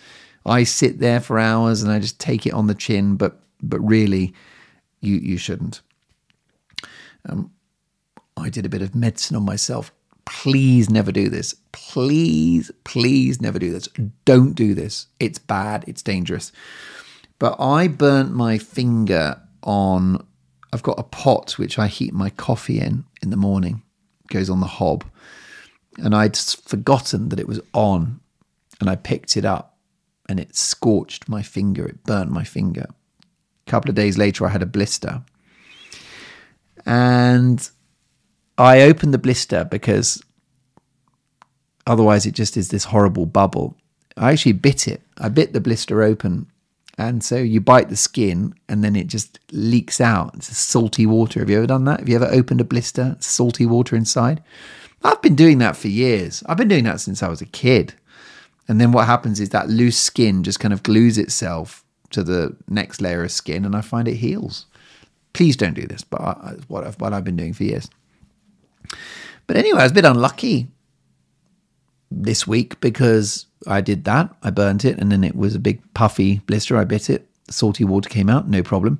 I 0.45 0.63
sit 0.63 0.99
there 0.99 1.19
for 1.19 1.39
hours 1.39 1.81
and 1.81 1.91
I 1.91 1.99
just 1.99 2.19
take 2.19 2.45
it 2.45 2.53
on 2.53 2.67
the 2.67 2.75
chin. 2.75 3.15
But 3.15 3.39
but 3.61 3.79
really, 3.79 4.33
you 5.01 5.15
you 5.15 5.37
shouldn't. 5.37 5.81
Um, 7.27 7.51
I 8.37 8.49
did 8.49 8.65
a 8.65 8.69
bit 8.69 8.81
of 8.81 8.95
medicine 8.95 9.35
on 9.35 9.43
myself. 9.43 9.91
Please 10.25 10.89
never 10.89 11.11
do 11.11 11.29
this. 11.29 11.55
Please, 11.71 12.71
please 12.83 13.41
never 13.41 13.59
do 13.59 13.71
this. 13.71 13.87
Don't 14.25 14.53
do 14.53 14.73
this. 14.73 15.07
It's 15.19 15.39
bad. 15.39 15.85
It's 15.87 16.01
dangerous. 16.01 16.51
But 17.39 17.55
I 17.59 17.87
burnt 17.87 18.33
my 18.33 18.57
finger 18.57 19.41
on. 19.63 20.25
I've 20.73 20.83
got 20.83 20.99
a 20.99 21.03
pot 21.03 21.53
which 21.57 21.79
I 21.79 21.87
heat 21.87 22.13
my 22.13 22.29
coffee 22.29 22.79
in 22.79 23.05
in 23.21 23.29
the 23.29 23.37
morning. 23.37 23.83
It 24.25 24.33
goes 24.33 24.49
on 24.49 24.59
the 24.59 24.67
hob, 24.67 25.05
and 25.97 26.15
I'd 26.15 26.35
forgotten 26.37 27.29
that 27.29 27.39
it 27.39 27.47
was 27.47 27.61
on, 27.73 28.19
and 28.79 28.89
I 28.89 28.95
picked 28.95 29.37
it 29.37 29.45
up, 29.45 29.74
and 30.27 30.39
it 30.39 30.55
scorched 30.55 31.29
my 31.29 31.41
finger. 31.41 31.85
It 31.85 32.03
burnt 32.03 32.31
my 32.31 32.43
finger. 32.43 32.87
A 33.67 33.71
couple 33.71 33.89
of 33.89 33.95
days 33.95 34.17
later, 34.17 34.45
I 34.45 34.49
had 34.49 34.63
a 34.63 34.67
blister, 34.67 35.23
and 36.85 37.69
I 38.57 38.81
opened 38.81 39.13
the 39.13 39.19
blister 39.19 39.65
because 39.65 40.23
otherwise 41.87 42.25
it 42.25 42.33
just 42.33 42.57
is 42.57 42.69
this 42.69 42.85
horrible 42.85 43.25
bubble. 43.25 43.75
I 44.17 44.31
actually 44.31 44.53
bit 44.53 44.87
it. 44.87 45.01
I 45.17 45.29
bit 45.29 45.53
the 45.53 45.59
blister 45.59 46.01
open. 46.03 46.47
And 46.97 47.21
so 47.23 47.35
you 47.35 47.59
bite 47.59 47.89
the 47.89 47.97
skin 47.97 48.53
and 48.69 48.81
then 48.83 48.95
it 48.95 49.07
just 49.07 49.39
leaks 49.51 49.99
out. 49.99 50.35
It's 50.35 50.57
salty 50.57 51.05
water. 51.05 51.41
Have 51.41 51.49
you 51.49 51.57
ever 51.57 51.67
done 51.67 51.83
that? 51.85 51.99
Have 51.99 52.07
you 52.07 52.15
ever 52.15 52.29
opened 52.31 52.61
a 52.61 52.65
blister, 52.65 53.17
salty 53.19 53.65
water 53.65 53.95
inside? 53.97 54.41
I've 55.03 55.21
been 55.21 55.35
doing 55.35 55.57
that 55.57 55.75
for 55.75 55.89
years. 55.89 56.41
I've 56.45 56.57
been 56.57 56.69
doing 56.69 56.85
that 56.85 57.01
since 57.01 57.21
I 57.21 57.27
was 57.27 57.41
a 57.41 57.45
kid. 57.45 57.95
And 58.67 58.81
then 58.81 58.91
what 58.91 59.05
happens 59.05 59.39
is 59.39 59.49
that 59.49 59.69
loose 59.69 59.97
skin 59.97 60.43
just 60.43 60.59
kind 60.59 60.73
of 60.73 60.83
glues 60.83 61.17
itself 61.17 61.83
to 62.11 62.23
the 62.23 62.55
next 62.67 63.01
layer 63.01 63.23
of 63.23 63.31
skin 63.31 63.65
and 63.65 63.75
I 63.75 63.81
find 63.81 64.07
it 64.07 64.15
heals. 64.15 64.65
Please 65.33 65.55
don't 65.55 65.73
do 65.73 65.85
this, 65.85 66.03
but 66.03 66.21
I, 66.21 66.55
what, 66.67 66.85
I've, 66.85 66.99
what 66.99 67.13
I've 67.13 67.23
been 67.23 67.35
doing 67.35 67.53
for 67.53 67.63
years. 67.63 67.89
But 69.47 69.57
anyway, 69.57 69.79
I 69.79 69.83
was 69.83 69.91
a 69.91 69.95
bit 69.95 70.05
unlucky 70.05 70.67
this 72.09 72.47
week 72.47 72.79
because 72.79 73.45
I 73.67 73.81
did 73.81 74.05
that. 74.05 74.33
I 74.41 74.49
burnt 74.49 74.85
it 74.85 74.97
and 74.97 75.11
then 75.11 75.23
it 75.23 75.35
was 75.35 75.55
a 75.55 75.59
big 75.59 75.81
puffy 75.93 76.39
blister. 76.47 76.77
I 76.77 76.85
bit 76.85 77.09
it. 77.09 77.27
Salty 77.49 77.83
water 77.83 78.09
came 78.09 78.29
out, 78.29 78.47
no 78.47 78.63
problem. 78.63 78.99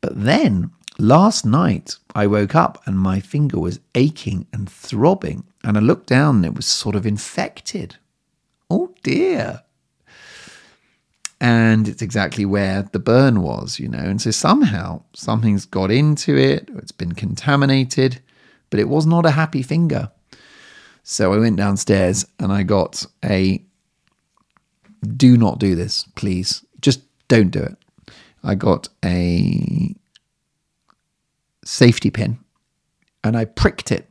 But 0.00 0.24
then 0.24 0.70
last 0.98 1.44
night 1.44 1.96
I 2.14 2.26
woke 2.26 2.54
up 2.54 2.82
and 2.86 2.98
my 2.98 3.20
finger 3.20 3.60
was 3.60 3.80
aching 3.94 4.46
and 4.52 4.68
throbbing. 4.68 5.44
And 5.62 5.76
I 5.76 5.80
looked 5.80 6.06
down 6.06 6.36
and 6.36 6.46
it 6.46 6.54
was 6.54 6.66
sort 6.66 6.96
of 6.96 7.06
infected. 7.06 7.96
Oh 8.70 8.94
dear. 9.02 9.62
And 11.42 11.88
it's 11.88 12.02
exactly 12.02 12.44
where 12.44 12.82
the 12.82 12.98
burn 12.98 13.42
was, 13.42 13.80
you 13.80 13.88
know. 13.88 13.98
And 13.98 14.20
so 14.20 14.30
somehow 14.30 15.02
something's 15.14 15.64
got 15.64 15.90
into 15.90 16.36
it, 16.36 16.68
it's 16.76 16.92
been 16.92 17.12
contaminated 17.12 18.20
but 18.70 18.80
it 18.80 18.88
was 18.88 19.04
not 19.04 19.26
a 19.26 19.32
happy 19.32 19.62
finger. 19.62 20.10
So 21.02 21.34
I 21.34 21.38
went 21.38 21.56
downstairs 21.56 22.24
and 22.38 22.52
I 22.52 22.62
got 22.62 23.04
a 23.24 23.62
do 25.16 25.36
not 25.36 25.58
do 25.58 25.74
this, 25.74 26.04
please. 26.14 26.64
Just 26.80 27.02
don't 27.28 27.50
do 27.50 27.62
it. 27.62 27.76
I 28.44 28.54
got 28.54 28.88
a 29.04 29.94
safety 31.64 32.10
pin 32.10 32.38
and 33.24 33.36
I 33.36 33.44
pricked 33.44 33.92
it 33.92 34.08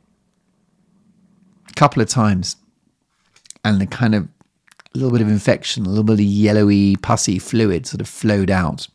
a 1.68 1.72
couple 1.74 2.02
of 2.02 2.08
times 2.08 2.56
and 3.64 3.80
the 3.80 3.86
kind 3.86 4.14
of 4.14 4.28
a 4.94 4.98
little 4.98 5.12
bit 5.12 5.20
of 5.20 5.28
infection, 5.28 5.86
a 5.86 5.88
little 5.88 6.04
bit 6.04 6.14
of 6.14 6.20
yellowy, 6.20 6.96
pussy 6.96 7.38
fluid 7.38 7.86
sort 7.86 8.00
of 8.00 8.08
flowed 8.08 8.50
out. 8.50 8.88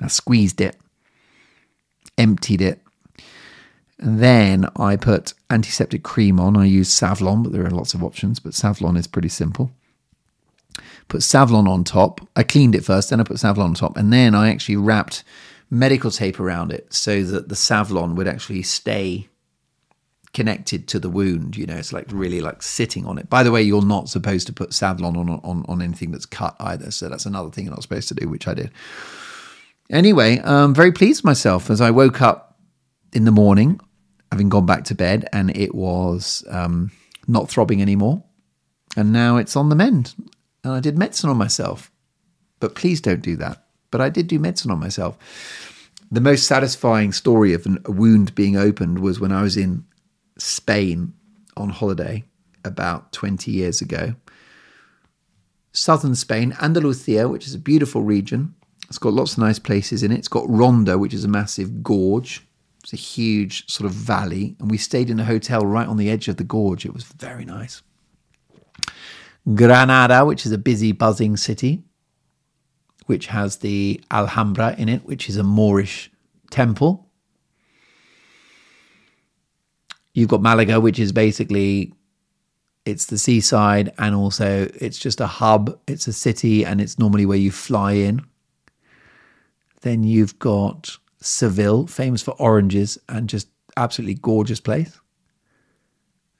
I 0.00 0.08
squeezed 0.08 0.60
it, 0.60 0.76
emptied 2.18 2.60
it, 2.60 2.80
and 3.98 4.18
then 4.18 4.66
I 4.76 4.96
put 4.96 5.34
antiseptic 5.50 6.02
cream 6.02 6.38
on. 6.38 6.56
I 6.56 6.66
use 6.66 6.90
Savlon, 6.90 7.42
but 7.42 7.52
there 7.52 7.64
are 7.64 7.70
lots 7.70 7.94
of 7.94 8.02
options, 8.02 8.38
but 8.38 8.52
Savlon 8.52 8.98
is 8.98 9.06
pretty 9.06 9.28
simple. 9.28 9.70
Put 11.08 11.20
Savlon 11.20 11.68
on 11.68 11.84
top. 11.84 12.20
I 12.34 12.42
cleaned 12.42 12.74
it 12.74 12.84
first, 12.84 13.10
then 13.10 13.20
I 13.20 13.24
put 13.24 13.36
Savlon 13.36 13.64
on 13.64 13.74
top, 13.74 13.96
and 13.96 14.12
then 14.12 14.34
I 14.34 14.50
actually 14.50 14.76
wrapped 14.76 15.22
medical 15.70 16.10
tape 16.10 16.38
around 16.38 16.72
it 16.72 16.92
so 16.92 17.22
that 17.22 17.48
the 17.48 17.54
Savlon 17.54 18.14
would 18.16 18.28
actually 18.28 18.62
stay 18.62 19.28
connected 20.34 20.86
to 20.88 20.98
the 20.98 21.08
wound. 21.08 21.56
You 21.56 21.66
know, 21.66 21.76
it's 21.76 21.92
like 21.92 22.06
really 22.10 22.40
like 22.40 22.62
sitting 22.62 23.06
on 23.06 23.16
it. 23.16 23.30
By 23.30 23.42
the 23.42 23.50
way, 23.50 23.62
you're 23.62 23.84
not 23.84 24.08
supposed 24.08 24.46
to 24.48 24.52
put 24.52 24.70
Savlon 24.70 25.16
on 25.16 25.28
on, 25.30 25.64
on 25.66 25.80
anything 25.80 26.10
that's 26.10 26.26
cut 26.26 26.56
either. 26.60 26.90
So 26.90 27.08
that's 27.08 27.24
another 27.24 27.50
thing 27.50 27.64
you're 27.64 27.74
not 27.74 27.82
supposed 27.82 28.08
to 28.08 28.14
do, 28.14 28.28
which 28.28 28.46
I 28.46 28.54
did. 28.54 28.70
Anyway, 29.90 30.40
I'm 30.44 30.74
very 30.74 30.92
pleased 30.92 31.22
with 31.22 31.26
myself 31.26 31.70
as 31.70 31.80
I 31.80 31.90
woke 31.90 32.20
up 32.20 32.58
in 33.12 33.24
the 33.24 33.30
morning, 33.30 33.80
having 34.32 34.48
gone 34.48 34.66
back 34.66 34.84
to 34.84 34.94
bed, 34.94 35.28
and 35.32 35.56
it 35.56 35.74
was 35.74 36.44
um, 36.50 36.90
not 37.28 37.48
throbbing 37.48 37.80
anymore. 37.80 38.22
And 38.96 39.12
now 39.12 39.36
it's 39.36 39.56
on 39.56 39.68
the 39.68 39.76
mend. 39.76 40.14
And 40.62 40.72
I 40.72 40.80
did 40.80 40.98
medicine 40.98 41.30
on 41.30 41.36
myself. 41.36 41.90
But 42.60 42.74
please 42.74 43.00
don't 43.00 43.20
do 43.20 43.36
that. 43.36 43.64
But 43.90 44.00
I 44.00 44.08
did 44.08 44.28
do 44.28 44.38
medicine 44.38 44.70
on 44.70 44.80
myself. 44.80 45.18
The 46.10 46.20
most 46.20 46.46
satisfying 46.46 47.12
story 47.12 47.52
of 47.52 47.66
a 47.84 47.90
wound 47.90 48.34
being 48.34 48.56
opened 48.56 49.00
was 49.00 49.20
when 49.20 49.32
I 49.32 49.42
was 49.42 49.56
in 49.56 49.84
Spain 50.38 51.12
on 51.56 51.70
holiday 51.70 52.24
about 52.64 53.12
20 53.12 53.50
years 53.50 53.80
ago. 53.80 54.14
Southern 55.72 56.14
Spain, 56.14 56.56
Andalusia, 56.60 57.28
which 57.28 57.46
is 57.46 57.54
a 57.54 57.58
beautiful 57.58 58.02
region. 58.02 58.54
It's 58.88 58.98
got 58.98 59.12
lots 59.12 59.32
of 59.32 59.38
nice 59.38 59.58
places 59.58 60.02
in 60.02 60.12
it. 60.12 60.18
It's 60.18 60.28
got 60.28 60.48
Ronda, 60.48 60.98
which 60.98 61.14
is 61.14 61.24
a 61.24 61.28
massive 61.28 61.82
gorge. 61.82 62.46
It's 62.82 62.92
a 62.92 62.96
huge 62.96 63.68
sort 63.68 63.90
of 63.90 63.96
valley, 63.96 64.56
and 64.60 64.70
we 64.70 64.76
stayed 64.76 65.08
in 65.08 65.18
a 65.18 65.24
hotel 65.24 65.64
right 65.64 65.88
on 65.88 65.96
the 65.96 66.10
edge 66.10 66.28
of 66.28 66.36
the 66.36 66.44
gorge. 66.44 66.84
It 66.84 66.92
was 66.92 67.04
very 67.04 67.44
nice. 67.44 67.82
Granada, 69.54 70.24
which 70.24 70.46
is 70.46 70.52
a 70.52 70.58
busy, 70.58 70.92
buzzing 70.92 71.36
city, 71.36 71.82
which 73.06 73.26
has 73.28 73.58
the 73.58 74.02
Alhambra 74.10 74.74
in 74.78 74.88
it, 74.88 75.04
which 75.04 75.28
is 75.28 75.36
a 75.36 75.42
Moorish 75.42 76.10
temple. 76.50 77.03
You've 80.14 80.28
got 80.28 80.42
Malaga, 80.42 80.80
which 80.80 80.98
is 80.98 81.12
basically 81.12 81.92
it's 82.84 83.06
the 83.06 83.18
seaside 83.18 83.92
and 83.98 84.14
also 84.14 84.68
it's 84.80 84.98
just 84.98 85.20
a 85.20 85.26
hub. 85.26 85.78
It's 85.86 86.06
a 86.06 86.12
city 86.12 86.64
and 86.64 86.80
it's 86.80 86.98
normally 86.98 87.26
where 87.26 87.38
you 87.38 87.50
fly 87.50 87.92
in. 87.92 88.24
Then 89.82 90.04
you've 90.04 90.38
got 90.38 90.96
Seville, 91.20 91.86
famous 91.86 92.22
for 92.22 92.32
oranges 92.32 92.96
and 93.08 93.28
just 93.28 93.48
absolutely 93.76 94.14
gorgeous 94.14 94.60
place. 94.60 94.98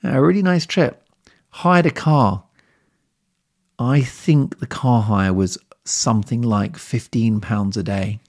A 0.02 0.22
really 0.22 0.42
nice 0.42 0.66
trip. 0.66 1.06
Hired 1.50 1.86
a 1.86 1.90
car. 1.90 2.44
I 3.78 4.02
think 4.02 4.60
the 4.60 4.66
car 4.66 5.02
hire 5.02 5.32
was 5.32 5.58
something 5.84 6.42
like 6.42 6.74
£15 6.74 7.76
a 7.76 7.82
day. 7.82 8.20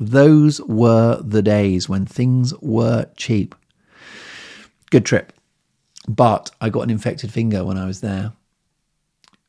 Those 0.00 0.60
were 0.62 1.20
the 1.22 1.42
days 1.42 1.88
when 1.88 2.06
things 2.06 2.54
were 2.60 3.06
cheap. 3.16 3.54
Good 4.92 5.06
trip. 5.06 5.32
But 6.06 6.50
I 6.60 6.68
got 6.68 6.82
an 6.82 6.90
infected 6.90 7.32
finger 7.32 7.64
when 7.64 7.78
I 7.78 7.86
was 7.86 8.02
there. 8.02 8.32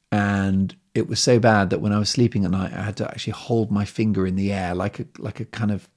And 0.09 0.73
it 0.95 1.09
was 1.09 1.19
so 1.19 1.37
bad 1.37 1.69
that 1.69 1.81
when 1.81 1.91
I 1.91 1.99
was 1.99 2.09
sleeping 2.09 2.45
at 2.45 2.51
night, 2.51 2.71
I 2.71 2.81
had 2.81 2.95
to 2.97 3.07
actually 3.09 3.33
hold 3.33 3.69
my 3.69 3.83
finger 3.83 4.25
in 4.25 4.37
the 4.37 4.53
air 4.53 4.73
like 4.73 5.01
a 5.01 5.05
like 5.17 5.41
a 5.41 5.45
kind 5.45 5.71
of 5.71 5.89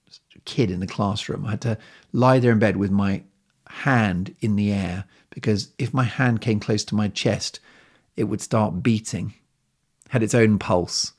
kid 0.47 0.68
in 0.68 0.80
the 0.80 0.86
classroom. 0.88 1.47
I 1.47 1.51
had 1.51 1.61
to 1.61 1.78
lie 2.12 2.40
there 2.40 2.51
in 2.51 2.59
bed 2.59 2.76
with 2.76 2.90
my 2.90 3.22
hand 3.68 4.34
in 4.40 4.57
the 4.57 4.72
air 4.72 5.05
because 5.30 5.68
if 5.78 5.94
my 5.94 6.03
hand 6.03 6.40
came 6.40 6.59
close 6.59 6.82
to 6.86 6.97
my 6.97 7.07
chest, 7.07 7.61
it 8.16 8.24
would 8.24 8.40
start 8.40 8.82
beating, 8.82 9.34
had 10.09 10.24
its 10.24 10.34
own 10.34 10.59
pulse. 10.59 11.12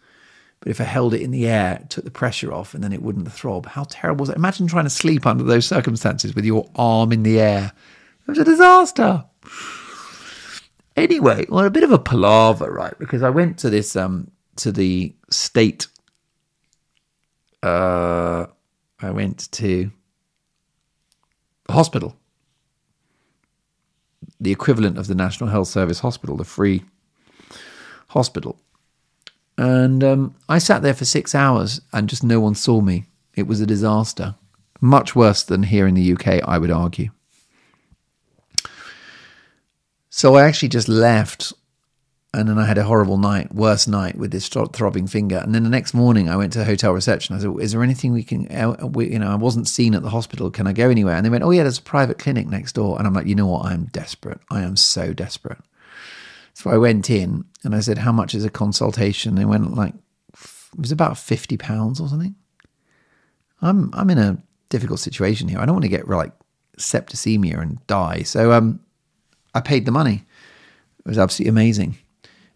But 0.59 0.71
if 0.71 0.81
I 0.81 0.83
held 0.83 1.13
it 1.13 1.21
in 1.21 1.31
the 1.31 1.47
air, 1.47 1.79
it 1.81 1.91
took 1.91 2.03
the 2.03 2.11
pressure 2.11 2.51
off 2.51 2.73
and 2.73 2.83
then 2.83 2.91
it 2.91 3.01
wouldn't 3.01 3.31
throb. 3.31 3.67
How 3.67 3.85
terrible 3.85 4.23
was 4.23 4.29
it? 4.29 4.35
Imagine 4.35 4.67
trying 4.67 4.83
to 4.83 4.89
sleep 4.89 5.25
under 5.25 5.45
those 5.45 5.65
circumstances 5.65 6.35
with 6.35 6.43
your 6.43 6.69
arm 6.75 7.13
in 7.13 7.23
the 7.23 7.39
air. 7.39 7.71
It 8.27 8.31
was 8.31 8.39
a 8.39 8.43
disaster. 8.43 9.25
Anyway, 10.95 11.45
well, 11.47 11.65
a 11.65 11.69
bit 11.69 11.83
of 11.83 11.91
a 11.91 11.99
palaver, 11.99 12.71
right? 12.71 12.97
Because 12.99 13.23
I 13.23 13.29
went 13.29 13.57
to 13.59 13.69
this, 13.69 13.95
um, 13.95 14.31
to 14.57 14.71
the 14.71 15.15
state 15.29 15.87
uh, 17.63 18.47
I 18.99 19.11
went 19.11 19.51
to 19.53 19.91
a 21.69 21.73
hospital, 21.73 22.15
the 24.39 24.51
equivalent 24.51 24.97
of 24.97 25.07
the 25.07 25.15
National 25.15 25.49
Health 25.49 25.67
Service 25.67 25.99
hospital, 25.99 26.37
the 26.37 26.45
free 26.45 26.83
hospital. 28.09 28.59
And 29.57 30.03
um, 30.03 30.35
I 30.47 30.59
sat 30.59 30.83
there 30.83 30.93
for 30.93 31.05
six 31.05 31.33
hours 31.33 31.81
and 31.91 32.07
just 32.07 32.23
no 32.23 32.39
one 32.39 32.55
saw 32.55 32.79
me. 32.79 33.05
It 33.35 33.47
was 33.47 33.59
a 33.59 33.65
disaster. 33.65 34.35
Much 34.79 35.15
worse 35.15 35.43
than 35.43 35.63
here 35.63 35.87
in 35.87 35.95
the 35.95 36.13
UK, 36.13 36.43
I 36.47 36.59
would 36.59 36.71
argue. 36.71 37.09
So 40.17 40.33
I 40.33 40.45
actually 40.45 40.69
just 40.69 40.89
left 40.89 41.53
And 42.33 42.49
then 42.49 42.57
I 42.57 42.65
had 42.65 42.77
a 42.77 42.83
horrible 42.83 43.17
night, 43.17 43.53
worst 43.53 43.87
night 43.87 44.17
with 44.17 44.31
this 44.31 44.47
throbbing 44.47 45.07
finger. 45.07 45.37
And 45.37 45.55
then 45.55 45.63
the 45.63 45.69
next 45.69 45.93
morning, 45.93 46.27
I 46.27 46.35
went 46.35 46.53
to 46.53 46.65
hotel 46.65 46.91
reception. 46.91 47.35
I 47.35 47.39
said, 47.39 47.53
"Is 47.59 47.71
there 47.71 47.83
anything 47.83 48.13
we 48.13 48.23
can? 48.23 48.47
Uh, 48.51 48.87
we, 48.87 49.11
you 49.11 49.19
know, 49.19 49.29
I 49.29 49.35
wasn't 49.35 49.67
seen 49.67 49.95
at 49.95 50.01
the 50.01 50.09
hospital. 50.09 50.51
Can 50.51 50.67
I 50.67 50.73
go 50.73 50.89
anywhere?" 50.89 51.15
And 51.15 51.25
they 51.25 51.29
went, 51.29 51.43
"Oh 51.43 51.51
yeah, 51.51 51.63
there's 51.63 51.77
a 51.77 51.83
private 51.83 52.19
clinic 52.19 52.47
next 52.47 52.73
door." 52.73 52.97
And 52.97 53.07
I'm 53.07 53.13
like, 53.13 53.27
"You 53.27 53.35
know 53.35 53.47
what? 53.47 53.65
I 53.65 53.73
am 53.73 53.85
desperate. 53.85 54.39
I 54.51 54.61
am 54.61 54.75
so 54.75 55.13
desperate." 55.13 55.59
So 56.53 56.69
I 56.69 56.77
went 56.77 57.09
in 57.09 57.45
and 57.63 57.73
I 57.75 57.79
said, 57.79 57.99
"How 57.99 58.11
much 58.11 58.35
is 58.35 58.43
a 58.45 58.49
consultation?" 58.49 59.29
And 59.31 59.37
they 59.37 59.45
went 59.45 59.75
like, 59.75 59.93
it 60.73 60.79
was 60.79 60.91
about 60.91 61.17
fifty 61.17 61.57
pounds 61.57 61.99
or 62.01 62.09
something. 62.09 62.35
I'm 63.61 63.91
I'm 63.93 64.09
in 64.09 64.17
a 64.17 64.37
difficult 64.69 64.99
situation 64.99 65.47
here. 65.47 65.59
I 65.59 65.65
don't 65.65 65.75
want 65.75 65.85
to 65.85 65.97
get 65.97 66.09
like 66.09 66.33
septicemia 66.77 67.61
and 67.61 67.85
die. 67.87 68.23
So 68.23 68.51
um, 68.51 68.79
I 69.57 69.61
paid 69.61 69.85
the 69.85 69.91
money. 69.91 70.23
It 70.99 71.07
was 71.07 71.17
absolutely 71.17 71.49
amazing. 71.49 71.97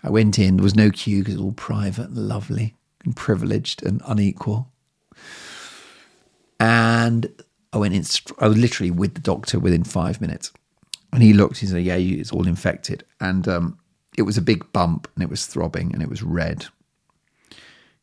I 0.04 0.12
went 0.12 0.38
in, 0.38 0.58
there 0.58 0.64
was 0.64 0.76
no 0.76 0.92
queue 0.92 1.20
because 1.20 1.34
it 1.34 1.38
was 1.38 1.46
all 1.46 1.54
private 1.54 2.10
and 2.10 2.18
lovely 2.18 2.76
and 3.04 3.16
privileged 3.16 3.84
and 3.84 4.04
unequal. 4.06 4.70
And 6.60 7.28
I 7.74 7.78
went 7.80 7.96
in, 7.96 8.04
I 8.40 8.48
was 8.48 8.58
literally 8.58 8.92
with 8.92 9.16
the 9.16 9.22
doctor 9.22 9.60
within 9.60 9.84
five 9.84 10.22
minutes. 10.22 10.52
And 11.12 11.24
he 11.24 11.34
looked, 11.34 11.58
he 11.58 11.66
said, 11.66 11.84
Yeah, 11.84 11.96
it's 11.96 12.32
all 12.32 12.48
infected. 12.48 13.04
And 13.20 13.48
um, 13.48 13.80
it 14.16 14.22
was 14.22 14.38
a 14.38 14.42
big 14.42 14.72
bump 14.72 15.08
and 15.16 15.24
it 15.24 15.30
was 15.30 15.48
throbbing 15.48 15.92
and 15.94 16.04
it 16.04 16.10
was 16.10 16.22
red. 16.22 16.68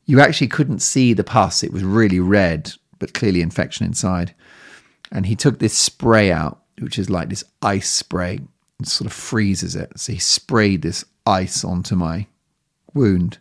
You 0.06 0.20
actually 0.20 0.48
couldn't 0.48 0.80
see 0.80 1.12
the 1.12 1.22
pus, 1.22 1.62
it 1.62 1.72
was 1.72 1.84
really 1.84 2.18
red, 2.18 2.72
but 2.98 3.14
clearly 3.14 3.42
infection 3.42 3.86
inside. 3.86 4.34
And 5.12 5.26
he 5.26 5.36
took 5.36 5.60
this 5.60 5.76
spray 5.76 6.32
out, 6.32 6.62
which 6.80 6.98
is 6.98 7.08
like 7.08 7.28
this 7.28 7.44
ice 7.62 7.88
spray, 7.88 8.40
sort 8.84 9.06
of 9.06 9.12
freezes 9.12 9.74
it. 9.74 9.98
So 9.98 10.12
he 10.12 10.18
sprayed 10.18 10.82
this 10.82 11.04
ice 11.26 11.64
onto 11.64 11.96
my 11.96 12.26
wound. 12.94 13.38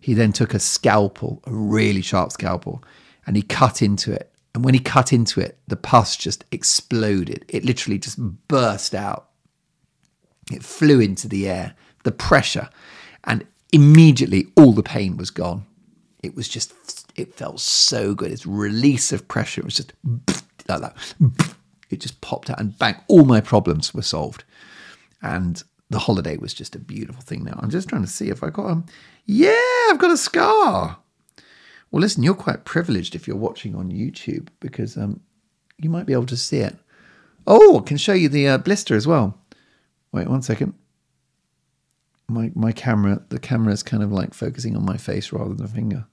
He 0.00 0.14
then 0.14 0.32
took 0.32 0.54
a 0.54 0.58
scalpel, 0.58 1.42
a 1.46 1.52
really 1.52 2.02
sharp 2.02 2.32
scalpel, 2.32 2.82
and 3.26 3.36
he 3.36 3.42
cut 3.42 3.82
into 3.82 4.12
it. 4.12 4.32
And 4.54 4.64
when 4.64 4.74
he 4.74 4.80
cut 4.80 5.12
into 5.12 5.40
it, 5.40 5.58
the 5.68 5.76
pus 5.76 6.16
just 6.16 6.44
exploded. 6.50 7.44
It 7.48 7.64
literally 7.64 7.98
just 7.98 8.18
burst 8.48 8.94
out. 8.94 9.28
It 10.50 10.64
flew 10.64 10.98
into 10.98 11.28
the 11.28 11.48
air, 11.48 11.74
the 12.02 12.10
pressure, 12.10 12.70
and 13.24 13.46
immediately 13.72 14.48
all 14.56 14.72
the 14.72 14.82
pain 14.82 15.16
was 15.16 15.30
gone. 15.30 15.66
It 16.22 16.34
was 16.34 16.48
just, 16.48 16.72
it 17.16 17.34
felt 17.34 17.60
so 17.60 18.14
good. 18.14 18.32
Its 18.32 18.46
release 18.46 19.12
of 19.12 19.28
pressure 19.28 19.62
was 19.62 19.74
just 19.74 19.92
like 20.68 20.80
that. 20.80 20.96
It 21.90 22.00
just 22.00 22.20
popped 22.20 22.50
out 22.50 22.58
and 22.58 22.76
bang, 22.78 22.96
all 23.08 23.24
my 23.24 23.40
problems 23.40 23.94
were 23.94 24.02
solved. 24.02 24.44
And 25.22 25.62
the 25.90 25.98
holiday 25.98 26.36
was 26.36 26.54
just 26.54 26.76
a 26.76 26.78
beautiful 26.78 27.22
thing 27.22 27.44
now. 27.44 27.58
I'm 27.60 27.70
just 27.70 27.88
trying 27.88 28.02
to 28.02 28.08
see 28.08 28.30
if 28.30 28.42
I 28.42 28.50
got 28.50 28.66
um 28.66 28.86
yeah, 29.26 29.88
I've 29.90 29.98
got 29.98 30.10
a 30.10 30.16
scar. 30.16 30.98
Well, 31.90 32.00
listen, 32.00 32.22
you're 32.22 32.34
quite 32.34 32.64
privileged 32.64 33.14
if 33.14 33.26
you're 33.26 33.36
watching 33.36 33.74
on 33.74 33.90
YouTube 33.90 34.48
because 34.60 34.96
um 34.96 35.20
you 35.78 35.90
might 35.90 36.06
be 36.06 36.12
able 36.12 36.26
to 36.26 36.36
see 36.36 36.58
it. 36.58 36.76
Oh, 37.46 37.80
I 37.80 37.82
can 37.82 37.96
show 37.96 38.12
you 38.12 38.28
the 38.28 38.48
uh, 38.48 38.58
blister 38.58 38.94
as 38.94 39.06
well. 39.06 39.38
Wait 40.12 40.28
one 40.28 40.42
second. 40.42 40.74
My 42.28 42.52
my 42.54 42.72
camera, 42.72 43.22
the 43.28 43.40
camera 43.40 43.72
is 43.72 43.82
kind 43.82 44.02
of 44.02 44.12
like 44.12 44.34
focusing 44.34 44.76
on 44.76 44.84
my 44.84 44.96
face 44.96 45.32
rather 45.32 45.54
than 45.54 45.64
a 45.64 45.68
finger. 45.68 46.06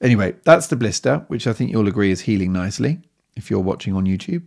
Anyway, 0.00 0.34
that's 0.44 0.66
the 0.66 0.76
blister, 0.76 1.24
which 1.28 1.46
I 1.46 1.52
think 1.52 1.70
you'll 1.70 1.88
agree 1.88 2.10
is 2.10 2.22
healing 2.22 2.52
nicely 2.52 3.00
if 3.36 3.50
you're 3.50 3.60
watching 3.60 3.94
on 3.94 4.06
YouTube. 4.06 4.44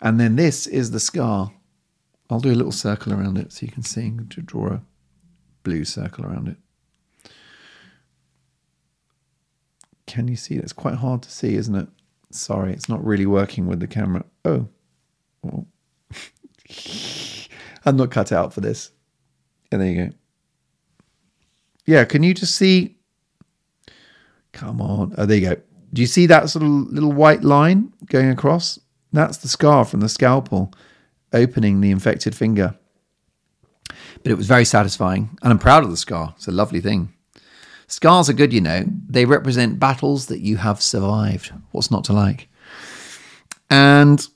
And 0.00 0.20
then 0.20 0.36
this 0.36 0.66
is 0.66 0.90
the 0.90 1.00
scar. 1.00 1.52
I'll 2.30 2.40
do 2.40 2.52
a 2.52 2.54
little 2.54 2.72
circle 2.72 3.12
around 3.12 3.38
it 3.38 3.52
so 3.52 3.66
you 3.66 3.72
can 3.72 3.82
see, 3.82 4.12
to 4.30 4.42
draw 4.42 4.74
a 4.74 4.82
blue 5.62 5.84
circle 5.84 6.26
around 6.26 6.48
it. 6.48 6.56
Can 10.06 10.28
you 10.28 10.36
see? 10.36 10.56
It's 10.56 10.72
quite 10.72 10.94
hard 10.94 11.22
to 11.22 11.30
see, 11.30 11.54
isn't 11.54 11.74
it? 11.74 11.88
Sorry, 12.30 12.72
it's 12.72 12.88
not 12.88 13.04
really 13.04 13.26
working 13.26 13.66
with 13.66 13.80
the 13.80 13.86
camera. 13.86 14.24
Oh. 14.44 14.68
oh. 15.44 15.66
I'm 17.84 17.96
not 17.96 18.10
cut 18.10 18.32
out 18.32 18.52
for 18.52 18.60
this. 18.60 18.90
And 19.70 19.80
there 19.80 19.88
you 19.88 20.06
go. 20.06 20.12
Yeah, 21.86 22.04
can 22.04 22.22
you 22.22 22.34
just 22.34 22.56
see? 22.56 22.96
Come 24.52 24.80
on. 24.80 25.14
Oh, 25.16 25.26
there 25.26 25.38
you 25.38 25.48
go. 25.48 25.56
Do 25.92 26.02
you 26.02 26.06
see 26.06 26.26
that 26.26 26.50
sort 26.50 26.64
of 26.64 26.70
little 26.70 27.12
white 27.12 27.42
line 27.42 27.92
going 28.06 28.28
across? 28.28 28.78
That's 29.12 29.38
the 29.38 29.48
scar 29.48 29.84
from 29.84 30.00
the 30.00 30.08
scalpel 30.08 30.72
opening 31.32 31.80
the 31.80 31.90
infected 31.90 32.34
finger. 32.34 32.76
But 34.22 34.32
it 34.32 34.36
was 34.36 34.46
very 34.46 34.64
satisfying, 34.64 35.38
and 35.42 35.52
I'm 35.52 35.58
proud 35.58 35.84
of 35.84 35.90
the 35.90 35.96
scar. 35.96 36.34
It's 36.36 36.48
a 36.48 36.52
lovely 36.52 36.80
thing. 36.80 37.12
Scars 37.86 38.28
are 38.28 38.34
good, 38.34 38.52
you 38.52 38.60
know. 38.60 38.84
They 39.08 39.24
represent 39.24 39.78
battles 39.78 40.26
that 40.26 40.40
you 40.40 40.58
have 40.58 40.82
survived. 40.82 41.52
What's 41.70 41.90
not 41.90 42.04
to 42.04 42.12
like? 42.12 42.48
And 43.70 44.26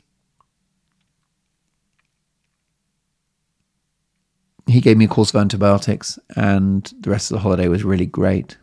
he 4.66 4.80
gave 4.80 4.96
me 4.96 5.04
a 5.04 5.08
course 5.08 5.30
of 5.30 5.40
antibiotics, 5.40 6.18
and 6.36 6.90
the 7.00 7.10
rest 7.10 7.30
of 7.30 7.36
the 7.36 7.42
holiday 7.42 7.68
was 7.68 7.84
really 7.84 8.06
great 8.06 8.56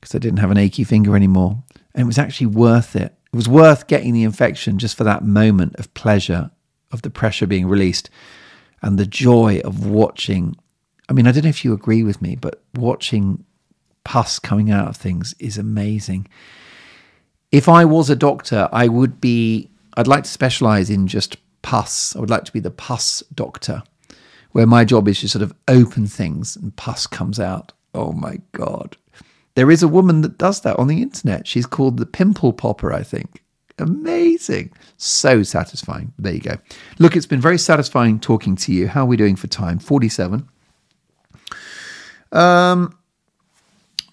because 0.00 0.14
I 0.14 0.18
didn't 0.18 0.38
have 0.38 0.50
an 0.50 0.58
achy 0.58 0.84
finger 0.84 1.14
anymore. 1.14 1.62
And 1.94 2.02
it 2.02 2.06
was 2.06 2.18
actually 2.18 2.46
worth 2.46 2.96
it. 2.96 3.14
It 3.32 3.36
was 3.36 3.48
worth 3.48 3.86
getting 3.86 4.12
the 4.12 4.24
infection 4.24 4.78
just 4.78 4.96
for 4.96 5.04
that 5.04 5.24
moment 5.24 5.76
of 5.76 5.92
pleasure, 5.94 6.50
of 6.90 7.02
the 7.02 7.10
pressure 7.10 7.46
being 7.46 7.66
released, 7.66 8.10
and 8.82 8.98
the 8.98 9.06
joy 9.06 9.60
of 9.64 9.86
watching. 9.86 10.56
I 11.08 11.12
mean, 11.12 11.26
I 11.26 11.32
don't 11.32 11.44
know 11.44 11.50
if 11.50 11.64
you 11.64 11.72
agree 11.72 12.02
with 12.02 12.20
me, 12.20 12.36
but 12.36 12.62
watching 12.74 13.44
pus 14.04 14.38
coming 14.38 14.70
out 14.70 14.88
of 14.88 14.96
things 14.96 15.34
is 15.38 15.56
amazing. 15.56 16.28
If 17.50 17.68
I 17.68 17.84
was 17.84 18.10
a 18.10 18.16
doctor, 18.16 18.68
I 18.72 18.88
would 18.88 19.20
be, 19.20 19.70
I'd 19.96 20.06
like 20.06 20.24
to 20.24 20.30
specialize 20.30 20.90
in 20.90 21.06
just 21.06 21.36
pus. 21.62 22.14
I 22.16 22.20
would 22.20 22.30
like 22.30 22.44
to 22.44 22.52
be 22.52 22.60
the 22.60 22.70
pus 22.70 23.22
doctor 23.34 23.82
where 24.52 24.66
my 24.66 24.84
job 24.84 25.08
is 25.08 25.20
to 25.20 25.28
sort 25.28 25.42
of 25.42 25.54
open 25.68 26.06
things 26.06 26.56
and 26.56 26.76
pus 26.76 27.06
comes 27.06 27.40
out. 27.40 27.72
Oh 27.94 28.12
my 28.12 28.40
God. 28.52 28.96
There 29.54 29.70
is 29.70 29.82
a 29.82 29.88
woman 29.88 30.22
that 30.22 30.38
does 30.38 30.60
that 30.62 30.78
on 30.78 30.86
the 30.86 31.02
internet. 31.02 31.46
She's 31.46 31.66
called 31.66 31.98
the 31.98 32.06
Pimple 32.06 32.52
Popper, 32.52 32.92
I 32.92 33.02
think. 33.02 33.42
Amazing. 33.78 34.72
So 34.96 35.42
satisfying. 35.42 36.12
There 36.18 36.34
you 36.34 36.40
go. 36.40 36.56
Look, 36.98 37.16
it's 37.16 37.26
been 37.26 37.40
very 37.40 37.58
satisfying 37.58 38.20
talking 38.20 38.56
to 38.56 38.72
you. 38.72 38.88
How 38.88 39.02
are 39.02 39.06
we 39.06 39.16
doing 39.16 39.36
for 39.36 39.46
time? 39.46 39.78
47. 39.78 40.48
Um, 42.32 42.96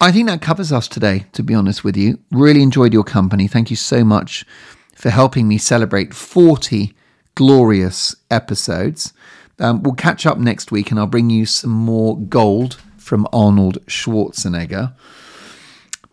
I 0.01 0.11
think 0.11 0.27
that 0.27 0.41
covers 0.41 0.71
us 0.71 0.87
today, 0.87 1.25
to 1.33 1.43
be 1.43 1.53
honest 1.53 1.83
with 1.83 1.95
you. 1.95 2.19
Really 2.31 2.63
enjoyed 2.63 2.93
your 2.93 3.03
company. 3.03 3.47
Thank 3.47 3.69
you 3.69 3.75
so 3.75 4.03
much 4.03 4.45
for 4.95 5.09
helping 5.09 5.47
me 5.47 5.57
celebrate 5.57 6.13
40 6.13 6.93
glorious 7.35 8.15
episodes. 8.29 9.13
Um, 9.59 9.83
we'll 9.83 9.93
catch 9.93 10.25
up 10.25 10.37
next 10.37 10.71
week 10.71 10.91
and 10.91 10.99
I'll 10.99 11.07
bring 11.07 11.29
you 11.29 11.45
some 11.45 11.71
more 11.71 12.17
gold 12.17 12.81
from 12.97 13.27
Arnold 13.33 13.77
Schwarzenegger. 13.87 14.93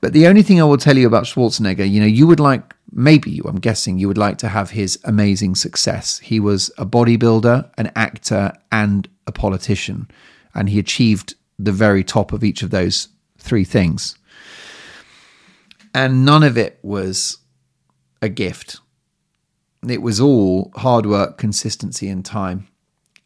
But 0.06 0.12
the 0.12 0.28
only 0.28 0.44
thing 0.44 0.60
I 0.60 0.64
will 0.64 0.76
tell 0.76 0.96
you 0.96 1.08
about 1.08 1.24
Schwarzenegger, 1.24 1.90
you 1.90 1.98
know, 1.98 2.06
you 2.06 2.28
would 2.28 2.38
like, 2.38 2.76
maybe 2.92 3.28
you, 3.28 3.42
I'm 3.42 3.58
guessing, 3.58 3.98
you 3.98 4.06
would 4.06 4.16
like 4.16 4.38
to 4.38 4.46
have 4.46 4.70
his 4.70 5.00
amazing 5.02 5.56
success. 5.56 6.20
He 6.20 6.38
was 6.38 6.70
a 6.78 6.86
bodybuilder, 6.86 7.72
an 7.76 7.90
actor, 7.96 8.52
and 8.70 9.08
a 9.26 9.32
politician. 9.32 10.08
And 10.54 10.68
he 10.68 10.78
achieved 10.78 11.34
the 11.58 11.72
very 11.72 12.04
top 12.04 12.32
of 12.32 12.44
each 12.44 12.62
of 12.62 12.70
those 12.70 13.08
three 13.38 13.64
things. 13.64 14.16
And 15.92 16.24
none 16.24 16.44
of 16.44 16.56
it 16.56 16.78
was 16.82 17.38
a 18.22 18.28
gift. 18.28 18.78
It 19.88 20.02
was 20.02 20.20
all 20.20 20.70
hard 20.76 21.04
work, 21.04 21.36
consistency, 21.36 22.08
and 22.08 22.24
time. 22.24 22.68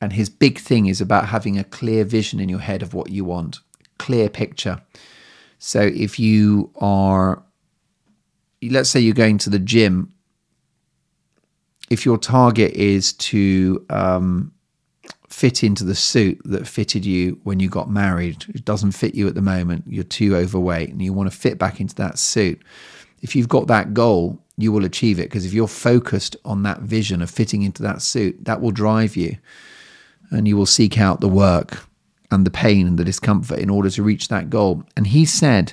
And 0.00 0.14
his 0.14 0.30
big 0.30 0.58
thing 0.58 0.86
is 0.86 1.02
about 1.02 1.26
having 1.28 1.58
a 1.58 1.64
clear 1.64 2.04
vision 2.04 2.40
in 2.40 2.48
your 2.48 2.60
head 2.60 2.82
of 2.82 2.94
what 2.94 3.10
you 3.10 3.26
want, 3.26 3.60
clear 3.98 4.30
picture. 4.30 4.80
So 5.60 5.80
if 5.82 6.18
you 6.18 6.72
are, 6.76 7.42
let's 8.62 8.88
say 8.88 8.98
you're 8.98 9.14
going 9.14 9.36
to 9.38 9.50
the 9.50 9.58
gym, 9.58 10.12
if 11.90 12.06
your 12.06 12.16
target 12.16 12.72
is 12.72 13.12
to 13.12 13.84
um, 13.90 14.52
fit 15.28 15.62
into 15.62 15.84
the 15.84 15.94
suit 15.94 16.40
that 16.46 16.66
fitted 16.66 17.04
you 17.04 17.38
when 17.44 17.60
you 17.60 17.68
got 17.68 17.90
married, 17.90 18.46
it 18.48 18.64
doesn't 18.64 18.92
fit 18.92 19.14
you 19.14 19.28
at 19.28 19.34
the 19.34 19.42
moment, 19.42 19.84
you're 19.86 20.02
too 20.02 20.34
overweight, 20.34 20.88
and 20.88 21.02
you 21.02 21.12
want 21.12 21.30
to 21.30 21.36
fit 21.36 21.58
back 21.58 21.78
into 21.78 21.94
that 21.96 22.18
suit. 22.18 22.60
If 23.20 23.36
you've 23.36 23.48
got 23.48 23.66
that 23.66 23.92
goal, 23.92 24.42
you 24.56 24.72
will 24.72 24.86
achieve 24.86 25.20
it 25.20 25.24
because 25.24 25.44
if 25.44 25.52
you're 25.52 25.68
focused 25.68 26.36
on 26.46 26.62
that 26.62 26.80
vision 26.80 27.20
of 27.20 27.28
fitting 27.28 27.62
into 27.62 27.82
that 27.82 28.00
suit, 28.00 28.46
that 28.46 28.62
will 28.62 28.70
drive 28.70 29.14
you 29.14 29.36
and 30.30 30.48
you 30.48 30.56
will 30.56 30.64
seek 30.64 30.98
out 30.98 31.20
the 31.20 31.28
work 31.28 31.84
and 32.30 32.46
the 32.46 32.50
pain 32.50 32.86
and 32.86 32.98
the 32.98 33.04
discomfort 33.04 33.58
in 33.58 33.70
order 33.70 33.90
to 33.90 34.02
reach 34.02 34.28
that 34.28 34.50
goal. 34.50 34.84
And 34.96 35.06
he 35.06 35.24
said 35.24 35.72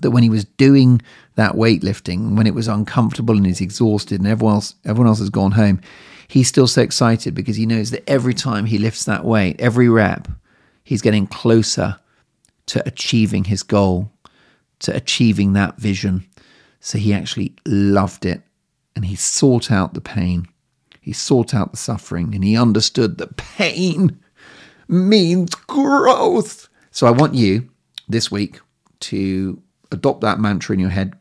that 0.00 0.10
when 0.10 0.22
he 0.22 0.30
was 0.30 0.44
doing 0.44 1.00
that 1.36 1.52
weightlifting, 1.52 2.36
when 2.36 2.46
it 2.46 2.54
was 2.54 2.68
uncomfortable 2.68 3.36
and 3.36 3.46
he's 3.46 3.60
exhausted 3.60 4.20
and 4.20 4.28
everyone 4.28 4.56
else, 4.56 4.74
everyone 4.84 5.08
else 5.08 5.20
has 5.20 5.30
gone 5.30 5.52
home, 5.52 5.80
he's 6.28 6.48
still 6.48 6.66
so 6.66 6.82
excited 6.82 7.34
because 7.34 7.56
he 7.56 7.66
knows 7.66 7.90
that 7.90 8.08
every 8.08 8.34
time 8.34 8.66
he 8.66 8.78
lifts 8.78 9.04
that 9.04 9.24
weight, 9.24 9.60
every 9.60 9.88
rep, 9.88 10.28
he's 10.82 11.02
getting 11.02 11.26
closer 11.26 11.98
to 12.66 12.86
achieving 12.86 13.44
his 13.44 13.62
goal, 13.62 14.10
to 14.80 14.94
achieving 14.94 15.52
that 15.52 15.78
vision. 15.78 16.26
So 16.80 16.98
he 16.98 17.14
actually 17.14 17.54
loved 17.66 18.26
it 18.26 18.42
and 18.94 19.04
he 19.04 19.16
sought 19.16 19.70
out 19.70 19.94
the 19.94 20.00
pain. 20.00 20.46
He 21.00 21.12
sought 21.12 21.54
out 21.54 21.70
the 21.70 21.76
suffering 21.76 22.34
and 22.34 22.44
he 22.44 22.56
understood 22.56 23.18
that 23.18 23.36
pain 23.36 24.18
means 24.88 25.54
growth. 25.54 26.68
So 26.90 27.06
I 27.06 27.10
want 27.10 27.34
you 27.34 27.70
this 28.08 28.30
week 28.30 28.60
to 29.00 29.60
adopt 29.90 30.20
that 30.20 30.38
mantra 30.38 30.74
in 30.74 30.80
your 30.80 30.90
head. 30.90 31.14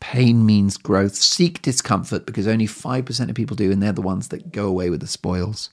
Pain 0.00 0.46
means 0.46 0.76
growth. 0.76 1.14
Seek 1.14 1.60
discomfort 1.60 2.24
because 2.24 2.46
only 2.46 2.66
5% 2.66 3.28
of 3.28 3.34
people 3.34 3.56
do, 3.56 3.72
and 3.72 3.82
they're 3.82 3.92
the 3.92 4.00
ones 4.00 4.28
that 4.28 4.52
go 4.52 4.66
away 4.66 4.90
with 4.90 5.00
the 5.00 5.06
spoils. 5.06 5.70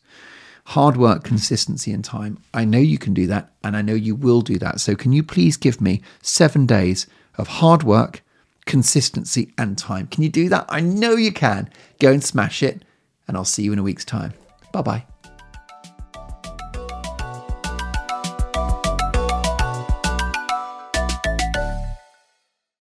Hard 0.69 0.97
work, 0.97 1.23
consistency, 1.23 1.91
and 1.91 2.03
time. 2.03 2.39
I 2.53 2.65
know 2.65 2.79
you 2.79 2.97
can 2.97 3.13
do 3.13 3.27
that, 3.27 3.53
and 3.63 3.77
I 3.77 3.83
know 3.83 3.93
you 3.93 4.15
will 4.15 4.41
do 4.41 4.57
that. 4.57 4.79
So, 4.79 4.95
can 4.95 5.13
you 5.13 5.21
please 5.21 5.57
give 5.57 5.79
me 5.79 6.01
seven 6.23 6.65
days 6.65 7.05
of 7.37 7.47
hard 7.47 7.83
work, 7.83 8.23
consistency, 8.65 9.53
and 9.59 9.77
time? 9.77 10.07
Can 10.07 10.23
you 10.23 10.29
do 10.29 10.49
that? 10.49 10.65
I 10.69 10.79
know 10.79 11.11
you 11.11 11.31
can. 11.31 11.69
Go 11.99 12.11
and 12.11 12.23
smash 12.23 12.63
it, 12.63 12.83
and 13.27 13.37
I'll 13.37 13.45
see 13.45 13.61
you 13.61 13.73
in 13.73 13.79
a 13.79 13.83
week's 13.83 14.05
time. 14.05 14.33
Bye 14.71 14.81
bye. 14.81 15.14